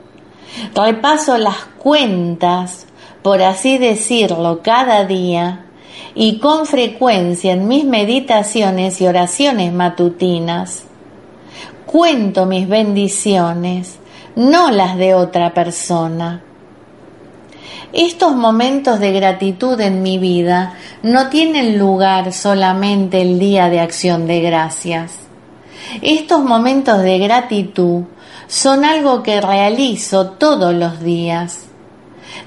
Repaso 0.75 1.39
las 1.39 1.57
cuentas 1.79 2.87
por 3.27 3.43
así 3.43 3.77
decirlo, 3.77 4.61
cada 4.63 5.05
día 5.05 5.67
y 6.15 6.39
con 6.39 6.65
frecuencia 6.65 7.55
en 7.55 7.67
mis 7.67 7.85
meditaciones 7.85 9.01
y 9.01 9.07
oraciones 9.09 9.73
matutinas. 9.73 10.85
Cuento 11.87 12.47
mis 12.47 12.69
bendiciones, 12.69 13.99
no 14.37 14.71
las 14.71 14.97
de 14.97 15.15
otra 15.15 15.53
persona. 15.53 16.41
Estos 17.93 18.35
momentos 18.35 19.01
de 19.01 19.13
gratitud 19.13 19.81
en 19.81 20.03
mi 20.03 20.19
vida 20.19 20.75
no 21.03 21.29
tienen 21.29 21.79
lugar 21.79 22.33
solamente 22.33 23.23
el 23.23 23.39
día 23.39 23.69
de 23.69 23.81
acción 23.81 24.27
de 24.27 24.41
gracias. 24.41 25.15
Estos 26.03 26.43
momentos 26.43 27.03
de 27.03 27.19
gratitud 27.19 28.05
son 28.49 28.85
algo 28.85 29.23
que 29.23 29.41
realizo 29.41 30.31
todos 30.31 30.75
los 30.75 31.01
días. 31.01 31.67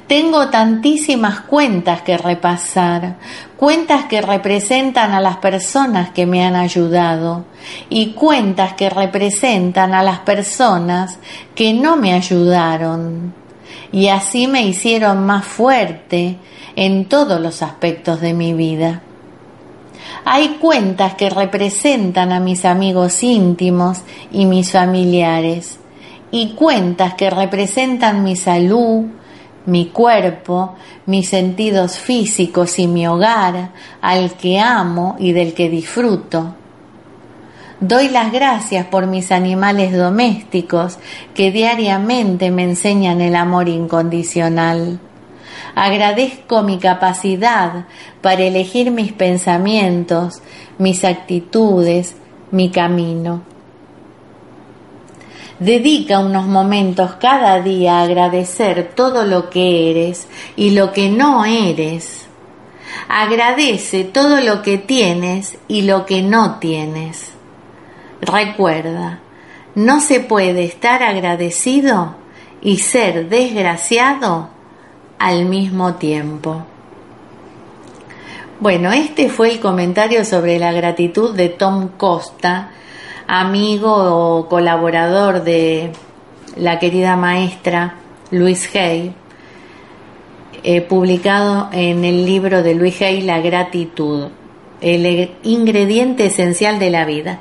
Tengo 0.08 0.50
tantísimas 0.50 1.42
cuentas 1.42 2.02
que 2.02 2.18
repasar, 2.18 3.18
cuentas 3.58 4.06
que 4.06 4.22
representan 4.22 5.14
a 5.14 5.22
las 5.22 5.38
personas 5.38 6.10
que 6.12 6.26
me 6.26 6.44
han 6.44 6.56
ayudado 6.56 7.46
y 7.90 8.12
cuentas 8.14 8.74
que 8.74 8.90
representan 8.90 9.94
a 9.94 10.04
las 10.04 10.20
personas 10.20 11.20
que 11.56 11.74
no 11.74 11.96
me 11.96 12.14
ayudaron. 12.14 13.39
Y 13.92 14.08
así 14.08 14.48
me 14.48 14.66
hicieron 14.66 15.26
más 15.26 15.46
fuerte 15.46 16.38
en 16.76 17.06
todos 17.06 17.40
los 17.40 17.62
aspectos 17.62 18.22
de 18.22 18.34
mi 18.34 18.54
vida. 18.54 19.02
Hay 20.26 20.58
cuentas 20.62 21.16
que 21.16 21.30
representan 21.30 22.32
a 22.32 22.40
mis 22.40 22.66
amigos 22.66 23.24
íntimos 23.24 24.02
y 24.32 24.46
mis 24.46 24.72
familiares 24.72 25.80
y 26.32 26.52
cuentas 26.54 27.16
que 27.16 27.30
representan 27.30 28.24
mi 28.24 28.36
salud, 28.36 29.06
mi 29.66 29.88
cuerpo, 29.88 30.76
mis 31.06 31.30
sentidos 31.30 31.98
físicos 31.98 32.80
y 32.80 32.88
mi 32.88 33.08
hogar, 33.08 33.72
al 34.02 34.34
que 34.34 34.60
amo 34.60 35.16
y 35.20 35.32
del 35.32 35.54
que 35.54 35.70
disfruto. 35.70 36.56
Doy 37.82 38.10
las 38.10 38.34
gracias 38.34 38.86
por 38.88 39.08
mis 39.08 39.32
animales 39.32 39.96
domésticos 39.96 40.98
que 41.34 41.50
diariamente 41.50 42.52
me 42.52 42.64
enseñan 42.64 43.22
el 43.22 43.38
amor 43.38 43.70
incondicional. 43.70 45.00
Agradezco 45.76 46.62
mi 46.62 46.78
capacidad 46.78 47.86
para 48.22 48.44
elegir 48.44 48.92
mis 48.92 49.14
pensamientos, 49.14 50.42
mis 50.78 51.06
actitudes, 51.06 52.18
mi 52.52 52.70
camino. 52.70 53.44
Dedica 55.60 56.20
unos 56.20 56.48
momentos 56.48 57.14
cada 57.14 57.62
día 57.62 58.00
a 58.00 58.04
agradecer 58.04 58.92
todo 58.94 59.24
lo 59.24 59.50
que 59.50 59.90
eres 59.90 60.28
y 60.58 60.72
lo 60.72 60.92
que 60.92 61.10
no 61.10 61.46
eres. 61.46 62.28
Agradece 63.08 64.04
todo 64.04 64.42
lo 64.42 64.62
que 64.64 64.78
tienes 64.78 65.58
y 65.70 65.84
lo 65.84 66.06
que 66.06 66.22
no 66.22 66.60
tienes. 66.60 67.39
Recuerda, 68.22 69.20
no 69.76 70.02
se 70.02 70.20
puede 70.20 70.64
estar 70.64 71.04
agradecido 71.04 72.16
y 72.62 72.78
ser 72.78 73.30
desgraciado 73.30 74.50
al 75.18 75.46
mismo 75.46 75.96
tiempo. 75.96 76.64
Bueno, 78.60 78.92
este 78.92 79.30
fue 79.30 79.52
el 79.52 79.60
comentario 79.62 80.26
sobre 80.26 80.60
la 80.60 80.74
gratitud 80.74 81.34
de 81.34 81.48
Tom 81.48 81.90
Costa, 81.98 82.72
amigo 83.26 83.94
o 83.94 84.50
colaborador 84.50 85.44
de 85.44 85.92
la 86.58 86.78
querida 86.78 87.16
maestra 87.16 87.96
Luis 88.32 88.70
Hay, 88.76 89.14
eh, 90.64 90.82
publicado 90.82 91.70
en 91.72 92.04
el 92.04 92.26
libro 92.26 92.62
de 92.62 92.76
Luis 92.76 93.02
Hay, 93.02 93.22
La 93.22 93.40
gratitud, 93.40 94.28
el 94.82 95.32
ingrediente 95.44 96.26
esencial 96.26 96.80
de 96.80 96.90
la 96.90 97.06
vida. 97.06 97.40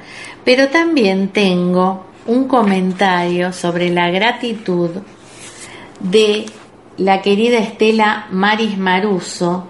Pero 0.48 0.68
también 0.68 1.28
tengo 1.28 2.06
un 2.26 2.48
comentario 2.48 3.52
sobre 3.52 3.90
la 3.90 4.10
gratitud 4.10 4.88
de 6.00 6.46
la 6.96 7.20
querida 7.20 7.58
Estela 7.58 8.28
Maris 8.30 8.78
Maruso, 8.78 9.66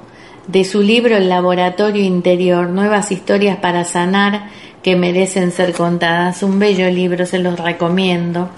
de 0.47 0.63
su 0.63 0.81
libro 0.81 1.17
El 1.17 1.29
Laboratorio 1.29 2.05
Interior, 2.05 2.69
Nuevas 2.69 3.11
Historias 3.11 3.57
para 3.57 3.83
Sanar 3.83 4.51
que 4.81 4.95
merecen 4.95 5.51
ser 5.51 5.73
contadas. 5.73 6.45
Un 6.45 6.61
bello 6.61 6.89
libro, 6.89 7.27
se 7.27 7.41
los 7.41 7.59
recomiendo. 7.59 8.49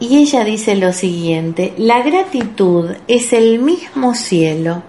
Y 0.00 0.16
ella 0.16 0.42
dice 0.42 0.74
lo 0.74 0.92
siguiente, 0.92 1.74
la 1.76 2.02
gratitud 2.02 2.90
es 3.06 3.32
el 3.32 3.60
mismo 3.60 4.16
cielo. 4.16 4.82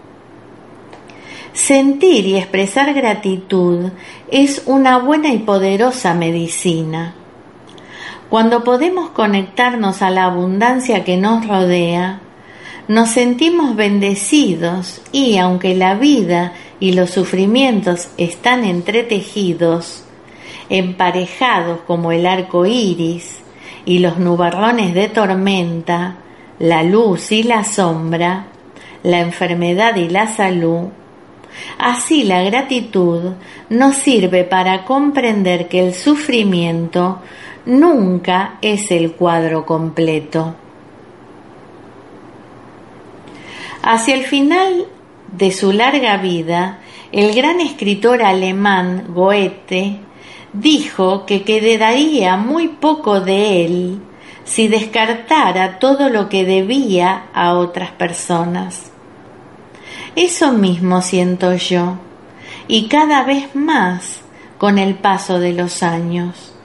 Sentir 1.58 2.28
y 2.28 2.38
expresar 2.38 2.94
gratitud 2.94 3.90
es 4.30 4.62
una 4.68 5.00
buena 5.00 5.34
y 5.34 5.40
poderosa 5.40 6.14
medicina. 6.14 7.16
Cuando 8.30 8.64
podemos 8.64 9.10
conectarnos 9.10 10.04
a 10.04 10.12
la 10.12 10.26
abundancia 10.26 11.04
que 11.04 11.18
nos 11.18 11.48
rodea, 11.48 12.20
nos 12.88 13.10
sentimos 13.10 13.76
bendecidos 13.76 15.02
y 15.12 15.40
aunque 15.40 15.74
la 15.74 15.96
vida 15.96 16.54
y 16.80 16.92
los 16.92 17.10
sufrimientos 17.10 18.10
están 18.18 18.64
entretejidos, 18.64 20.04
emparejados 20.70 21.80
como 21.88 22.12
el 22.12 22.28
arco 22.28 22.68
iris 22.68 23.40
y 23.84 23.98
los 23.98 24.20
nubarrones 24.20 24.94
de 24.94 25.10
tormenta, 25.10 26.18
la 26.60 26.84
luz 26.84 27.32
y 27.32 27.42
la 27.42 27.64
sombra, 27.64 28.46
la 29.02 29.22
enfermedad 29.22 29.96
y 29.96 30.08
la 30.08 30.28
salud, 30.28 30.90
Así 31.78 32.24
la 32.24 32.42
gratitud 32.44 33.34
nos 33.70 33.96
sirve 33.96 34.44
para 34.44 34.84
comprender 34.86 35.68
que 35.68 35.86
el 35.86 35.94
sufrimiento 35.94 37.20
nunca 37.66 38.58
es 38.62 38.92
el 38.92 39.14
cuadro 39.14 39.66
completo. 39.66 40.56
Hacia 43.84 44.16
el 44.16 44.24
final 44.24 44.86
de 45.32 45.52
su 45.52 45.72
larga 45.72 46.18
vida, 46.18 46.80
el 47.12 47.34
gran 47.34 47.60
escritor 47.62 48.22
alemán 48.24 49.06
Goethe 49.10 50.00
dijo 50.54 51.26
que 51.26 51.44
quedaría 51.44 52.38
muy 52.38 52.68
poco 52.70 53.22
de 53.22 53.66
él 53.66 54.00
si 54.44 54.68
descartara 54.68 55.80
todo 55.80 56.10
lo 56.10 56.30
que 56.30 56.46
debía 56.46 57.28
a 57.34 57.54
otras 57.54 57.92
personas. 57.92 58.92
Eso 60.18 60.52
mismo 60.52 61.04
siento 61.04 61.54
yo, 61.54 62.00
y 62.68 62.88
cada 62.88 63.24
vez 63.24 63.54
más 63.54 64.22
con 64.58 64.80
el 64.80 64.96
paso 64.96 65.40
de 65.40 65.54
los 65.54 65.84
años. 65.84 66.56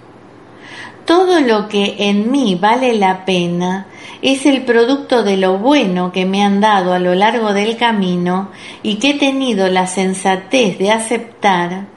Todo 1.05 1.39
lo 1.41 1.69
que 1.69 1.97
en 1.99 2.31
mí 2.31 2.55
vale 2.59 2.95
la 2.95 3.27
pena 3.27 3.89
es 4.23 4.47
el 4.47 4.63
producto 4.63 5.23
de 5.23 5.37
lo 5.37 5.59
bueno 5.59 6.13
que 6.13 6.25
me 6.25 6.43
han 6.43 6.63
dado 6.63 6.95
a 6.95 6.99
lo 6.99 7.15
largo 7.15 7.53
del 7.53 7.77
camino 7.77 8.49
y 8.83 8.95
que 8.95 9.11
he 9.11 9.19
tenido 9.19 9.69
la 9.69 9.87
sensatez 9.87 10.79
de 10.79 10.91
aceptar, 10.91 11.89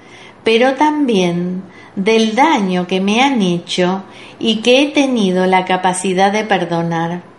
pero 0.43 0.73
también 0.73 1.63
del 1.95 2.35
daño 2.35 2.85
que 2.85 2.99
me 2.99 3.21
han 3.21 3.41
hecho 3.41 4.03
y 4.39 4.57
que 4.57 4.81
he 4.81 4.87
tenido 4.89 5.45
la 5.45 5.63
capacidad 5.63 6.33
de 6.33 6.43
perdonar. 6.43 7.34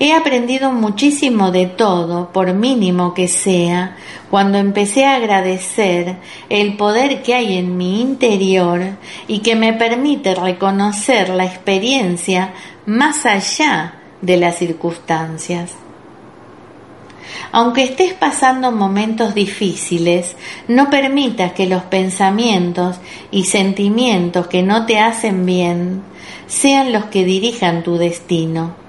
He 0.00 0.12
aprendido 0.12 0.72
muchísimo 0.72 1.52
de 1.52 1.66
todo, 1.66 2.32
por 2.32 2.52
mínimo 2.52 3.14
que 3.14 3.28
sea, 3.28 3.96
cuando 4.28 4.58
empecé 4.58 5.06
a 5.06 5.14
agradecer 5.14 6.16
el 6.48 6.76
poder 6.76 7.22
que 7.22 7.34
hay 7.34 7.56
en 7.58 7.76
mi 7.76 8.00
interior 8.00 8.96
y 9.28 9.38
que 9.38 9.54
me 9.54 9.72
permite 9.72 10.34
reconocer 10.34 11.28
la 11.28 11.44
experiencia 11.44 12.54
más 12.86 13.24
allá 13.24 14.00
de 14.20 14.36
las 14.36 14.58
circunstancias. 14.58 15.76
Aunque 17.52 17.84
estés 17.84 18.14
pasando 18.14 18.72
momentos 18.72 19.32
difíciles, 19.32 20.36
no 20.66 20.90
permitas 20.90 21.52
que 21.52 21.66
los 21.66 21.84
pensamientos 21.84 22.96
y 23.30 23.44
sentimientos 23.44 24.48
que 24.48 24.62
no 24.62 24.86
te 24.86 24.98
hacen 24.98 25.46
bien 25.46 26.02
sean 26.48 26.92
los 26.92 27.04
que 27.04 27.24
dirijan 27.24 27.84
tu 27.84 27.96
destino. 27.96 28.83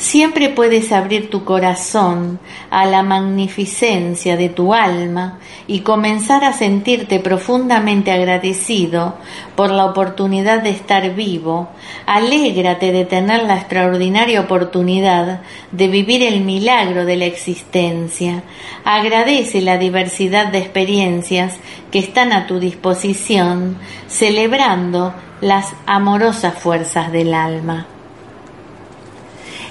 Siempre 0.00 0.48
puedes 0.48 0.92
abrir 0.92 1.28
tu 1.28 1.44
corazón 1.44 2.40
a 2.70 2.86
la 2.86 3.02
magnificencia 3.02 4.38
de 4.38 4.48
tu 4.48 4.72
alma 4.72 5.38
y 5.66 5.80
comenzar 5.80 6.42
a 6.42 6.54
sentirte 6.54 7.20
profundamente 7.20 8.10
agradecido 8.10 9.16
por 9.56 9.70
la 9.70 9.84
oportunidad 9.84 10.62
de 10.62 10.70
estar 10.70 11.14
vivo. 11.14 11.68
Alégrate 12.06 12.92
de 12.92 13.04
tener 13.04 13.42
la 13.42 13.56
extraordinaria 13.56 14.40
oportunidad 14.40 15.42
de 15.70 15.88
vivir 15.88 16.22
el 16.22 16.40
milagro 16.40 17.04
de 17.04 17.16
la 17.16 17.26
existencia. 17.26 18.42
Agradece 18.86 19.60
la 19.60 19.76
diversidad 19.76 20.50
de 20.50 20.60
experiencias 20.60 21.58
que 21.92 21.98
están 21.98 22.32
a 22.32 22.46
tu 22.46 22.58
disposición, 22.58 23.76
celebrando 24.08 25.12
las 25.42 25.74
amorosas 25.84 26.54
fuerzas 26.54 27.12
del 27.12 27.34
alma. 27.34 27.86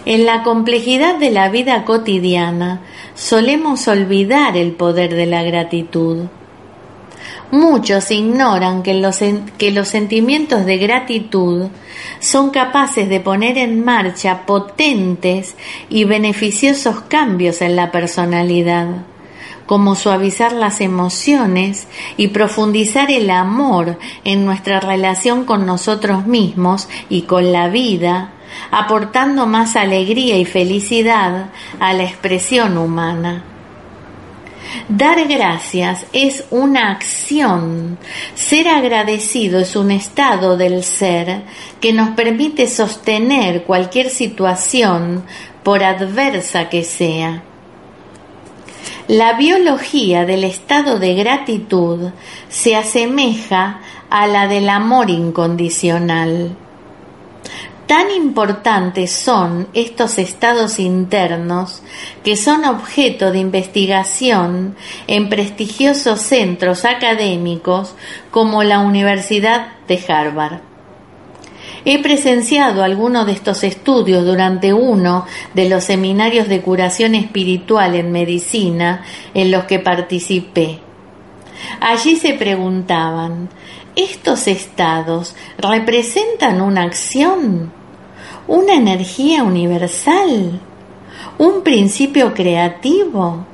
En 0.05 0.25
la 0.25 0.43
complejidad 0.43 1.17
de 1.17 1.29
la 1.29 1.49
vida 1.49 1.83
cotidiana 1.83 2.81
solemos 3.15 3.87
olvidar 3.87 4.55
el 4.55 4.71
poder 4.71 5.13
de 5.13 5.25
la 5.25 5.43
gratitud. 5.43 6.27
Muchos 7.51 8.09
ignoran 8.11 8.81
que 8.81 8.93
los, 8.93 9.19
que 9.57 9.71
los 9.71 9.87
sentimientos 9.87 10.65
de 10.65 10.77
gratitud 10.77 11.67
son 12.19 12.51
capaces 12.51 13.09
de 13.09 13.19
poner 13.19 13.57
en 13.57 13.83
marcha 13.83 14.45
potentes 14.45 15.55
y 15.89 16.05
beneficiosos 16.05 17.01
cambios 17.01 17.61
en 17.61 17.75
la 17.75 17.91
personalidad, 17.91 18.87
como 19.65 19.95
suavizar 19.95 20.53
las 20.53 20.79
emociones 20.79 21.87
y 22.17 22.27
profundizar 22.29 23.11
el 23.11 23.29
amor 23.31 23.97
en 24.23 24.45
nuestra 24.45 24.79
relación 24.79 25.43
con 25.43 25.65
nosotros 25.65 26.25
mismos 26.25 26.87
y 27.09 27.23
con 27.23 27.51
la 27.51 27.67
vida, 27.67 28.33
aportando 28.71 29.45
más 29.45 29.75
alegría 29.75 30.37
y 30.37 30.45
felicidad 30.45 31.49
a 31.79 31.93
la 31.93 32.03
expresión 32.03 32.77
humana. 32.77 33.43
Dar 34.87 35.27
gracias 35.27 36.05
es 36.13 36.45
una 36.51 36.91
acción. 36.91 37.97
Ser 38.35 38.67
agradecido 38.67 39.59
es 39.59 39.75
un 39.75 39.91
estado 39.91 40.57
del 40.57 40.83
ser 40.83 41.41
que 41.79 41.93
nos 41.93 42.09
permite 42.09 42.67
sostener 42.67 43.63
cualquier 43.63 44.09
situación, 44.09 45.23
por 45.63 45.83
adversa 45.83 46.69
que 46.69 46.83
sea. 46.83 47.43
La 49.07 49.33
biología 49.33 50.25
del 50.25 50.43
estado 50.43 50.99
de 50.99 51.15
gratitud 51.15 52.11
se 52.47 52.75
asemeja 52.75 53.81
a 54.09 54.27
la 54.27 54.47
del 54.47 54.69
amor 54.69 55.09
incondicional. 55.09 56.55
Tan 57.89 58.11
importantes 58.11 59.11
son 59.11 59.67
estos 59.73 60.19
estados 60.19 60.77
internos 60.77 61.81
que 62.23 62.35
son 62.35 62.63
objeto 62.65 63.31
de 63.31 63.39
investigación 63.39 64.75
en 65.07 65.27
prestigiosos 65.27 66.21
centros 66.21 66.85
académicos 66.85 67.95
como 68.29 68.61
la 68.61 68.77
Universidad 68.77 69.69
de 69.87 69.99
Harvard. 70.07 70.59
He 71.83 71.99
presenciado 72.03 72.83
algunos 72.83 73.25
de 73.25 73.31
estos 73.31 73.63
estudios 73.63 74.23
durante 74.23 74.71
uno 74.71 75.25
de 75.55 75.67
los 75.67 75.83
seminarios 75.83 76.47
de 76.47 76.61
curación 76.61 77.15
espiritual 77.15 77.95
en 77.95 78.11
medicina 78.11 79.03
en 79.33 79.49
los 79.49 79.63
que 79.63 79.79
participé. 79.79 80.79
Allí 81.81 82.17
se 82.17 82.35
preguntaban, 82.35 83.49
¿estos 83.95 84.47
estados 84.47 85.35
representan 85.57 86.61
una 86.61 86.83
acción? 86.83 87.78
¿Una 88.49 88.73
energía 88.73 89.43
universal? 89.43 90.59
¿Un 91.37 91.61
principio 91.61 92.33
creativo? 92.33 93.45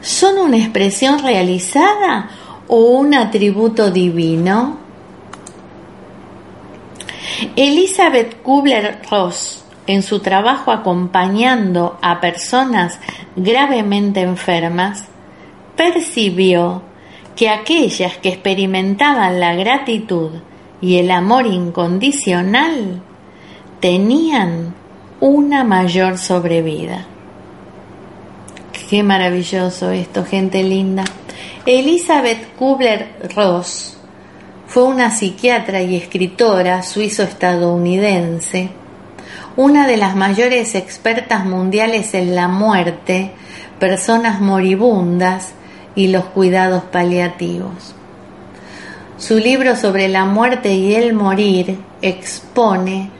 ¿Son 0.00 0.38
una 0.38 0.56
expresión 0.56 1.22
realizada 1.22 2.30
o 2.66 2.76
un 2.76 3.12
atributo 3.12 3.90
divino? 3.90 4.78
Elizabeth 7.54 8.40
Kubler-Ross, 8.42 9.64
en 9.86 10.02
su 10.02 10.20
trabajo 10.20 10.72
acompañando 10.72 11.98
a 12.00 12.22
personas 12.22 12.98
gravemente 13.36 14.22
enfermas, 14.22 15.04
percibió 15.76 16.80
que 17.36 17.50
aquellas 17.50 18.16
que 18.16 18.30
experimentaban 18.30 19.38
la 19.40 19.54
gratitud 19.54 20.30
y 20.80 20.96
el 20.96 21.10
amor 21.10 21.46
incondicional 21.46 23.02
tenían 23.80 24.74
una 25.20 25.64
mayor 25.64 26.18
sobrevida. 26.18 27.06
Qué 28.90 29.02
maravilloso 29.02 29.90
esto, 29.90 30.24
gente 30.24 30.62
linda. 30.62 31.04
Elizabeth 31.64 32.56
Kubler-Ross 32.58 33.96
fue 34.66 34.84
una 34.84 35.10
psiquiatra 35.10 35.80
y 35.82 35.96
escritora 35.96 36.82
suizo-estadounidense, 36.82 38.70
una 39.56 39.86
de 39.86 39.96
las 39.96 40.14
mayores 40.14 40.74
expertas 40.74 41.46
mundiales 41.46 42.14
en 42.14 42.34
la 42.34 42.48
muerte, 42.48 43.32
personas 43.78 44.40
moribundas 44.40 45.52
y 45.94 46.08
los 46.08 46.24
cuidados 46.26 46.84
paliativos. 46.84 47.94
Su 49.16 49.38
libro 49.38 49.74
sobre 49.76 50.08
la 50.08 50.24
muerte 50.24 50.74
y 50.74 50.94
el 50.94 51.14
morir 51.14 51.78
expone 52.02 53.10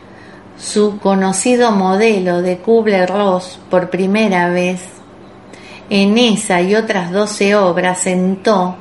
su 0.60 0.98
conocido 0.98 1.72
modelo 1.72 2.42
de 2.42 2.58
Kubler-Ross 2.58 3.58
por 3.70 3.90
primera 3.90 4.50
vez. 4.50 4.82
En 5.88 6.18
esa 6.18 6.60
y 6.60 6.74
otras 6.74 7.10
doce 7.10 7.56
obras 7.56 8.00
sentó 8.00 8.76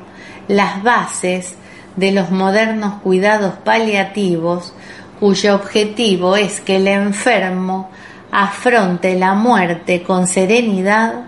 las 0.46 0.82
bases 0.82 1.54
de 1.96 2.12
los 2.12 2.30
modernos 2.30 3.00
cuidados 3.02 3.54
paliativos 3.64 4.74
cuyo 5.18 5.54
objetivo 5.54 6.36
es 6.36 6.60
que 6.60 6.76
el 6.76 6.88
enfermo 6.88 7.90
afronte 8.30 9.18
la 9.18 9.34
muerte 9.34 10.02
con 10.02 10.26
serenidad 10.26 11.26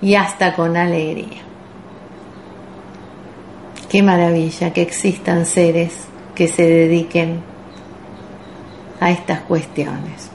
y 0.00 0.14
hasta 0.14 0.54
con 0.54 0.76
alegría. 0.76 1.42
Qué 3.88 4.02
maravilla 4.02 4.72
que 4.72 4.82
existan 4.82 5.46
seres 5.46 6.06
que 6.34 6.46
se 6.46 6.62
dediquen 6.62 7.42
a 9.00 9.10
estas 9.10 9.40
cuestiones. 9.40 10.30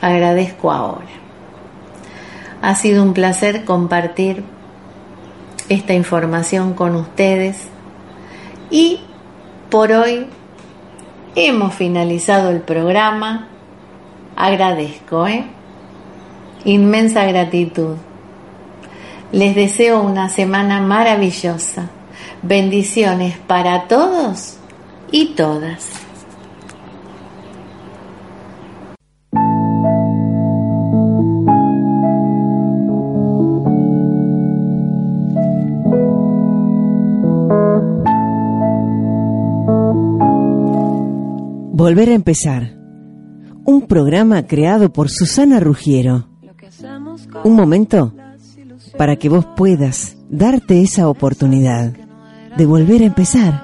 Agradezco 0.00 0.72
ahora. 0.72 1.06
Ha 2.60 2.74
sido 2.74 3.02
un 3.02 3.12
placer 3.12 3.64
compartir 3.64 4.44
esta 5.68 5.94
información 5.94 6.74
con 6.74 6.96
ustedes 6.96 7.68
y 8.70 9.00
por 9.70 9.92
hoy 9.92 10.26
hemos 11.34 11.74
finalizado 11.74 12.50
el 12.50 12.60
programa. 12.60 13.48
Agradezco, 14.36 15.26
¿eh? 15.26 15.44
Inmensa 16.64 17.24
gratitud. 17.24 17.96
Les 19.32 19.54
deseo 19.54 20.02
una 20.02 20.28
semana 20.28 20.80
maravillosa. 20.80 21.88
Bendiciones 22.42 23.38
para 23.38 23.88
todos 23.88 24.58
y 25.10 25.34
todas. 25.34 26.01
Volver 41.82 42.10
a 42.10 42.14
empezar. 42.14 42.78
Un 43.64 43.88
programa 43.88 44.46
creado 44.46 44.92
por 44.92 45.10
Susana 45.10 45.58
Rugiero. 45.58 46.28
Un 47.42 47.56
momento 47.56 48.14
para 48.96 49.16
que 49.16 49.28
vos 49.28 49.44
puedas 49.56 50.16
darte 50.30 50.80
esa 50.80 51.08
oportunidad 51.08 51.92
de 52.56 52.66
volver 52.66 53.02
a 53.02 53.06
empezar. 53.06 53.60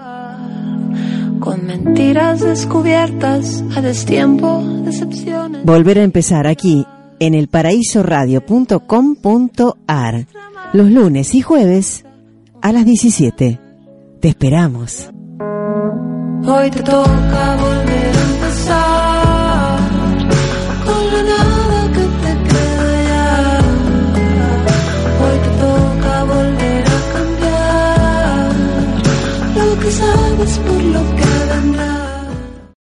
Con 1.39 1.65
mentiras 1.65 2.40
descubiertas 2.40 3.62
a 3.77 3.82
destiempo, 3.82 4.65
decepciones. 4.82 5.65
Volver 5.65 6.01
a 6.01 6.03
empezar 6.03 6.49
aquí 6.49 6.85
en 7.20 7.36
el 7.36 7.47
paraísoradio.com.ar 7.47 10.27
los 10.73 10.90
lunes 10.90 11.36
y 11.36 11.40
jueves 11.40 12.05
a 12.62 12.73
las 12.73 12.85
17. 12.85 13.61
Te 14.20 14.28
esperamos. 14.28 15.09
Hoy 16.47 16.70
te 16.70 16.82
toca 16.82 17.56
volver. 17.56 18.18